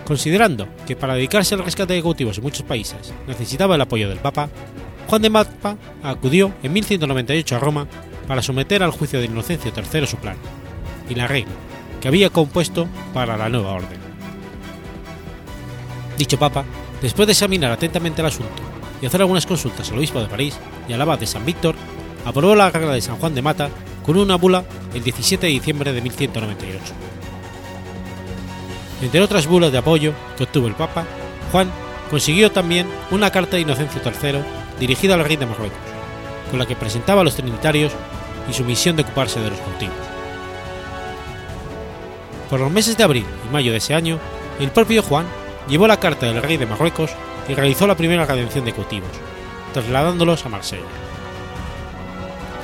Considerando 0.05 0.67
que 0.85 0.95
para 0.95 1.15
dedicarse 1.15 1.55
al 1.55 1.63
rescate 1.63 1.93
de 1.93 2.01
cautivos 2.01 2.37
en 2.37 2.43
muchos 2.43 2.63
países 2.63 3.13
necesitaba 3.27 3.75
el 3.75 3.81
apoyo 3.81 4.09
del 4.09 4.19
Papa, 4.19 4.49
Juan 5.07 5.21
de 5.21 5.29
Mapa 5.29 5.77
acudió 6.01 6.53
en 6.63 6.73
1198 6.73 7.55
a 7.55 7.59
Roma 7.59 7.87
para 8.27 8.41
someter 8.41 8.83
al 8.83 8.91
juicio 8.91 9.19
de 9.19 9.25
Inocencio 9.25 9.71
III 9.75 10.07
su 10.07 10.17
plan, 10.17 10.37
y 11.09 11.15
la 11.15 11.27
reina, 11.27 11.51
que 12.01 12.07
había 12.07 12.29
compuesto 12.29 12.87
para 13.13 13.37
la 13.37 13.49
nueva 13.49 13.73
orden. 13.73 13.99
Dicho 16.17 16.37
Papa, 16.37 16.65
después 17.01 17.27
de 17.27 17.33
examinar 17.33 17.71
atentamente 17.71 18.21
el 18.21 18.27
asunto 18.27 18.72
y 19.03 19.05
hacer 19.05 19.19
algunas 19.19 19.45
consultas 19.45 19.91
al 19.91 19.97
obispo 19.97 20.21
de 20.21 20.27
París 20.27 20.57
y 20.87 20.93
al 20.93 21.01
abad 21.01 21.19
de 21.19 21.27
San 21.27 21.45
Víctor, 21.45 21.75
aprobó 22.23 22.55
la 22.55 22.69
regla 22.69 22.93
de 22.93 23.01
San 23.01 23.17
Juan 23.17 23.35
de 23.35 23.41
Mata 23.41 23.69
con 24.05 24.15
una 24.15 24.37
bula 24.37 24.63
el 24.93 25.03
17 25.03 25.45
de 25.45 25.51
diciembre 25.51 25.91
de 25.91 26.01
1198. 26.01 26.79
Entre 29.01 29.19
otras 29.19 29.45
bulas 29.45 29.73
de 29.73 29.79
apoyo 29.79 30.13
que 30.37 30.45
obtuvo 30.45 30.67
el 30.67 30.75
Papa, 30.75 31.03
Juan 31.51 31.69
consiguió 32.09 32.49
también 32.53 32.87
una 33.11 33.29
carta 33.29 33.57
de 33.57 33.63
Inocencio 33.63 33.99
III 34.05 34.39
dirigida 34.79 35.15
al 35.15 35.25
rey 35.25 35.35
de 35.35 35.47
Marruecos, 35.47 35.77
con 36.49 36.57
la 36.57 36.65
que 36.65 36.77
presentaba 36.77 37.19
a 37.19 37.23
los 37.25 37.35
trinitarios 37.35 37.91
y 38.49 38.53
su 38.53 38.63
misión 38.63 38.95
de 38.95 39.01
ocuparse 39.01 39.41
de 39.41 39.49
los 39.49 39.59
cautivos. 39.59 39.97
Por 42.49 42.61
los 42.61 42.71
meses 42.71 42.95
de 42.95 43.03
abril 43.03 43.25
y 43.45 43.51
mayo 43.51 43.73
de 43.73 43.79
ese 43.79 43.95
año, 43.95 44.17
el 44.61 44.71
propio 44.71 45.03
Juan 45.03 45.25
llevó 45.67 45.87
la 45.87 45.99
carta 45.99 46.25
del 46.25 46.41
rey 46.41 46.55
de 46.55 46.67
Marruecos 46.67 47.11
y 47.47 47.53
realizó 47.53 47.87
la 47.87 47.95
primera 47.95 48.25
redención 48.25 48.65
de 48.65 48.73
cautivos, 48.73 49.09
trasladándolos 49.73 50.45
a 50.45 50.49
Marsella. 50.49 50.83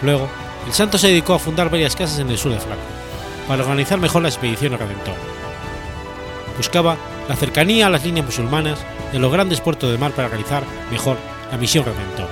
Luego, 0.02 0.28
el 0.68 0.74
santo 0.74 0.98
se 0.98 1.08
dedicó 1.08 1.34
a 1.34 1.40
fundar 1.40 1.70
varias 1.70 1.96
casas 1.96 2.20
en 2.20 2.30
el 2.30 2.38
sur 2.38 2.52
de 2.52 2.60
Francia, 2.60 2.86
para 3.48 3.64
organizar 3.64 4.00
mejor 4.00 4.22
la 4.22 4.30
expedición 4.30 4.78
redentora. 4.78 5.18
Buscaba 6.58 6.98
la 7.28 7.36
cercanía 7.36 7.88
a 7.88 7.90
las 7.90 8.04
líneas 8.04 8.26
musulmanas 8.26 8.80
de 9.12 9.20
los 9.20 9.32
grandes 9.32 9.62
puertos 9.62 9.92
de 9.92 9.98
mar 9.98 10.12
para 10.12 10.28
realizar 10.28 10.64
mejor 10.92 11.18
la 11.52 11.58
misión 11.58 11.86
redentora. 11.86 12.30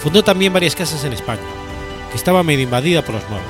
Fundó 0.00 0.22
también 0.22 0.52
varias 0.52 0.76
casas 0.76 1.02
en 1.04 1.12
España, 1.12 1.42
que 2.10 2.16
estaba 2.16 2.42
medio 2.42 2.64
invadida 2.64 3.02
por 3.02 3.14
los 3.14 3.28
moros. 3.28 3.46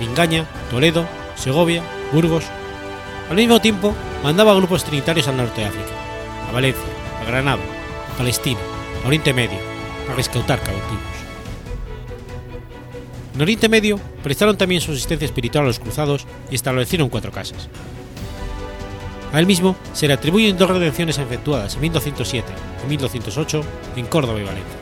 Vingaña, 0.00 0.44
Toledo, 0.70 1.06
Segovia, 1.36 1.82
Burgos. 2.12 2.44
Al 3.30 3.36
mismo 3.36 3.60
tiempo, 3.60 3.94
mandaba 4.22 4.54
grupos 4.54 4.84
trinitarios 4.84 5.28
al 5.28 5.36
norte 5.36 5.60
de 5.60 5.66
África, 5.66 5.92
a 6.48 6.52
Valencia, 6.52 6.82
a 7.20 7.24
Granada, 7.24 7.62
a 8.12 8.18
Palestina, 8.18 8.60
a 9.04 9.06
Oriente 9.06 9.32
Medio, 9.32 9.58
a 10.10 10.14
rescatar 10.14 10.60
cautivos. 10.60 11.18
En 13.34 13.42
Oriente 13.42 13.68
Medio 13.68 14.00
prestaron 14.22 14.56
también 14.56 14.80
su 14.80 14.92
asistencia 14.92 15.26
espiritual 15.26 15.64
a 15.64 15.68
los 15.68 15.78
cruzados 15.78 16.26
y 16.50 16.54
establecieron 16.56 17.08
cuatro 17.08 17.30
casas. 17.30 17.68
A 19.32 19.38
él 19.38 19.46
mismo 19.46 19.76
se 19.92 20.08
le 20.08 20.14
atribuyen 20.14 20.56
dos 20.56 20.70
redenciones 20.70 21.18
efectuadas 21.18 21.74
en 21.74 21.82
1207 21.82 22.48
y 22.84 22.88
1208 22.88 23.60
en 23.96 24.06
Córdoba 24.06 24.40
y 24.40 24.44
Valencia. 24.44 24.78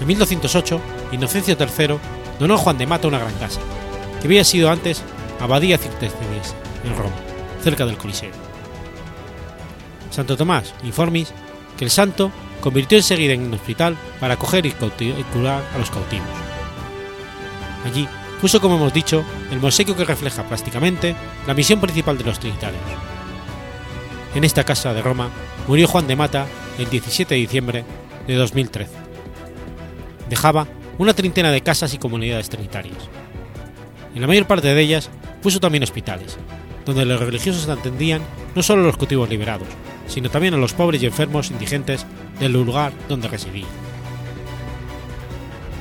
En 0.00 0.06
1208, 0.06 0.80
Inocencio 1.12 1.56
III 1.58 1.98
donó 2.38 2.54
a 2.54 2.58
Juan 2.58 2.78
de 2.78 2.86
Mata 2.86 3.08
una 3.08 3.18
gran 3.18 3.34
casa, 3.34 3.60
que 4.20 4.26
había 4.26 4.44
sido 4.44 4.70
antes 4.70 5.02
abadía 5.40 5.78
cisterciense 5.78 6.54
en 6.84 6.96
Roma, 6.96 7.16
cerca 7.68 7.84
del 7.84 7.98
Coliseo. 7.98 8.30
Santo 10.10 10.38
Tomás 10.38 10.74
informis 10.84 11.34
que 11.76 11.84
el 11.84 11.90
santo 11.90 12.32
convirtió 12.62 12.96
enseguida 12.96 13.34
en 13.34 13.42
un 13.42 13.54
hospital 13.54 13.94
para 14.18 14.34
acoger 14.34 14.64
y, 14.64 14.70
y 14.70 15.24
curar 15.32 15.62
a 15.74 15.78
los 15.78 15.90
cautivos. 15.90 16.26
Allí 17.84 18.08
puso, 18.40 18.58
como 18.58 18.76
hemos 18.76 18.94
dicho, 18.94 19.22
el 19.52 19.60
mosaico 19.60 19.94
que 19.94 20.06
refleja 20.06 20.44
plásticamente 20.44 21.14
la 21.46 21.52
misión 21.52 21.78
principal 21.78 22.16
de 22.16 22.24
los 22.24 22.38
trinitarios. 22.38 22.80
En 24.34 24.44
esta 24.44 24.64
casa 24.64 24.94
de 24.94 25.02
Roma 25.02 25.28
murió 25.66 25.86
Juan 25.88 26.06
de 26.06 26.16
Mata 26.16 26.46
el 26.78 26.88
17 26.88 27.34
de 27.34 27.40
diciembre 27.40 27.84
de 28.26 28.34
2013. 28.34 28.90
Dejaba 30.30 30.66
una 30.96 31.12
treintena 31.12 31.50
de 31.50 31.60
casas 31.60 31.92
y 31.92 31.98
comunidades 31.98 32.48
trinitarias. 32.48 33.10
En 34.14 34.22
la 34.22 34.26
mayor 34.26 34.46
parte 34.46 34.72
de 34.72 34.80
ellas 34.80 35.10
puso 35.42 35.60
también 35.60 35.84
hospitales, 35.84 36.38
donde 36.88 37.04
los 37.04 37.20
religiosos 37.20 37.68
atendían 37.68 38.22
no 38.54 38.62
solo 38.62 38.82
a 38.82 38.86
los 38.86 38.96
cautivos 38.96 39.28
liberados, 39.28 39.68
sino 40.06 40.30
también 40.30 40.54
a 40.54 40.56
los 40.56 40.72
pobres 40.72 41.02
y 41.02 41.06
enfermos 41.06 41.50
indigentes 41.50 42.06
del 42.40 42.52
lugar 42.52 42.94
donde 43.10 43.28
residían. 43.28 43.68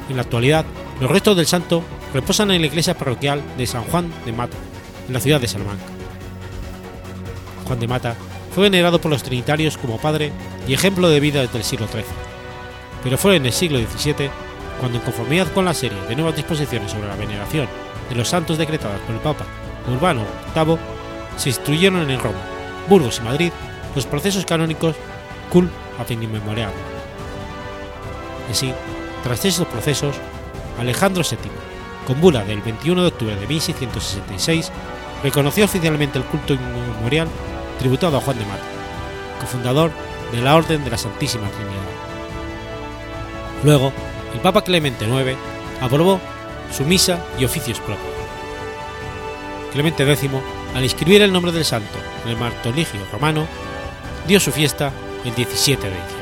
En 0.10 0.18
la 0.18 0.24
actualidad, 0.24 0.66
los 1.00 1.10
restos 1.10 1.38
del 1.38 1.48
santo 1.48 1.82
reposan 2.14 2.52
en 2.52 2.60
la 2.60 2.68
iglesia 2.68 2.98
parroquial 2.98 3.42
de 3.58 3.66
San 3.66 3.84
Juan 3.84 4.12
de 4.26 4.34
Mata, 4.34 4.58
en 5.08 5.14
la 5.14 5.22
ciudad 5.22 5.40
de 5.40 5.48
Salamanca. 5.48 5.86
Juan 7.66 7.80
de 7.80 7.88
Mata 7.88 8.18
fue 8.54 8.64
venerado 8.64 9.00
por 9.00 9.10
los 9.10 9.24
trinitarios 9.24 9.78
como 9.78 10.00
padre 10.00 10.34
y 10.68 10.74
ejemplo 10.74 11.08
de 11.08 11.22
vida 11.22 11.40
desde 11.40 11.58
el 11.58 11.64
siglo 11.64 11.88
XIII, 11.88 12.04
pero 13.02 13.18
fue 13.18 13.38
en 13.38 13.46
el 13.46 13.54
siglo 13.54 13.80
XVII 13.80 14.30
cuando, 14.82 14.98
en 14.98 15.06
conformidad 15.06 15.48
con 15.54 15.64
la 15.64 15.74
serie 15.74 16.02
de 16.10 16.16
nuevas 16.18 16.36
disposiciones 16.36 16.92
sobre 16.92 17.08
la 17.08 17.16
veneración 17.16 17.68
de 18.10 18.16
los 18.16 18.28
santos 18.28 18.58
decretadas 18.58 19.00
por 19.02 19.16
el 19.16 19.22
Papa 19.22 19.46
Urbano 19.88 20.26
VIII, 20.54 20.97
se 21.38 21.50
instruyeron 21.50 22.10
en 22.10 22.20
Roma, 22.20 22.42
Burgos 22.90 23.20
y 23.20 23.22
Madrid 23.22 23.52
los 23.96 24.06
procesos 24.06 24.46
canónicos 24.46 24.96
cul 25.50 25.70
ad 26.00 26.10
immemoriam. 26.10 26.72
Y 28.48 28.52
así, 28.52 28.74
tras 29.24 29.46
esos 29.46 29.68
procesos, 29.68 30.16
Alejandro 30.80 31.24
VII, 31.24 31.38
con 32.06 32.22
bula 32.22 32.44
del 32.44 32.62
21 32.62 33.02
de 33.02 33.08
octubre 33.08 33.36
de 33.36 33.48
1666, 33.48 34.72
reconoció 35.24 35.66
oficialmente 35.66 36.18
el 36.18 36.26
culto 36.26 36.54
inmemorial 36.54 37.28
tributado 37.80 38.18
a 38.18 38.22
Juan 38.22 38.38
de 38.38 38.46
Mata, 38.46 38.64
cofundador 39.40 39.92
de 40.32 40.42
la 40.42 40.56
Orden 40.56 40.84
de 40.84 40.92
la 40.92 40.98
Santísima 40.98 41.48
Trinidad. 41.50 41.98
Luego, 43.64 43.92
el 44.34 44.40
Papa 44.40 44.62
Clemente 44.62 45.06
IX 45.06 45.38
aprobó 45.82 46.20
su 46.72 46.84
misa 46.84 47.20
y 47.40 47.46
oficios 47.46 47.80
propios. 47.80 48.14
Clemente 49.72 50.10
X, 50.12 50.30
al 50.78 50.84
inscribir 50.84 51.24
el 51.24 51.34
nombre 51.34 51.52
del 51.52 51.66
santo 51.66 51.98
en 52.24 52.30
el 52.30 52.38
martoligio 52.38 53.00
romano, 53.12 53.48
dio 54.28 54.40
su 54.40 54.52
fiesta 54.52 54.94
el 55.26 55.34
17 55.34 55.82
de 55.82 55.90
diciembre. 55.90 56.17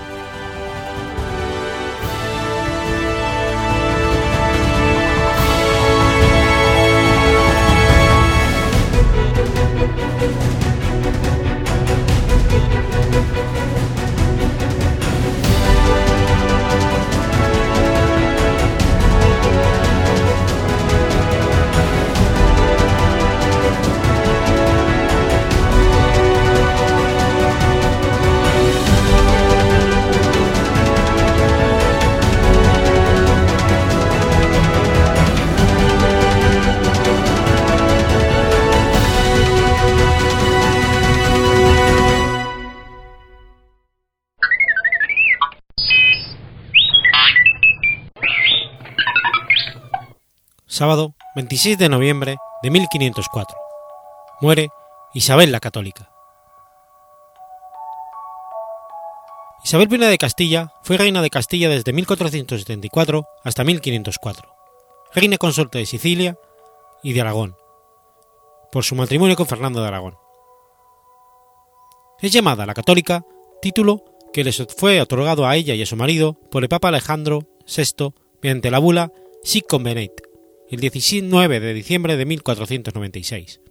Sábado 50.76 51.16
26 51.36 51.78
de 51.78 51.88
noviembre 51.88 52.36
de 52.62 52.70
1504. 52.70 53.58
Muere 54.42 54.68
Isabel 55.14 55.54
la 55.54 55.62
Católica. 55.62 56.12
Isabel 59.64 59.88
I 59.90 59.98
de 59.98 60.18
Castilla 60.18 60.74
fue 60.84 60.98
reina 60.98 61.22
de 61.22 61.30
Castilla 61.30 61.70
desde 61.70 61.94
1474 61.94 63.26
hasta 63.46 63.64
1504, 63.64 64.54
reina 65.14 65.38
consorte 65.38 65.78
de 65.78 65.86
Sicilia 65.86 66.38
y 67.02 67.14
de 67.14 67.22
Aragón, 67.22 67.56
por 68.70 68.84
su 68.84 68.96
matrimonio 68.96 69.38
con 69.38 69.48
Fernando 69.48 69.82
de 69.82 69.88
Aragón. 69.88 70.18
Es 72.20 72.34
llamada 72.34 72.66
la 72.66 72.74
Católica, 72.74 73.24
título 73.62 74.04
que 74.34 74.44
les 74.44 74.62
fue 74.78 75.00
otorgado 75.00 75.48
a 75.48 75.56
ella 75.56 75.74
y 75.74 75.82
a 75.82 75.86
su 75.86 75.96
marido 75.96 76.34
por 76.52 76.64
el 76.64 76.70
Papa 76.70 76.90
Alejandro 76.90 77.48
VI 77.66 78.14
mediante 78.42 78.70
la 78.70 78.80
bula 78.80 79.14
Sic 79.42 79.68
Convenit, 79.68 80.25
el 80.70 80.80
19 80.80 81.60
de 81.60 81.74
diciembre 81.74 82.18
de 82.18 82.26
1496. 82.26 83.62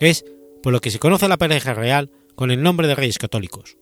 Es 0.00 0.24
por 0.62 0.72
lo 0.72 0.80
que 0.80 0.90
se 0.90 0.98
conoce 0.98 1.26
a 1.26 1.28
la 1.28 1.36
pareja 1.36 1.74
real 1.74 2.10
con 2.34 2.50
el 2.50 2.62
nombre 2.62 2.86
de 2.86 2.94
Reyes 2.94 3.18
Católicos, 3.18 3.76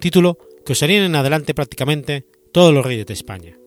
título 0.00 0.38
que 0.64 0.72
usarían 0.72 1.04
en 1.04 1.16
adelante 1.16 1.54
prácticamente 1.54 2.26
todos 2.52 2.72
los 2.72 2.84
reyes 2.84 3.06
de 3.06 3.14
España. 3.14 3.58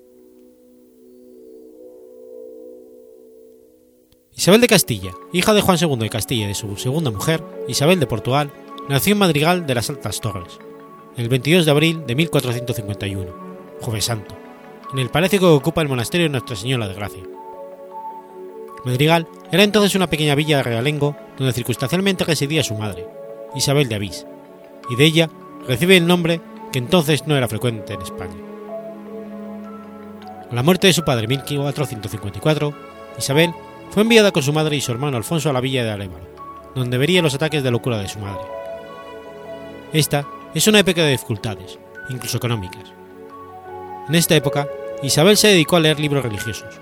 Isabel 4.35 4.61
de 4.61 4.67
Castilla, 4.67 5.11
hija 5.33 5.53
de 5.53 5.61
Juan 5.61 5.77
II 5.79 5.97
de 5.97 6.09
Castilla 6.09 6.45
y 6.45 6.47
de 6.47 6.55
su 6.55 6.75
segunda 6.77 7.11
mujer, 7.11 7.43
Isabel 7.67 7.99
de 7.99 8.07
Portugal, 8.07 8.51
nació 8.89 9.13
en 9.13 9.19
Madrigal 9.19 9.67
de 9.67 9.75
las 9.75 9.89
Altas 9.89 10.21
Torres, 10.21 10.57
el 11.17 11.29
22 11.29 11.65
de 11.65 11.71
abril 11.71 12.05
de 12.07 12.15
1451, 12.15 13.77
Jueves 13.81 14.05
Santo, 14.05 14.37
en 14.93 14.99
el 14.99 15.09
palacio 15.09 15.39
que 15.39 15.45
ocupa 15.45 15.81
el 15.81 15.89
monasterio 15.89 16.25
de 16.25 16.31
Nuestra 16.31 16.55
Señora 16.55 16.87
de 16.87 16.93
Gracia. 16.93 17.40
Madrigal 18.83 19.27
era 19.51 19.63
entonces 19.63 19.95
una 19.95 20.07
pequeña 20.07 20.35
villa 20.35 20.57
de 20.57 20.63
realengo 20.63 21.15
donde 21.37 21.53
circunstancialmente 21.53 22.23
residía 22.23 22.63
su 22.63 22.75
madre, 22.75 23.07
Isabel 23.55 23.87
de 23.87 23.95
Avís, 23.95 24.25
y 24.89 24.95
de 24.95 25.05
ella 25.05 25.29
recibe 25.67 25.97
el 25.97 26.07
nombre 26.07 26.41
que 26.71 26.79
entonces 26.79 27.27
no 27.27 27.35
era 27.35 27.47
frecuente 27.47 27.93
en 27.93 28.01
España. 28.01 28.35
A 30.49 30.55
la 30.55 30.63
muerte 30.63 30.87
de 30.87 30.93
su 30.93 31.03
padre 31.03 31.25
en 31.25 31.29
1454, 31.29 32.73
Isabel 33.17 33.53
fue 33.91 34.03
enviada 34.03 34.31
con 34.31 34.43
su 34.43 34.53
madre 34.53 34.75
y 34.75 34.81
su 34.81 34.91
hermano 34.91 35.17
Alfonso 35.17 35.49
a 35.49 35.53
la 35.53 35.61
villa 35.61 35.83
de 35.83 35.91
Arévalo, 35.91 36.27
donde 36.75 36.97
vería 36.97 37.21
los 37.21 37.35
ataques 37.35 37.63
de 37.63 37.71
locura 37.71 37.97
de 37.97 38.07
su 38.07 38.19
madre. 38.19 38.41
Esta 39.93 40.25
es 40.53 40.67
una 40.67 40.79
época 40.79 41.03
de 41.03 41.11
dificultades, 41.11 41.77
incluso 42.09 42.37
económicas. 42.37 42.93
En 44.07 44.15
esta 44.15 44.35
época, 44.35 44.67
Isabel 45.03 45.37
se 45.37 45.49
dedicó 45.49 45.75
a 45.75 45.81
leer 45.81 45.99
libros 45.99 46.23
religiosos. 46.23 46.79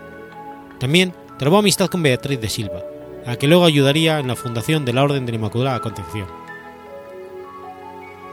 También 0.80 1.14
trabó 1.39 1.57
amistad 1.57 1.87
con 1.87 2.03
Beatriz 2.03 2.39
de 2.41 2.49
Silva, 2.49 2.83
a 3.25 3.37
que 3.37 3.47
luego 3.47 3.65
ayudaría 3.65 4.19
en 4.19 4.27
la 4.27 4.35
fundación 4.35 4.83
de 4.83 4.91
la 4.91 5.03
Orden 5.03 5.25
de 5.25 5.31
la 5.31 5.37
Inmaculada 5.37 5.79
Concepción, 5.79 6.27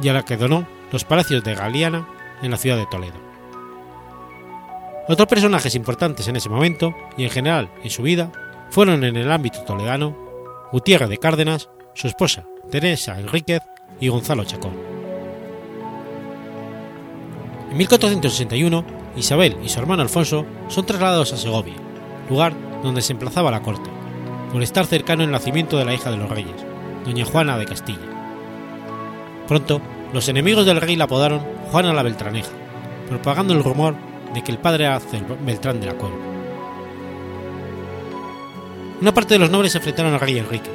y 0.03 0.09
a 0.09 0.13
la 0.13 0.25
que 0.25 0.37
donó 0.37 0.67
los 0.91 1.05
palacios 1.05 1.45
de 1.45 1.55
Galiana 1.55 2.09
en 2.43 2.51
la 2.51 2.57
ciudad 2.57 2.77
de 2.77 2.87
Toledo. 2.87 3.15
Otros 5.09 5.29
personajes 5.29 5.77
importantes 5.77 6.27
en 6.27 6.35
ese 6.35 6.49
momento, 6.49 6.95
y 7.17 7.23
en 7.23 7.31
general 7.31 7.71
en 7.85 7.91
su 7.91 8.03
vida, 8.03 8.33
fueron 8.71 9.05
en 9.05 9.17
el 9.17 9.31
ámbito 9.31 9.63
toledano 9.63 10.17
Gutiérrez 10.73 11.09
de 11.09 11.19
Cárdenas, 11.19 11.71
su 11.95 12.09
esposa 12.09 12.45
Teresa 12.73 13.21
Enríquez 13.21 13.63
y 14.01 14.09
Gonzalo 14.09 14.45
Chacón. 14.45 14.75
En 17.71 17.77
1461, 17.77 18.85
Isabel 19.17 19.57
y 19.63 19.69
su 19.69 19.79
hermano 19.79 20.03
Alfonso 20.03 20.45
son 20.67 20.87
trasladados 20.87 21.33
a 21.33 21.37
Segovia, 21.37 21.77
lugar 22.29 22.66
donde 22.83 23.03
se 23.03 23.13
emplazaba 23.13 23.51
la 23.51 23.63
corte, 23.63 23.91
por 24.53 24.63
estar 24.63 24.87
cercano 24.87 25.25
el 25.25 25.31
nacimiento 25.31 25.79
de 25.79 25.85
la 25.85 25.95
hija 25.95 26.11
de 26.11 26.17
los 26.17 26.31
reyes, 26.31 26.65
doña 27.05 27.25
Juana 27.25 27.59
de 27.59 27.67
Castilla. 27.67 27.99
Pronto, 29.49 29.81
los 30.13 30.29
enemigos 30.29 30.67
del 30.67 30.81
rey 30.81 30.97
la 30.97 31.05
apodaron 31.05 31.41
Juana 31.71 31.93
la 31.93 32.03
Beltraneja, 32.03 32.51
propagando 33.09 33.55
el 33.55 33.63
rumor 33.63 33.95
de 34.35 34.43
que 34.43 34.53
el 34.53 34.59
padre 34.59 34.85
era 34.85 35.01
Beltrán 35.45 35.81
de 35.81 35.87
la 35.87 35.95
Cueva. 35.95 36.17
Una 39.01 39.13
parte 39.13 39.35
de 39.35 39.41
los 39.41 39.51
nobles 39.51 39.73
se 39.73 39.79
enfrentaron 39.79 40.15
al 40.15 40.21
rey 40.21 40.39
Enrique, 40.39 40.71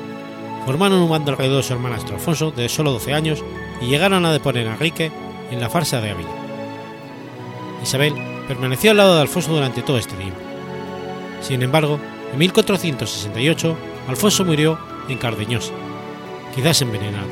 formaron 0.66 1.00
un 1.00 1.10
bando 1.10 1.32
alrededor 1.32 1.58
de 1.58 1.64
su 1.64 1.74
hermanastro 1.74 2.16
Alfonso 2.16 2.52
de 2.52 2.70
solo 2.70 2.92
12 2.92 3.14
años 3.14 3.44
y 3.82 3.88
llegaron 3.88 4.26
a 4.26 4.34
deponer 4.34 4.68
a 4.68 4.74
Enrique 4.74 5.12
en 5.50 5.60
la 5.60 5.70
farsa 5.70 6.02
de 6.02 6.12
Ávila. 6.12 6.30
Isabel 7.82 8.14
permaneció 8.48 8.92
al 8.92 8.98
lado 8.98 9.16
de 9.16 9.22
Alfonso 9.22 9.54
durante 9.54 9.82
todo 9.82 9.98
este 9.98 10.16
tiempo. 10.16 10.51
Sin 11.42 11.62
embargo, 11.64 12.00
en 12.32 12.40
1468 12.40 13.78
Alfonso 14.08 14.46
murió 14.46 14.80
en 15.10 15.18
Cardeñosa, 15.18 15.74
quizás 16.56 16.82
envenenado. 16.82 17.30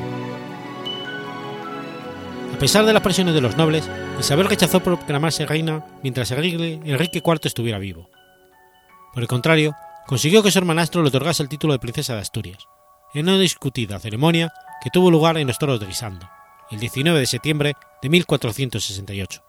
A 2.54 2.58
pesar 2.58 2.84
de 2.84 2.92
las 2.92 3.02
presiones 3.02 3.34
de 3.34 3.40
los 3.40 3.56
nobles, 3.56 3.88
Isabel 4.18 4.48
rechazó 4.48 4.80
proclamarse 4.80 5.46
reina 5.46 5.84
mientras 6.02 6.30
Enrique 6.30 7.22
IV 7.24 7.40
estuviera 7.44 7.78
vivo. 7.78 8.10
Por 9.14 9.22
el 9.22 9.28
contrario, 9.28 9.74
consiguió 10.06 10.42
que 10.42 10.50
su 10.50 10.58
hermanastro 10.58 11.02
le 11.02 11.08
otorgase 11.08 11.42
el 11.42 11.48
título 11.48 11.72
de 11.72 11.78
princesa 11.78 12.14
de 12.14 12.20
Asturias, 12.20 12.66
en 13.14 13.28
una 13.28 13.38
discutida 13.38 13.98
ceremonia 13.98 14.52
que 14.82 14.90
tuvo 14.90 15.10
lugar 15.10 15.38
en 15.38 15.46
los 15.46 15.58
toros 15.58 15.80
de 15.80 15.86
Guisando, 15.86 16.28
el 16.70 16.78
19 16.78 17.18
de 17.18 17.26
septiembre 17.26 17.74
de 18.02 18.08
1468, 18.08 19.42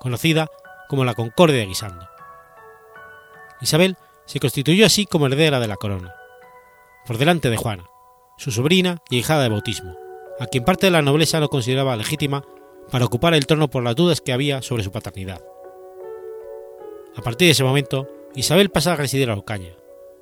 conocida 0.00 0.48
como 0.88 1.04
la 1.04 1.14
Concordia 1.14 1.58
de 1.58 1.66
Guisando. 1.66 2.11
Isabel 3.62 3.96
se 4.26 4.40
constituyó 4.40 4.84
así 4.86 5.06
como 5.06 5.26
heredera 5.26 5.60
de 5.60 5.68
la 5.68 5.76
corona, 5.76 6.14
por 7.06 7.18
delante 7.18 7.48
de 7.48 7.56
Juana, 7.56 7.84
su 8.36 8.50
sobrina 8.50 9.02
y 9.08 9.18
hijada 9.18 9.44
de 9.44 9.48
bautismo, 9.48 9.96
a 10.40 10.46
quien 10.46 10.64
parte 10.64 10.86
de 10.86 10.90
la 10.90 11.02
nobleza 11.02 11.40
no 11.40 11.48
consideraba 11.48 11.96
legítima 11.96 12.44
para 12.90 13.04
ocupar 13.04 13.34
el 13.34 13.46
trono 13.46 13.70
por 13.70 13.84
las 13.84 13.94
dudas 13.94 14.20
que 14.20 14.32
había 14.32 14.62
sobre 14.62 14.82
su 14.82 14.90
paternidad. 14.90 15.44
A 17.16 17.22
partir 17.22 17.46
de 17.46 17.52
ese 17.52 17.64
momento, 17.64 18.08
Isabel 18.34 18.70
pasa 18.70 18.94
a 18.94 18.96
residir 18.96 19.30
a 19.30 19.34
Ocaña, 19.34 19.76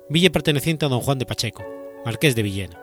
villa 0.09 0.31
perteneciente 0.31 0.85
a 0.85 0.89
don 0.89 1.01
Juan 1.01 1.17
de 1.17 1.25
Pacheco, 1.25 1.63
marqués 2.05 2.35
de 2.35 2.43
Villena. 2.43 2.79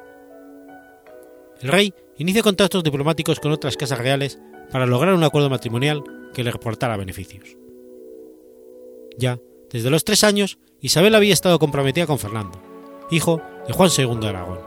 El 1.61 1.69
rey 1.69 1.95
inicia 2.17 2.43
contactos 2.43 2.83
diplomáticos 2.83 3.39
con 3.39 3.53
otras 3.53 3.77
casas 3.77 3.99
reales 3.99 4.39
para 4.73 4.87
lograr 4.87 5.15
un 5.15 5.25
acuerdo 5.25 5.51
matrimonial 5.51 6.03
que 6.33 6.43
le 6.43 6.51
reportara 6.51 6.97
beneficios. 6.97 7.57
Ya, 9.17 9.39
desde 9.71 9.91
los 9.91 10.05
tres 10.05 10.25
años, 10.25 10.59
Isabel 10.81 11.15
había 11.15 11.35
estado 11.35 11.59
comprometida 11.59 12.07
con 12.07 12.19
Fernando, 12.19 12.59
hijo 13.11 13.43
de 13.67 13.73
Juan 13.73 13.91
II 13.97 14.17
de 14.21 14.29
Aragón. 14.29 14.61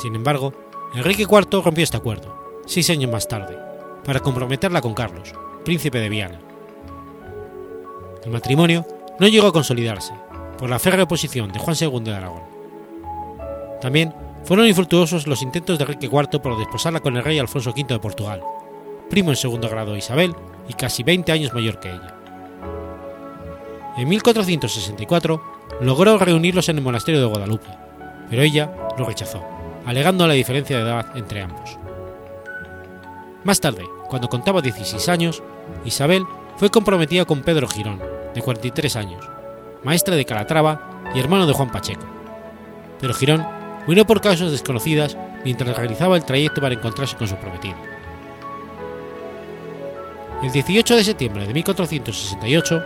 Sin 0.00 0.14
embargo, 0.14 0.52
Enrique 0.94 1.22
IV 1.22 1.62
rompió 1.62 1.84
este 1.84 1.96
acuerdo, 1.96 2.62
seis 2.66 2.90
años 2.90 3.10
más 3.10 3.28
tarde, 3.28 3.56
para 4.04 4.20
comprometerla 4.20 4.80
con 4.80 4.94
Carlos, 4.94 5.32
príncipe 5.64 5.98
de 5.98 6.08
Viana. 6.08 6.40
El 8.24 8.32
matrimonio 8.32 8.86
no 9.20 9.28
llegó 9.28 9.48
a 9.48 9.52
consolidarse, 9.52 10.14
por 10.58 10.68
la 10.68 10.78
férrea 10.78 11.04
oposición 11.04 11.52
de 11.52 11.58
Juan 11.58 11.76
II 11.78 12.00
de 12.00 12.14
Aragón. 12.14 12.42
También 13.80 14.14
fueron 14.44 14.66
infructuosos 14.66 15.26
los 15.26 15.42
intentos 15.42 15.78
de 15.78 15.84
Enrique 15.84 16.06
IV 16.06 16.40
por 16.40 16.58
desposarla 16.58 17.00
con 17.00 17.16
el 17.16 17.24
rey 17.24 17.38
Alfonso 17.38 17.70
V 17.70 17.84
de 17.84 17.98
Portugal, 18.00 18.42
primo 19.10 19.30
en 19.30 19.36
segundo 19.36 19.68
grado 19.68 19.92
de 19.92 19.98
Isabel 19.98 20.34
y 20.68 20.72
casi 20.74 21.02
20 21.02 21.30
años 21.32 21.52
mayor 21.54 21.78
que 21.80 21.90
ella. 21.90 22.13
En 23.96 24.08
1464 24.08 25.42
logró 25.80 26.18
reunirlos 26.18 26.68
en 26.68 26.78
el 26.78 26.84
monasterio 26.84 27.20
de 27.20 27.26
Guadalupe, 27.26 27.68
pero 28.28 28.42
ella 28.42 28.70
lo 28.98 29.04
rechazó, 29.04 29.44
alegando 29.86 30.26
la 30.26 30.34
diferencia 30.34 30.76
de 30.76 30.82
edad 30.82 31.16
entre 31.16 31.42
ambos. 31.42 31.78
Más 33.44 33.60
tarde, 33.60 33.84
cuando 34.08 34.28
contaba 34.28 34.62
16 34.62 35.08
años, 35.08 35.42
Isabel 35.84 36.24
fue 36.56 36.70
comprometida 36.70 37.24
con 37.24 37.42
Pedro 37.42 37.68
Girón, 37.68 38.00
de 38.34 38.42
43 38.42 38.96
años, 38.96 39.28
maestre 39.84 40.16
de 40.16 40.24
Calatrava 40.24 41.02
y 41.14 41.20
hermano 41.20 41.46
de 41.46 41.52
Juan 41.52 41.70
Pacheco. 41.70 42.04
Pero 43.00 43.14
Girón 43.14 43.46
murió 43.86 44.06
por 44.06 44.20
causas 44.20 44.50
desconocidas 44.50 45.16
mientras 45.44 45.76
realizaba 45.76 46.16
el 46.16 46.24
trayecto 46.24 46.60
para 46.60 46.74
encontrarse 46.74 47.16
con 47.16 47.28
su 47.28 47.36
prometido. 47.36 47.76
El 50.42 50.50
18 50.50 50.96
de 50.96 51.04
septiembre 51.04 51.46
de 51.46 51.54
1468, 51.54 52.82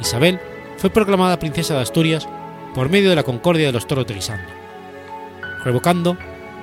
Isabel 0.00 0.40
fue 0.80 0.88
proclamada 0.88 1.38
princesa 1.38 1.74
de 1.74 1.82
Asturias 1.82 2.26
por 2.74 2.88
medio 2.88 3.10
de 3.10 3.16
la 3.16 3.22
Concordia 3.22 3.66
de 3.66 3.72
los 3.72 3.86
Toros 3.86 4.06
de 4.06 4.14
Guisando, 4.14 4.48
revocando 5.62 6.16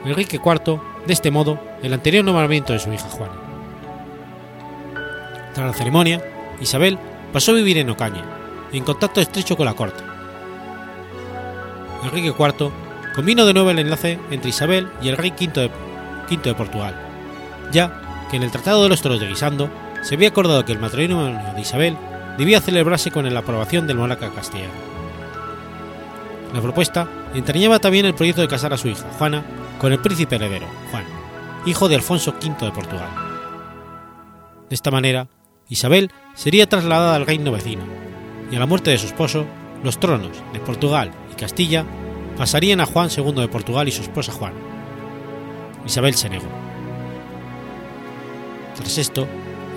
Enrique 0.05 0.41
IV 0.43 0.81
de 1.05 1.13
este 1.13 1.29
modo 1.29 1.59
el 1.83 1.93
anterior 1.93 2.25
nombramiento 2.25 2.73
de 2.73 2.79
su 2.79 2.91
hija 2.91 3.07
Juana. 3.09 3.35
Tras 5.53 5.67
la 5.67 5.73
ceremonia, 5.73 6.23
Isabel 6.59 6.97
pasó 7.31 7.51
a 7.51 7.55
vivir 7.55 7.77
en 7.77 7.91
Ocaña, 7.91 8.23
en 8.73 8.83
contacto 8.83 9.21
estrecho 9.21 9.55
con 9.55 9.67
la 9.67 9.75
corte. 9.75 10.03
Enrique 12.03 12.33
IV 12.35 12.71
convino 13.13 13.45
de 13.45 13.53
nuevo 13.53 13.69
el 13.69 13.77
enlace 13.77 14.17
entre 14.31 14.49
Isabel 14.49 14.89
y 14.99 15.09
el 15.09 15.17
rey 15.17 15.31
V 15.39 15.51
de, 15.53 16.37
de 16.37 16.55
Portugal, 16.55 16.95
ya 17.71 18.25
que 18.31 18.37
en 18.37 18.43
el 18.43 18.51
Tratado 18.51 18.81
de 18.81 18.89
los 18.89 19.01
Toros 19.03 19.19
de 19.19 19.27
Guisando 19.27 19.69
se 20.01 20.15
había 20.15 20.29
acordado 20.29 20.65
que 20.65 20.71
el 20.71 20.79
matrimonio 20.79 21.39
de 21.53 21.61
Isabel 21.61 21.97
debía 22.37 22.61
celebrarse 22.61 23.11
con 23.11 23.31
la 23.31 23.39
aprobación 23.39 23.87
del 23.87 23.97
monarca 23.97 24.29
castellano. 24.29 24.73
La 26.53 26.61
propuesta 26.61 27.07
entrañaba 27.33 27.79
también 27.79 28.05
el 28.05 28.15
proyecto 28.15 28.41
de 28.41 28.47
casar 28.47 28.73
a 28.73 28.77
su 28.77 28.87
hija, 28.87 29.07
Juana, 29.17 29.43
con 29.79 29.91
el 29.91 29.99
príncipe 29.99 30.35
heredero, 30.35 30.67
Juan, 30.91 31.03
hijo 31.65 31.89
de 31.89 31.95
Alfonso 31.95 32.33
V 32.41 32.65
de 32.65 32.71
Portugal. 32.71 33.09
De 34.69 34.75
esta 34.75 34.91
manera, 34.91 35.27
Isabel 35.69 36.11
sería 36.35 36.69
trasladada 36.69 37.15
al 37.15 37.25
reino 37.25 37.51
vecino, 37.51 37.83
y 38.49 38.55
a 38.55 38.59
la 38.59 38.65
muerte 38.65 38.91
de 38.91 38.97
su 38.97 39.07
esposo, 39.07 39.45
los 39.83 39.99
tronos 39.99 40.31
de 40.53 40.59
Portugal 40.59 41.11
y 41.31 41.35
Castilla 41.35 41.85
pasarían 42.37 42.79
a 42.79 42.85
Juan 42.85 43.09
II 43.15 43.33
de 43.33 43.47
Portugal 43.47 43.87
y 43.87 43.91
su 43.91 44.01
esposa 44.01 44.31
Juana. 44.31 44.57
Isabel 45.85 46.13
se 46.15 46.29
negó. 46.29 46.47
Tras 48.75 48.97
esto, 48.97 49.27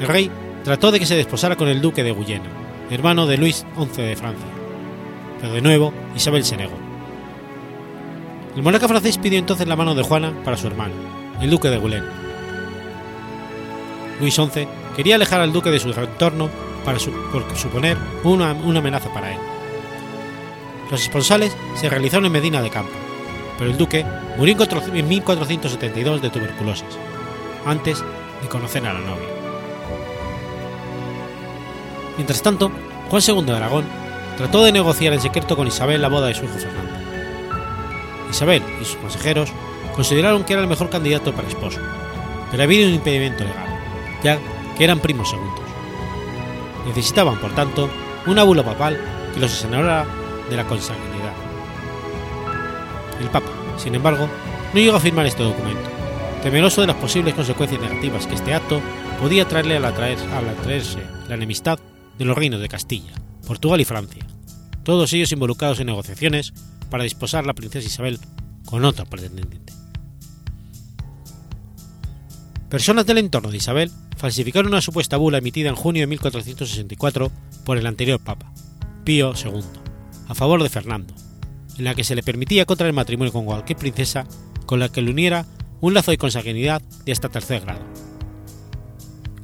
el 0.00 0.06
rey 0.06 0.30
trató 0.64 0.90
de 0.90 0.98
que 0.98 1.06
se 1.06 1.16
desposara 1.16 1.56
con 1.56 1.68
el 1.68 1.80
duque 1.80 2.02
de 2.02 2.12
Guyena, 2.12 2.48
hermano 2.90 3.26
de 3.26 3.38
Luis 3.38 3.64
XI 3.76 4.02
de 4.02 4.16
Francia, 4.16 4.46
pero 5.40 5.52
de 5.52 5.60
nuevo 5.60 5.92
Isabel 6.14 6.44
se 6.44 6.56
negó. 6.56 6.76
El 8.56 8.62
monarca 8.62 8.88
francés 8.88 9.18
pidió 9.18 9.38
entonces 9.38 9.66
la 9.68 9.76
mano 9.76 9.94
de 9.94 10.02
Juana 10.02 10.32
para 10.44 10.56
su 10.56 10.66
hermano, 10.66 10.94
el 11.40 11.50
duque 11.50 11.68
de 11.68 11.78
Guyena. 11.78 12.12
Luis 14.20 14.34
XI 14.34 14.68
quería 14.96 15.14
alejar 15.14 15.40
al 15.40 15.52
duque 15.52 15.70
de 15.70 15.78
su 15.78 15.90
entorno 15.90 16.50
para 16.84 16.98
suponer 16.98 17.96
una, 18.24 18.52
una 18.52 18.80
amenaza 18.80 19.12
para 19.12 19.32
él. 19.32 19.38
Los 20.90 21.02
esponsales 21.02 21.56
se 21.76 21.88
realizaron 21.88 22.26
en 22.26 22.32
Medina 22.32 22.60
de 22.60 22.70
Campo, 22.70 22.92
pero 23.58 23.70
el 23.70 23.78
duque 23.78 24.04
murió 24.36 24.56
en 24.92 25.08
1472 25.08 26.20
de 26.20 26.30
tuberculosis, 26.30 26.98
antes 27.64 28.02
de 28.42 28.48
conocer 28.48 28.84
a 28.86 28.92
la 28.92 29.00
novia. 29.00 29.39
Mientras 32.16 32.42
tanto, 32.42 32.70
Juan 33.08 33.22
II 33.26 33.42
de 33.42 33.56
Aragón 33.56 33.84
trató 34.36 34.64
de 34.64 34.72
negociar 34.72 35.12
en 35.12 35.20
secreto 35.20 35.56
con 35.56 35.66
Isabel 35.66 36.00
la 36.00 36.08
boda 36.08 36.28
de 36.28 36.34
su 36.34 36.44
hijo 36.44 36.54
Fernando. 36.54 36.92
Isabel 38.30 38.62
y 38.80 38.84
sus 38.84 38.96
consejeros 38.96 39.52
consideraron 39.94 40.44
que 40.44 40.52
era 40.52 40.62
el 40.62 40.68
mejor 40.68 40.88
candidato 40.88 41.32
para 41.32 41.48
esposo, 41.48 41.80
pero 42.50 42.62
había 42.62 42.86
un 42.86 42.94
impedimento 42.94 43.44
legal, 43.44 43.68
ya 44.22 44.38
que 44.78 44.84
eran 44.84 45.00
primos 45.00 45.28
segundos. 45.28 45.60
Necesitaban, 46.86 47.38
por 47.38 47.54
tanto, 47.54 47.90
una 48.26 48.44
bula 48.44 48.62
papal 48.62 48.98
que 49.34 49.40
los 49.40 49.52
exonerara 49.52 50.06
de 50.48 50.56
la 50.56 50.64
consanguinidad. 50.64 51.34
El 53.20 53.28
Papa, 53.28 53.50
sin 53.76 53.94
embargo, 53.94 54.28
no 54.72 54.80
llegó 54.80 54.96
a 54.96 55.00
firmar 55.00 55.26
este 55.26 55.42
documento, 55.42 55.90
temeroso 56.42 56.80
de 56.80 56.86
las 56.86 56.96
posibles 56.96 57.34
consecuencias 57.34 57.82
negativas 57.82 58.26
que 58.26 58.36
este 58.36 58.54
acto 58.54 58.80
podía 59.20 59.46
traerle 59.46 59.76
al 59.76 59.84
atraerse 59.84 61.02
la 61.28 61.34
enemistad 61.34 61.78
de 62.20 62.26
los 62.26 62.36
reinos 62.36 62.60
de 62.60 62.68
Castilla, 62.68 63.14
Portugal 63.46 63.80
y 63.80 63.86
Francia, 63.86 64.26
todos 64.82 65.10
ellos 65.14 65.32
involucrados 65.32 65.80
en 65.80 65.86
negociaciones 65.86 66.52
para 66.90 67.04
desposar 67.04 67.46
la 67.46 67.54
princesa 67.54 67.86
Isabel 67.86 68.20
con 68.66 68.84
otro 68.84 69.06
pretendiente. 69.06 69.72
Personas 72.68 73.06
del 73.06 73.16
entorno 73.16 73.50
de 73.50 73.56
Isabel 73.56 73.90
falsificaron 74.18 74.70
una 74.70 74.82
supuesta 74.82 75.16
bula 75.16 75.38
emitida 75.38 75.70
en 75.70 75.76
junio 75.76 76.02
de 76.02 76.08
1464 76.08 77.32
por 77.64 77.78
el 77.78 77.86
anterior 77.86 78.20
Papa, 78.20 78.52
Pío 79.02 79.32
II, 79.34 79.62
a 80.28 80.34
favor 80.34 80.62
de 80.62 80.68
Fernando, 80.68 81.14
en 81.78 81.84
la 81.84 81.94
que 81.94 82.04
se 82.04 82.14
le 82.14 82.22
permitía 82.22 82.66
contraer 82.66 82.92
matrimonio 82.92 83.32
con 83.32 83.46
cualquier 83.46 83.78
princesa 83.78 84.26
con 84.66 84.78
la 84.78 84.90
que 84.90 85.00
le 85.00 85.10
uniera 85.10 85.46
un 85.80 85.94
lazo 85.94 86.10
de 86.10 86.18
consanguinidad 86.18 86.82
de 87.06 87.12
hasta 87.12 87.30
tercer 87.30 87.62
grado. 87.62 87.80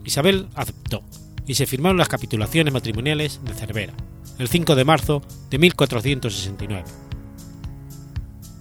Isabel 0.05 0.49
aceptó 0.55 1.03
y 1.47 1.55
se 1.55 1.67
firmaron 1.67 1.99
las 1.99 2.09
capitulaciones 2.09 2.73
matrimoniales 2.73 3.41
de 3.45 3.55
Cervera, 3.55 3.95
el 4.39 4.49
5 4.49 4.75
de 4.75 4.85
marzo 4.85 5.23
de 5.51 5.59
1469. 5.59 6.85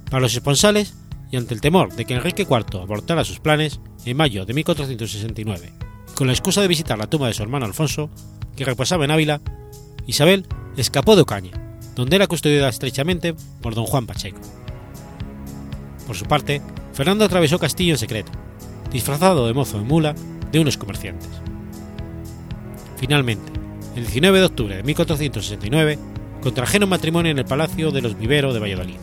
Para 0.09 0.21
los 0.21 0.33
esponsales, 0.33 0.93
y 1.31 1.37
ante 1.37 1.53
el 1.53 1.61
temor 1.61 1.93
de 1.95 2.05
que 2.05 2.13
Enrique 2.13 2.43
IV 2.43 2.81
abortara 2.81 3.25
sus 3.25 3.39
planes, 3.39 3.79
en 4.05 4.17
mayo 4.17 4.45
de 4.45 4.53
1469, 4.53 5.73
con 6.13 6.27
la 6.27 6.33
excusa 6.33 6.61
de 6.61 6.67
visitar 6.67 6.97
la 6.97 7.07
tumba 7.07 7.27
de 7.27 7.33
su 7.33 7.43
hermano 7.43 7.65
Alfonso, 7.65 8.09
que 8.55 8.65
reposaba 8.65 9.05
en 9.05 9.11
Ávila, 9.11 9.41
Isabel 10.05 10.45
escapó 10.77 11.15
de 11.15 11.23
Ocaña, 11.23 11.51
donde 11.95 12.15
era 12.15 12.27
custodiada 12.27 12.69
estrechamente 12.69 13.35
por 13.61 13.73
don 13.73 13.85
Juan 13.85 14.05
Pacheco. 14.05 14.39
Por 16.05 16.15
su 16.15 16.25
parte, 16.25 16.61
Fernando 16.93 17.25
atravesó 17.25 17.57
Castillo 17.57 17.93
en 17.93 17.97
secreto, 17.97 18.31
disfrazado 18.91 19.47
de 19.47 19.53
mozo 19.53 19.79
de 19.79 19.85
mula 19.85 20.15
de 20.51 20.59
unos 20.59 20.77
comerciantes. 20.77 21.29
Finalmente, 22.97 23.51
el 23.95 24.03
19 24.03 24.39
de 24.39 24.45
octubre 24.45 24.75
de 24.77 24.83
1469, 24.83 25.99
contrajeron 26.41 26.89
matrimonio 26.89 27.31
en 27.31 27.39
el 27.39 27.45
Palacio 27.45 27.91
de 27.91 28.01
los 28.01 28.17
Vivero 28.17 28.53
de 28.53 28.59
Valladolid. 28.59 28.97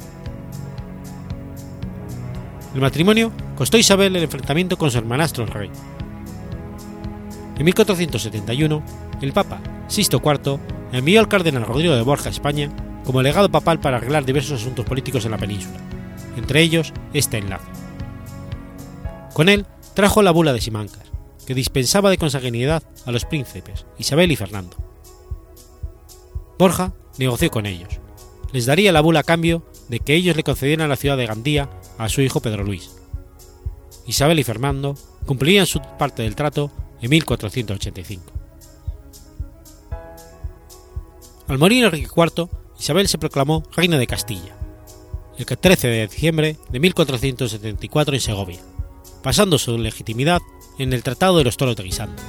El 2.75 2.81
matrimonio 2.81 3.33
costó 3.57 3.77
a 3.77 3.81
Isabel 3.81 4.17
el 4.17 4.23
enfrentamiento 4.23 4.79
con 4.79 4.91
su 4.91 4.99
hermanastro 4.99 5.45
el 5.45 5.51
rey. 5.51 5.71
En 7.59 7.65
1471, 7.65 8.83
el 9.21 9.33
Papa 9.33 9.61
Sisto 9.89 10.23
IV 10.25 10.59
envió 10.93 11.21
al 11.21 11.29
cardenal 11.29 11.67
Rodrigo 11.67 11.95
de 11.95 12.03
Borja 12.03 12.29
a 12.29 12.33
España 12.33 12.71
como 13.05 13.23
legado 13.23 13.51
papal 13.51 13.81
para 13.81 13.99
arreglar 13.99 14.25
diversos 14.25 14.61
asuntos 14.61 14.87
políticos 14.87 15.25
en 15.25 15.33
la 15.33 15.39
península, 15.39 15.79
entre 16.37 16.63
ellos 16.63 16.93
este 17.13 17.39
enlace. 17.39 17.67
Con 19.35 19.49
él 19.49 19.67
trajo 19.95 20.23
la 20.23 20.31
bula 20.31 20.53
de 20.53 20.61
Simancas, 20.61 21.11
que 21.47 21.55
dispensaba 21.55 22.11
de 22.11 22.19
consanguinidad 22.19 22.83
a 23.07 23.13
los 23.13 23.25
príncipes 23.25 23.87
Isabel 23.99 24.33
y 24.33 24.37
Fernando. 24.37 24.77
Borja 26.59 26.93
negoció 27.19 27.51
con 27.51 27.67
ellos. 27.67 28.01
Les 28.53 28.67
daría 28.67 28.93
la 28.93 29.01
bula 29.01 29.21
a 29.21 29.25
cambio 29.25 29.65
de 29.89 30.01
que 30.01 30.15
ellos 30.15 30.37
le 30.37 30.43
concedieran 30.43 30.89
la 30.89 30.97
ciudad 30.97 31.17
de 31.17 31.27
Gandía 31.27 31.71
a 31.99 32.09
su 32.09 32.21
hijo 32.21 32.41
Pedro 32.41 32.65
Luis. 32.65 32.91
Isabel 34.07 34.39
y 34.39 34.45
Fernando 34.45 34.95
cumplirían 35.27 35.67
su 35.67 35.81
parte 35.99 36.23
del 36.23 36.37
trato 36.37 36.71
en 37.01 37.11
1485. 37.11 38.33
Al 41.49 41.59
morir 41.59 41.85
Enrique 41.85 42.09
IV, 42.15 42.49
Isabel 42.79 43.09
se 43.09 43.19
proclamó 43.19 43.63
reina 43.75 43.99
de 43.99 44.07
Castilla, 44.07 44.57
el 45.37 45.45
13 45.45 45.89
de 45.89 46.07
diciembre 46.07 46.57
de 46.71 46.81
1474 46.81 48.15
en 48.15 48.21
Segovia, 48.21 48.61
pasando 49.23 49.59
su 49.59 49.79
legitimidad 49.79 50.41
en 50.79 50.93
el 50.93 51.03
Tratado 51.03 51.39
de 51.39 51.45
los 51.45 51.57
Toros 51.57 51.77
de 51.77 51.83
Guisando. 51.83 52.23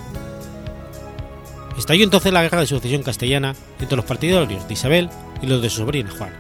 Estalló 1.77 2.03
entonces 2.03 2.31
la 2.31 2.43
guerra 2.43 2.59
de 2.59 2.67
sucesión 2.67 3.03
castellana 3.03 3.55
entre 3.79 3.95
los 3.95 4.05
partidarios 4.05 4.67
de 4.67 4.73
Isabel 4.73 5.09
y 5.41 5.47
los 5.47 5.61
de 5.61 5.69
su 5.69 5.77
sobrina 5.77 6.11
Juana. 6.11 6.37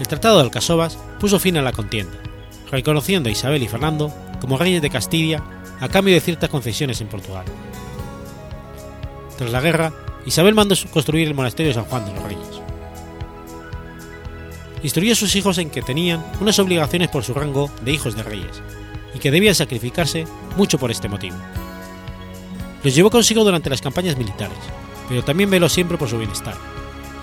El 0.00 0.08
Tratado 0.08 0.38
de 0.38 0.44
Alcasovas 0.44 0.96
puso 1.20 1.38
fin 1.38 1.56
a 1.58 1.62
la 1.62 1.72
contienda, 1.72 2.16
reconociendo 2.70 3.28
a 3.28 3.32
Isabel 3.32 3.62
y 3.62 3.68
Fernando 3.68 4.12
como 4.40 4.56
reyes 4.56 4.80
de 4.80 4.90
Castilla 4.90 5.42
a 5.80 5.88
cambio 5.88 6.14
de 6.14 6.20
ciertas 6.20 6.48
concesiones 6.48 7.00
en 7.00 7.08
Portugal. 7.08 7.44
Tras 9.36 9.50
la 9.50 9.60
guerra, 9.60 9.92
Isabel 10.24 10.54
mandó 10.54 10.74
construir 10.92 11.28
el 11.28 11.34
monasterio 11.34 11.70
de 11.70 11.74
San 11.74 11.84
Juan 11.84 12.04
de 12.04 12.14
los 12.14 12.22
Reyes. 12.22 12.62
Instruyó 14.82 15.12
a 15.12 15.16
sus 15.16 15.34
hijos 15.36 15.58
en 15.58 15.70
que 15.70 15.82
tenían 15.82 16.24
unas 16.40 16.58
obligaciones 16.58 17.08
por 17.08 17.24
su 17.24 17.34
rango 17.34 17.70
de 17.82 17.92
hijos 17.92 18.14
de 18.14 18.22
reyes 18.22 18.62
y 19.18 19.20
que 19.20 19.32
debían 19.32 19.56
sacrificarse 19.56 20.26
mucho 20.56 20.78
por 20.78 20.92
este 20.92 21.08
motivo. 21.08 21.36
Los 22.84 22.94
llevó 22.94 23.10
consigo 23.10 23.42
durante 23.42 23.68
las 23.68 23.82
campañas 23.82 24.16
militares, 24.16 24.56
pero 25.08 25.24
también 25.24 25.50
veló 25.50 25.68
siempre 25.68 25.98
por 25.98 26.08
su 26.08 26.18
bienestar, 26.18 26.54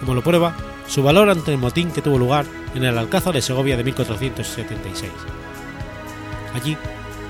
como 0.01 0.13
lo 0.13 0.21
prueba 0.21 0.57
su 0.87 1.01
valor 1.01 1.29
ante 1.29 1.53
el 1.53 1.57
motín 1.57 1.91
que 1.91 2.01
tuvo 2.01 2.19
lugar 2.19 2.45
en 2.75 2.83
el 2.83 2.97
Alcázar 2.97 3.33
de 3.33 3.41
Segovia 3.41 3.77
de 3.77 3.85
1476. 3.85 5.09
Allí 6.53 6.75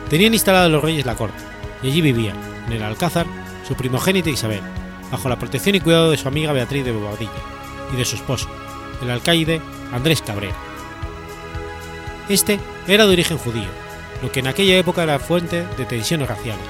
tenían 0.09 0.33
instalado 0.33 0.67
los 0.69 0.83
reyes 0.83 1.05
la 1.05 1.15
corte, 1.15 1.43
y 1.83 1.87
allí 1.89 2.01
vivían, 2.01 2.35
en 2.65 2.73
el 2.73 2.83
Alcázar, 2.83 3.27
su 3.67 3.75
primogénita 3.75 4.31
Isabel, 4.31 4.61
bajo 5.11 5.29
la 5.29 5.37
protección 5.37 5.75
y 5.75 5.79
cuidado 5.79 6.09
de 6.09 6.17
su 6.17 6.27
amiga 6.27 6.53
Beatriz 6.53 6.83
de 6.83 6.91
Bobadilla 6.91 7.31
y 7.93 7.97
de 7.97 8.05
su 8.05 8.15
esposo, 8.15 8.49
el 9.03 9.11
alcaide 9.11 9.61
Andrés 9.93 10.23
Cabrera. 10.23 10.55
Este 12.27 12.59
era 12.87 13.05
de 13.05 13.13
origen 13.13 13.37
judío, 13.37 13.84
lo 14.21 14.31
que 14.31 14.39
en 14.39 14.47
aquella 14.47 14.77
época 14.77 15.03
era 15.03 15.19
fuente 15.19 15.65
de 15.77 15.85
tensiones 15.85 16.27
raciales, 16.27 16.65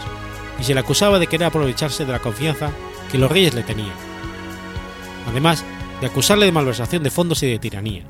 y 0.59 0.63
se 0.63 0.73
le 0.73 0.79
acusaba 0.79 1.19
de 1.19 1.27
querer 1.27 1.47
aprovecharse 1.47 2.05
de 2.05 2.11
la 2.11 2.19
confianza 2.19 2.71
que 3.11 3.17
los 3.17 3.31
reyes 3.31 3.53
le 3.53 3.63
tenían, 3.63 3.95
además 5.27 5.63
de 6.01 6.07
acusarle 6.07 6.45
de 6.45 6.51
malversación 6.51 7.03
de 7.03 7.11
fondos 7.11 7.43
y 7.43 7.47
de 7.47 7.59
tiranía. 7.59 8.03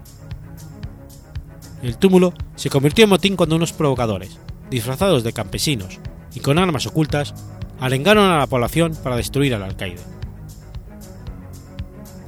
El 1.83 1.97
túmulo 1.97 2.33
se 2.55 2.69
convirtió 2.69 3.03
en 3.03 3.09
motín 3.09 3.35
cuando 3.35 3.55
unos 3.55 3.73
provocadores, 3.73 4.39
disfrazados 4.69 5.23
de 5.23 5.33
campesinos 5.33 5.99
y 6.33 6.39
con 6.39 6.57
armas 6.57 6.87
ocultas, 6.87 7.33
arengaron 7.79 8.25
a 8.25 8.39
la 8.39 8.47
población 8.47 8.97
para 9.03 9.15
destruir 9.15 9.53
al 9.53 9.63
alcaide. 9.63 10.01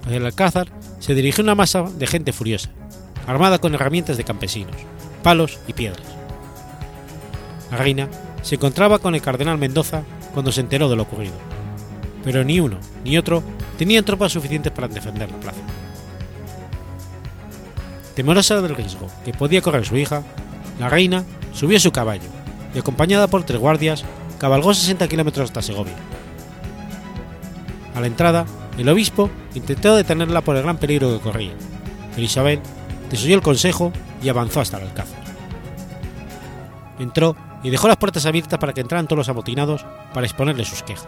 Hacia 0.06 0.18
el 0.18 0.26
alcázar 0.26 0.68
se 1.00 1.16
dirigió 1.16 1.44
una 1.44 1.56
masa 1.56 1.84
de 1.84 2.08
gente 2.08 2.34
furiosa, 2.34 2.70
armada 3.26 3.60
con 3.60 3.74
herramientas 3.74 4.18
de 4.18 4.24
campesinos, 4.24 4.76
palos 5.24 5.60
y 5.68 5.74
piedras. 5.74 6.17
La 7.72 7.78
reina 7.78 8.08
se 8.42 8.56
encontraba 8.56 9.00
con 9.00 9.16
el 9.16 9.22
cardenal 9.22 9.58
Mendoza 9.58 10.04
cuando 10.34 10.52
se 10.52 10.62
enteró 10.62 10.90
de 10.90 10.96
lo 10.96 11.04
ocurrido, 11.04 11.36
pero 12.24 12.44
ni 12.44 12.60
uno 12.60 12.78
ni 13.04 13.18
otro 13.18 13.44
tenían 13.78 14.06
tropas 14.06 14.32
suficientes 14.32 14.72
para 14.72 14.88
defender 14.88 15.30
la 15.32 15.38
plaza. 15.38 15.60
Temerosa 18.16 18.62
del 18.62 18.76
riesgo 18.76 19.08
que 19.24 19.34
podía 19.34 19.62
correr 19.62 19.86
su 19.86 19.98
hija, 19.98 20.24
la 20.80 20.90
reina 20.90 21.24
subió 21.54 21.78
a 21.78 21.80
su 21.80 21.92
caballo 21.92 22.30
y, 22.74 22.80
acompañada 22.80 23.28
por 23.28 23.44
tres 23.44 23.60
guardias, 23.60 24.04
cabalgó 24.40 24.74
60 24.74 25.08
kilómetros 25.08 25.50
hasta 25.50 25.62
Segovia. 25.62 25.96
A 27.96 28.02
la 28.02 28.08
entrada, 28.08 28.46
el 28.78 28.90
obispo 28.90 29.30
intentó 29.56 29.96
detenerla 29.96 30.42
por 30.42 30.56
el 30.56 30.64
gran 30.64 30.78
peligro 30.78 31.12
que 31.12 31.24
corría, 31.24 31.54
pero 32.12 32.22
Isabel 32.22 32.60
desoyó 33.10 33.36
el 33.36 33.42
consejo 33.42 33.92
y 34.22 34.30
avanzó 34.30 34.62
hasta 34.62 34.78
el 34.78 34.88
alcázar. 34.88 35.24
Entró 37.00 37.36
y 37.64 37.70
dejó 37.70 37.88
las 37.88 37.98
puertas 37.98 38.26
abiertas 38.26 38.60
para 38.60 38.74
que 38.74 38.82
entraran 38.82 39.08
todos 39.08 39.18
los 39.18 39.30
amotinados 39.30 39.86
para 40.14 40.26
exponerle 40.26 40.66
sus 40.66 40.84
quejas. 40.84 41.08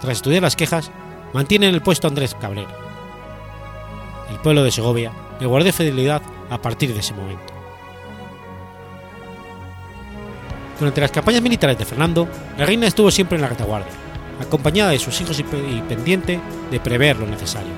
Tras 0.00 0.16
estudiar 0.16 0.42
las 0.42 0.56
quejas, 0.56 0.90
mantiene 1.32 1.68
en 1.68 1.74
el 1.74 1.82
puesto 1.82 2.08
Andrés 2.08 2.34
Cabrera. 2.34 2.74
El 4.30 4.38
pueblo 4.38 4.64
de 4.64 4.70
Segovia 4.70 5.12
le 5.38 5.46
guardó 5.46 5.72
fidelidad 5.72 6.22
a 6.50 6.58
partir 6.58 6.92
de 6.92 7.00
ese 7.00 7.14
momento. 7.14 7.52
Durante 10.78 11.00
las 11.00 11.12
campañas 11.12 11.42
militares 11.42 11.78
de 11.78 11.84
Fernando, 11.84 12.26
la 12.58 12.66
reina 12.66 12.86
estuvo 12.86 13.10
siempre 13.10 13.36
en 13.36 13.42
la 13.42 13.48
retaguardia, 13.48 13.92
acompañada 14.40 14.90
de 14.90 14.98
sus 14.98 15.20
hijos 15.20 15.38
y 15.38 15.44
pendiente 15.82 16.40
de 16.70 16.80
prever 16.80 17.18
lo 17.18 17.26
necesario. 17.26 17.72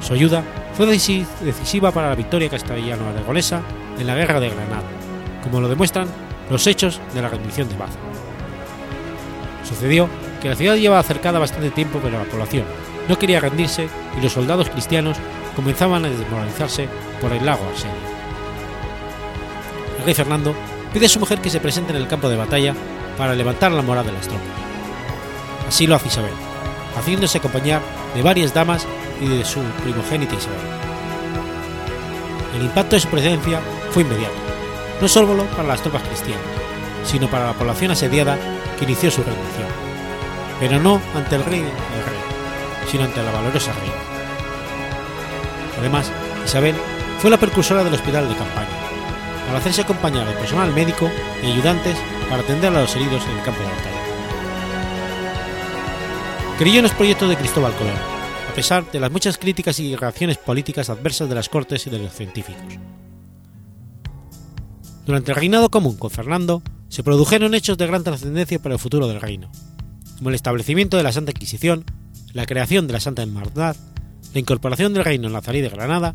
Su 0.00 0.14
ayuda 0.14 0.42
fue 0.74 0.86
decisiva 0.86 1.92
para 1.92 2.08
la 2.08 2.16
victoria 2.16 2.48
castellano-aragonesa 2.48 3.62
en 3.98 4.06
la 4.06 4.16
Guerra 4.16 4.40
de 4.40 4.48
Granada, 4.48 4.82
como 5.42 5.60
lo 5.60 5.68
demuestran 5.68 6.08
los 6.50 6.66
hechos 6.66 7.00
de 7.14 7.22
la 7.22 7.28
rendición 7.28 7.68
de 7.68 7.76
Baza. 7.76 7.98
Sucedió 9.64 10.08
que 10.40 10.48
la 10.48 10.56
ciudad 10.56 10.76
llevaba 10.76 11.02
cercada 11.02 11.38
bastante 11.38 11.70
tiempo, 11.70 12.00
pero 12.02 12.18
la 12.18 12.24
población 12.24 12.64
no 13.08 13.18
quería 13.18 13.40
rendirse 13.40 13.88
y 14.18 14.22
los 14.22 14.32
soldados 14.32 14.70
cristianos 14.70 15.16
comenzaban 15.56 16.04
a 16.04 16.08
desmoralizarse 16.08 16.88
por 17.20 17.32
el 17.32 17.44
lago 17.44 17.66
Arsenio. 17.68 17.96
El 19.98 20.04
rey 20.04 20.14
Fernando 20.14 20.54
pide 20.92 21.06
a 21.06 21.08
su 21.08 21.20
mujer 21.20 21.40
que 21.40 21.50
se 21.50 21.60
presente 21.60 21.92
en 21.92 21.96
el 21.96 22.08
campo 22.08 22.28
de 22.28 22.36
batalla 22.36 22.74
para 23.16 23.34
levantar 23.34 23.72
la 23.72 23.82
moral 23.82 24.06
de 24.06 24.12
las 24.12 24.26
tropas. 24.26 24.46
Así 25.68 25.86
lo 25.86 25.94
hace 25.94 26.08
Isabel, 26.08 26.32
haciéndose 26.96 27.38
acompañar 27.38 27.80
de 28.14 28.22
varias 28.22 28.52
damas 28.52 28.86
y 29.20 29.28
de 29.28 29.44
su 29.44 29.60
primogénita 29.82 30.34
Isabel. 30.34 30.58
El 32.56 32.62
impacto 32.62 32.96
de 32.96 33.00
su 33.00 33.08
presencia 33.08 33.60
fue 33.90 34.02
inmediato, 34.02 34.34
no 35.02 35.08
solo 35.08 35.44
para 35.46 35.66
las 35.66 35.82
tropas 35.82 36.04
cristianas, 36.04 36.46
sino 37.04 37.28
para 37.28 37.46
la 37.46 37.54
población 37.54 37.90
asediada 37.90 38.38
que 38.78 38.84
inició 38.84 39.10
su 39.10 39.24
rendición, 39.24 39.66
pero 40.60 40.78
no 40.78 41.02
ante 41.16 41.34
el 41.34 41.44
rey, 41.44 41.58
el 41.58 41.66
rey 41.66 42.22
sino 42.88 43.02
ante 43.04 43.20
la 43.20 43.32
valorosa 43.32 43.72
reina. 43.72 43.96
Además, 45.76 46.12
Isabel 46.44 46.76
fue 47.18 47.30
la 47.30 47.36
precursora 47.36 47.82
del 47.82 47.94
hospital 47.94 48.28
de 48.28 48.36
campaña, 48.36 48.68
para 49.46 49.58
hacerse 49.58 49.82
acompañar 49.82 50.24
de 50.24 50.34
personal 50.34 50.72
médico 50.72 51.10
y 51.42 51.50
ayudantes 51.50 51.96
para 52.30 52.42
atender 52.42 52.72
a 52.72 52.82
los 52.82 52.94
heridos 52.94 53.24
en 53.24 53.38
el 53.38 53.44
campo 53.44 53.60
de 53.60 53.68
batalla. 53.70 54.02
Creyó 56.58 56.76
en 56.76 56.84
los 56.84 56.92
proyectos 56.92 57.28
de 57.28 57.36
Cristóbal 57.36 57.74
Colón, 57.74 57.96
a 58.48 58.54
pesar 58.54 58.88
de 58.92 59.00
las 59.00 59.10
muchas 59.10 59.36
críticas 59.36 59.80
y 59.80 59.96
reacciones 59.96 60.38
políticas 60.38 60.90
adversas 60.90 61.28
de 61.28 61.34
las 61.34 61.48
cortes 61.48 61.88
y 61.88 61.90
de 61.90 61.98
los 61.98 62.12
científicos. 62.12 62.78
Durante 65.06 65.32
el 65.32 65.36
reinado 65.36 65.70
común 65.70 65.96
con 65.96 66.10
Fernando, 66.10 66.62
se 66.88 67.02
produjeron 67.02 67.54
hechos 67.54 67.76
de 67.76 67.86
gran 67.86 68.04
trascendencia 68.04 68.60
para 68.60 68.74
el 68.74 68.78
futuro 68.78 69.08
del 69.08 69.20
reino, 69.20 69.50
como 70.16 70.28
el 70.28 70.34
establecimiento 70.36 70.96
de 70.96 71.02
la 71.02 71.12
Santa 71.12 71.32
Inquisición, 71.32 71.84
la 72.32 72.46
creación 72.46 72.86
de 72.86 72.92
la 72.92 73.00
Santa 73.00 73.22
Hermandad, 73.22 73.76
la 74.32 74.40
incorporación 74.40 74.94
del 74.94 75.04
reino 75.04 75.28
nazarí 75.28 75.60
de 75.60 75.68
Granada, 75.68 76.14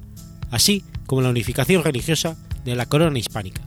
así 0.52 0.84
como 1.06 1.22
la 1.22 1.30
unificación 1.30 1.84
religiosa 1.84 2.38
de 2.64 2.76
la 2.76 2.86
corona 2.86 3.20
hispánica, 3.20 3.62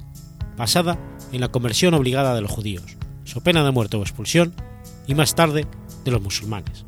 basada 0.56 0.98
en 1.32 1.40
la 1.40 1.48
conversión 1.48 1.94
obligada 1.94 2.34
de 2.34 2.40
los 2.40 2.50
judíos, 2.50 2.96
su 3.24 3.42
pena 3.42 3.62
de 3.64 3.70
muerte 3.70 3.96
o 3.96 4.02
expulsión, 4.02 4.54
y 5.06 5.14
más 5.14 5.34
tarde 5.34 5.66
de 6.04 6.10
los 6.10 6.22
musulmanes. 6.22 6.84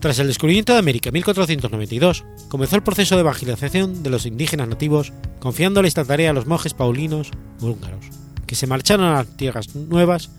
Tras 0.00 0.18
el 0.20 0.28
descubrimiento 0.28 0.72
de 0.72 0.78
América 0.78 1.08
en 1.08 1.14
1492, 1.14 2.24
comenzó 2.48 2.76
el 2.76 2.82
proceso 2.82 3.14
de 3.14 3.20
evangelización 3.20 4.02
de 4.02 4.10
los 4.10 4.26
indígenas 4.26 4.68
nativos, 4.68 5.12
confiándole 5.38 5.88
esta 5.88 6.04
tarea 6.04 6.30
a 6.30 6.32
los 6.32 6.46
monjes 6.46 6.74
paulinos 6.74 7.30
húngaros, 7.60 8.06
que 8.46 8.54
se 8.54 8.66
marcharon 8.66 9.06
a 9.06 9.14
las 9.14 9.36
tierras 9.36 9.74
nuevas 9.74 10.30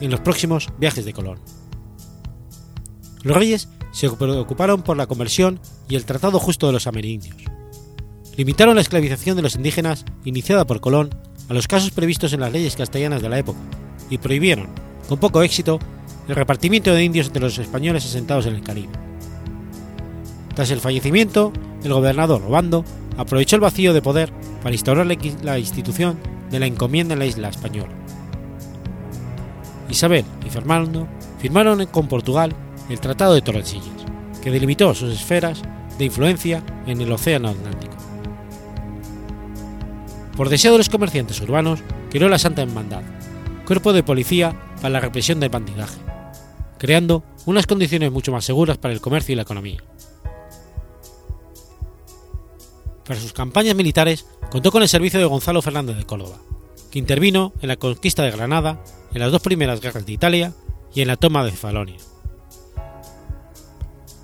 en 0.00 0.10
los 0.10 0.20
próximos 0.20 0.68
viajes 0.78 1.04
de 1.04 1.12
Colón. 1.12 1.38
Los 3.22 3.36
reyes 3.36 3.68
se 3.92 4.10
preocuparon 4.10 4.82
por 4.82 4.96
la 4.96 5.06
conversión 5.06 5.58
y 5.88 5.96
el 5.96 6.04
tratado 6.04 6.38
justo 6.38 6.66
de 6.66 6.72
los 6.72 6.86
amerindios. 6.86 7.36
Limitaron 8.36 8.74
la 8.74 8.82
esclavización 8.82 9.36
de 9.36 9.42
los 9.42 9.56
indígenas 9.56 10.04
iniciada 10.24 10.66
por 10.66 10.80
Colón 10.80 11.10
a 11.48 11.54
los 11.54 11.66
casos 11.66 11.90
previstos 11.90 12.32
en 12.32 12.40
las 12.40 12.52
leyes 12.52 12.76
castellanas 12.76 13.22
de 13.22 13.28
la 13.28 13.38
época 13.38 13.58
y 14.10 14.18
prohibieron, 14.18 14.68
con 15.08 15.18
poco 15.18 15.42
éxito, 15.42 15.78
el 16.28 16.36
repartimiento 16.36 16.92
de 16.92 17.04
indios 17.04 17.28
entre 17.28 17.42
los 17.42 17.58
españoles 17.58 18.04
asentados 18.04 18.46
en 18.46 18.56
el 18.56 18.62
Caribe. 18.62 19.05
Tras 20.56 20.70
el 20.70 20.80
fallecimiento, 20.80 21.52
el 21.84 21.92
gobernador 21.92 22.42
Obando 22.42 22.82
aprovechó 23.18 23.56
el 23.56 23.60
vacío 23.60 23.92
de 23.92 24.00
poder 24.00 24.32
para 24.62 24.74
instaurar 24.74 25.06
la 25.06 25.58
institución 25.58 26.18
de 26.50 26.58
la 26.58 26.66
encomienda 26.66 27.12
en 27.12 27.18
la 27.18 27.26
isla 27.26 27.50
española. 27.50 27.92
Isabel 29.90 30.24
y 30.46 30.48
Fernando 30.48 31.06
firmaron 31.38 31.84
con 31.86 32.08
Portugal 32.08 32.54
el 32.88 33.00
Tratado 33.00 33.34
de 33.34 33.42
Tordesillas, 33.42 34.06
que 34.42 34.50
delimitó 34.50 34.94
sus 34.94 35.12
esferas 35.12 35.62
de 35.98 36.06
influencia 36.06 36.62
en 36.86 37.02
el 37.02 37.12
Océano 37.12 37.48
Atlántico. 37.48 37.94
Por 40.38 40.48
deseo 40.48 40.72
de 40.72 40.78
los 40.78 40.88
comerciantes 40.88 41.38
urbanos, 41.42 41.80
creó 42.10 42.30
la 42.30 42.38
Santa 42.38 42.62
Hermandad, 42.62 43.02
cuerpo 43.66 43.92
de 43.92 44.02
policía 44.02 44.58
para 44.76 44.88
la 44.88 45.00
represión 45.00 45.38
del 45.38 45.50
bandidaje, 45.50 46.00
creando 46.78 47.24
unas 47.44 47.66
condiciones 47.66 48.10
mucho 48.10 48.32
más 48.32 48.46
seguras 48.46 48.78
para 48.78 48.94
el 48.94 49.02
comercio 49.02 49.34
y 49.34 49.36
la 49.36 49.42
economía. 49.42 49.82
Para 53.06 53.20
sus 53.20 53.32
campañas 53.32 53.76
militares 53.76 54.26
contó 54.50 54.72
con 54.72 54.82
el 54.82 54.88
servicio 54.88 55.20
de 55.20 55.26
Gonzalo 55.26 55.62
Fernández 55.62 55.96
de 55.96 56.04
Córdoba, 56.04 56.38
que 56.90 56.98
intervino 56.98 57.52
en 57.60 57.68
la 57.68 57.76
conquista 57.76 58.22
de 58.22 58.32
Granada, 58.32 58.82
en 59.12 59.20
las 59.20 59.30
dos 59.30 59.42
primeras 59.42 59.80
guerras 59.80 60.06
de 60.06 60.12
Italia 60.12 60.52
y 60.94 61.02
en 61.02 61.08
la 61.08 61.16
toma 61.16 61.44
de 61.44 61.52
Cefalonia. 61.52 61.96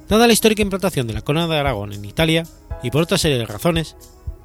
Dada 0.08 0.26
la 0.26 0.32
histórica 0.32 0.62
implantación 0.62 1.06
de 1.06 1.14
la 1.14 1.22
corona 1.22 1.46
de 1.46 1.58
Aragón 1.58 1.92
en 1.92 2.04
Italia 2.04 2.44
y 2.82 2.90
por 2.90 3.02
otra 3.02 3.18
serie 3.18 3.38
de 3.38 3.46
razones, 3.46 3.96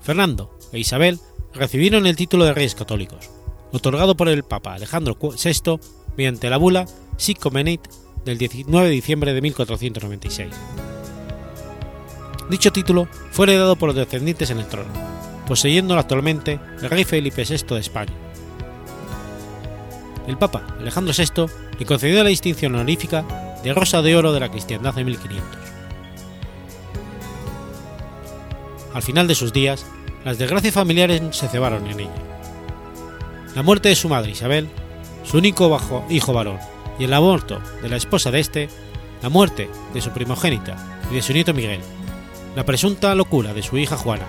Fernando 0.02 0.58
e 0.72 0.80
Isabel 0.80 1.20
recibieron 1.54 2.06
el 2.06 2.16
título 2.16 2.46
de 2.46 2.54
reyes 2.54 2.76
católicos, 2.76 3.30
otorgado 3.72 4.16
por 4.16 4.30
el 4.30 4.44
Papa 4.44 4.76
Alejandro 4.76 5.18
VI 5.20 5.80
mediante 6.16 6.50
la 6.50 6.58
bula 6.58 6.86
Sic 7.18 7.42
del 8.24 8.38
19 8.38 8.88
de 8.88 8.94
diciembre 8.94 9.34
de 9.34 9.42
1496. 9.42 10.54
Dicho 12.50 12.72
título 12.72 13.08
fue 13.32 13.46
heredado 13.46 13.76
por 13.76 13.90
los 13.90 13.96
descendientes 13.96 14.50
en 14.50 14.60
el 14.60 14.68
trono, 14.68 14.90
poseyéndolo 15.48 16.00
actualmente 16.00 16.60
el 16.82 16.90
rey 16.90 17.04
Felipe 17.04 17.44
VI 17.44 17.76
de 17.76 17.80
España. 17.80 18.14
El 20.28 20.38
Papa 20.38 20.66
Alejandro 20.80 21.14
VI 21.18 21.46
le 21.80 21.86
concedió 21.86 22.24
la 22.24 22.30
distinción 22.30 22.76
honorífica 22.76 23.26
de 23.64 23.74
Rosa 23.74 24.02
de 24.02 24.16
Oro 24.16 24.32
de 24.34 24.40
la 24.40 24.50
Cristiandad 24.50 24.98
en 24.98 25.06
1500. 25.06 25.44
Al 28.94 29.02
final 29.04 29.28
de 29.28 29.36
sus 29.36 29.54
días, 29.54 29.86
las 30.26 30.38
desgracias 30.38 30.74
familiares 30.74 31.22
se 31.32 31.48
cebaron 31.48 31.86
en 31.88 32.00
ella. 32.00 32.12
La 33.56 33.64
muerte 33.64 33.90
de 33.90 33.96
su 33.96 34.10
madre 34.10 34.32
Isabel, 34.32 34.70
su 35.24 35.38
único 35.38 35.80
hijo 36.10 36.34
varón, 36.34 36.60
y 37.00 37.04
el 37.04 37.14
aborto 37.14 37.62
de 37.82 37.90
la 37.90 37.98
esposa 37.98 38.32
de 38.32 38.40
este, 38.40 38.70
la 39.22 39.30
muerte 39.30 39.70
de 39.94 40.02
su 40.02 40.12
primogénita 40.12 41.02
y 41.12 41.16
de 41.16 41.22
su 41.22 41.34
nieto 41.34 41.54
Miguel, 41.54 41.82
la 42.58 42.66
presunta 42.66 43.14
locura 43.14 43.54
de 43.54 43.62
su 43.62 43.78
hija 43.78 43.98
Juana 43.98 44.26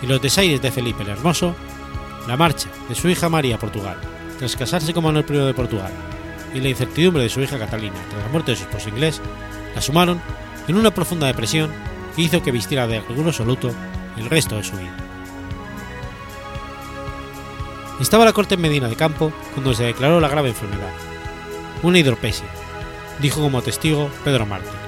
y 0.00 0.06
los 0.06 0.22
desaires 0.22 0.62
de 0.62 0.70
Felipe 0.70 1.02
el 1.02 1.08
Hermoso, 1.08 1.56
la 2.28 2.36
marcha 2.36 2.68
de 2.88 2.94
su 2.94 3.08
hija 3.08 3.28
María 3.28 3.56
a 3.56 3.58
Portugal, 3.58 3.96
tras 4.38 4.54
casarse 4.54 4.94
con 4.94 5.02
Manuel 5.02 5.26
I 5.28 5.38
de 5.38 5.54
Portugal, 5.54 5.90
y 6.54 6.60
la 6.60 6.68
incertidumbre 6.68 7.24
de 7.24 7.28
su 7.28 7.40
hija 7.40 7.58
Catalina 7.58 7.96
tras 8.10 8.22
la 8.22 8.28
muerte 8.28 8.52
de 8.52 8.58
su 8.58 8.62
esposo 8.62 8.90
inglés, 8.90 9.20
la 9.74 9.80
sumaron 9.80 10.20
en 10.68 10.76
una 10.76 10.94
profunda 10.94 11.26
depresión 11.26 11.72
que 12.14 12.22
hizo 12.22 12.40
que 12.44 12.52
vistiera 12.52 12.86
de 12.86 13.00
riguroso 13.00 13.44
luto 13.44 13.72
el 14.18 14.30
resto 14.30 14.54
de 14.56 14.62
su 14.62 14.76
vida. 14.76 14.96
Estaba 18.00 18.24
la 18.24 18.32
corte 18.32 18.54
en 18.54 18.60
Medina 18.60 18.88
de 18.88 18.94
Campo 18.94 19.32
cuando 19.52 19.74
se 19.74 19.82
declaró 19.82 20.20
la 20.20 20.28
grave 20.28 20.50
enfermedad, 20.50 20.92
una 21.82 21.98
hidropesia, 21.98 22.46
dijo 23.20 23.40
como 23.40 23.62
testigo 23.62 24.10
Pedro 24.22 24.46
Mártir. 24.46 24.83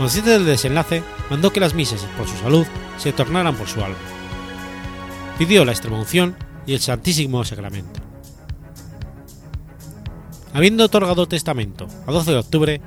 Consciente 0.00 0.30
del 0.30 0.46
desenlace, 0.46 1.02
mandó 1.28 1.52
que 1.52 1.60
las 1.60 1.74
misas 1.74 2.00
por 2.16 2.26
su 2.26 2.34
salud 2.38 2.66
se 2.96 3.12
tornaran 3.12 3.54
por 3.54 3.68
su 3.68 3.84
alma. 3.84 3.98
Pidió 5.36 5.62
la 5.66 5.72
extremunción 5.72 6.34
y 6.64 6.72
el 6.72 6.80
Santísimo 6.80 7.44
Sacramento. 7.44 8.00
Habiendo 10.54 10.86
otorgado 10.86 11.28
testamento 11.28 11.86
a 12.06 12.12
12 12.12 12.30
de 12.30 12.38
octubre, 12.38 12.80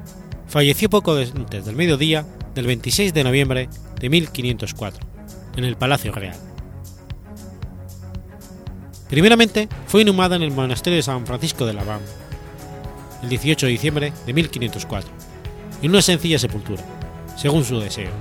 falleció 0.48 0.90
poco 0.90 1.16
antes 1.16 1.66
del 1.66 1.76
mediodía 1.76 2.26
del 2.56 2.66
26 2.66 3.14
de 3.14 3.24
noviembre 3.24 3.70
de 4.00 4.10
1504, 4.10 5.08
en 5.58 5.66
el 5.66 5.78
Palacio 5.78 6.12
Real. 6.14 6.40
Primeramente 9.08 9.70
fue 9.86 10.02
inhumada 10.02 10.36
en 10.36 10.42
el 10.42 10.52
monasterio 10.52 10.98
de 10.98 11.04
San 11.04 11.28
Francisco 11.28 11.68
de 11.68 11.74
la 11.74 11.84
Bamba, 11.84 12.08
el 13.22 13.30
18 13.30 13.68
de 13.68 13.72
diciembre 13.72 14.14
de 14.26 14.34
1504, 14.34 15.12
en 15.84 15.92
una 15.92 16.02
sencilla 16.02 16.40
sepultura, 16.40 16.82
según 17.36 17.64
su 17.64 17.80
deseo. 17.80 18.12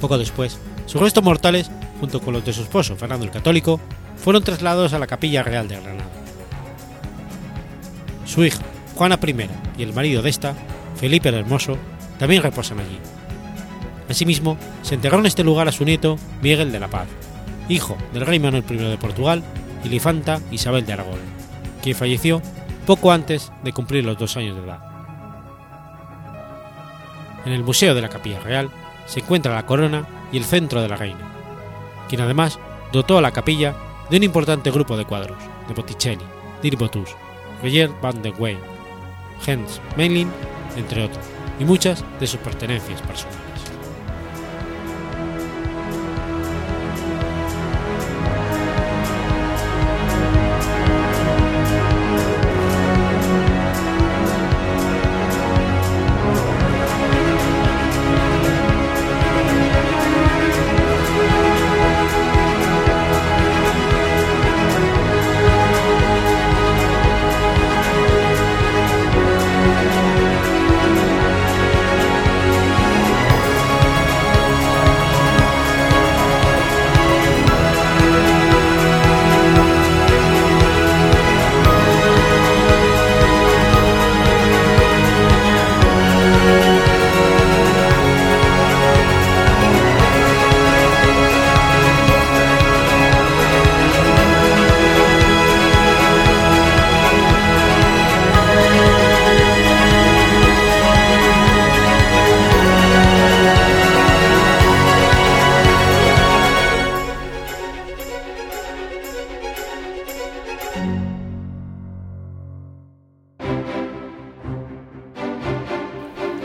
Poco 0.00 0.18
después, 0.18 0.58
sus 0.86 1.00
restos 1.00 1.24
mortales, 1.24 1.70
junto 2.00 2.20
con 2.20 2.34
los 2.34 2.44
de 2.44 2.52
su 2.52 2.62
esposo 2.62 2.96
Fernando 2.96 3.24
el 3.24 3.30
Católico, 3.30 3.80
fueron 4.16 4.42
trasladados 4.42 4.92
a 4.92 4.98
la 4.98 5.06
Capilla 5.06 5.42
Real 5.42 5.68
de 5.68 5.80
Granada. 5.80 6.10
Su 8.26 8.44
hija, 8.44 8.62
Juana 8.94 9.18
I, 9.22 9.48
y 9.78 9.82
el 9.82 9.92
marido 9.92 10.22
de 10.22 10.30
esta, 10.30 10.54
Felipe 10.96 11.28
el 11.28 11.36
Hermoso, 11.36 11.76
también 12.18 12.42
reposan 12.42 12.80
allí. 12.80 12.98
Asimismo, 14.08 14.56
se 14.82 14.94
enterró 14.94 15.18
en 15.18 15.26
este 15.26 15.44
lugar 15.44 15.68
a 15.68 15.72
su 15.72 15.84
nieto 15.84 16.18
Miguel 16.42 16.72
de 16.72 16.80
la 16.80 16.88
Paz, 16.88 17.08
hijo 17.68 17.96
del 18.12 18.26
rey 18.26 18.38
Manuel 18.38 18.64
I 18.68 18.76
de 18.76 18.98
Portugal 18.98 19.42
y 19.82 19.88
la 19.88 19.94
infanta 19.94 20.40
Isabel 20.50 20.84
de 20.86 20.92
Aragón, 20.92 21.20
quien 21.82 21.96
falleció 21.96 22.42
poco 22.86 23.12
antes 23.12 23.50
de 23.62 23.72
cumplir 23.72 24.04
los 24.04 24.18
dos 24.18 24.36
años 24.36 24.56
de 24.56 24.62
edad. 24.62 24.93
En 27.44 27.52
el 27.52 27.62
Museo 27.62 27.94
de 27.94 28.00
la 28.00 28.08
Capilla 28.08 28.40
Real 28.40 28.70
se 29.06 29.20
encuentra 29.20 29.54
la 29.54 29.66
corona 29.66 30.06
y 30.32 30.38
el 30.38 30.44
centro 30.44 30.80
de 30.80 30.88
la 30.88 30.96
reina, 30.96 31.30
quien 32.08 32.20
además 32.20 32.58
dotó 32.92 33.18
a 33.18 33.22
la 33.22 33.32
capilla 33.32 33.74
de 34.10 34.16
un 34.16 34.22
importante 34.22 34.70
grupo 34.70 34.96
de 34.96 35.04
cuadros 35.04 35.38
de 35.68 35.74
Botticelli, 35.74 36.24
Dirbotus, 36.62 37.10
Roger 37.62 37.90
van 38.00 38.22
der 38.22 38.34
Weyden, 38.38 38.62
Hans 39.46 39.80
Memling, 39.96 40.30
entre 40.76 41.04
otros, 41.04 41.24
y 41.58 41.64
muchas 41.64 42.04
de 42.18 42.26
sus 42.26 42.40
pertenencias 42.40 43.00
personales. 43.02 43.53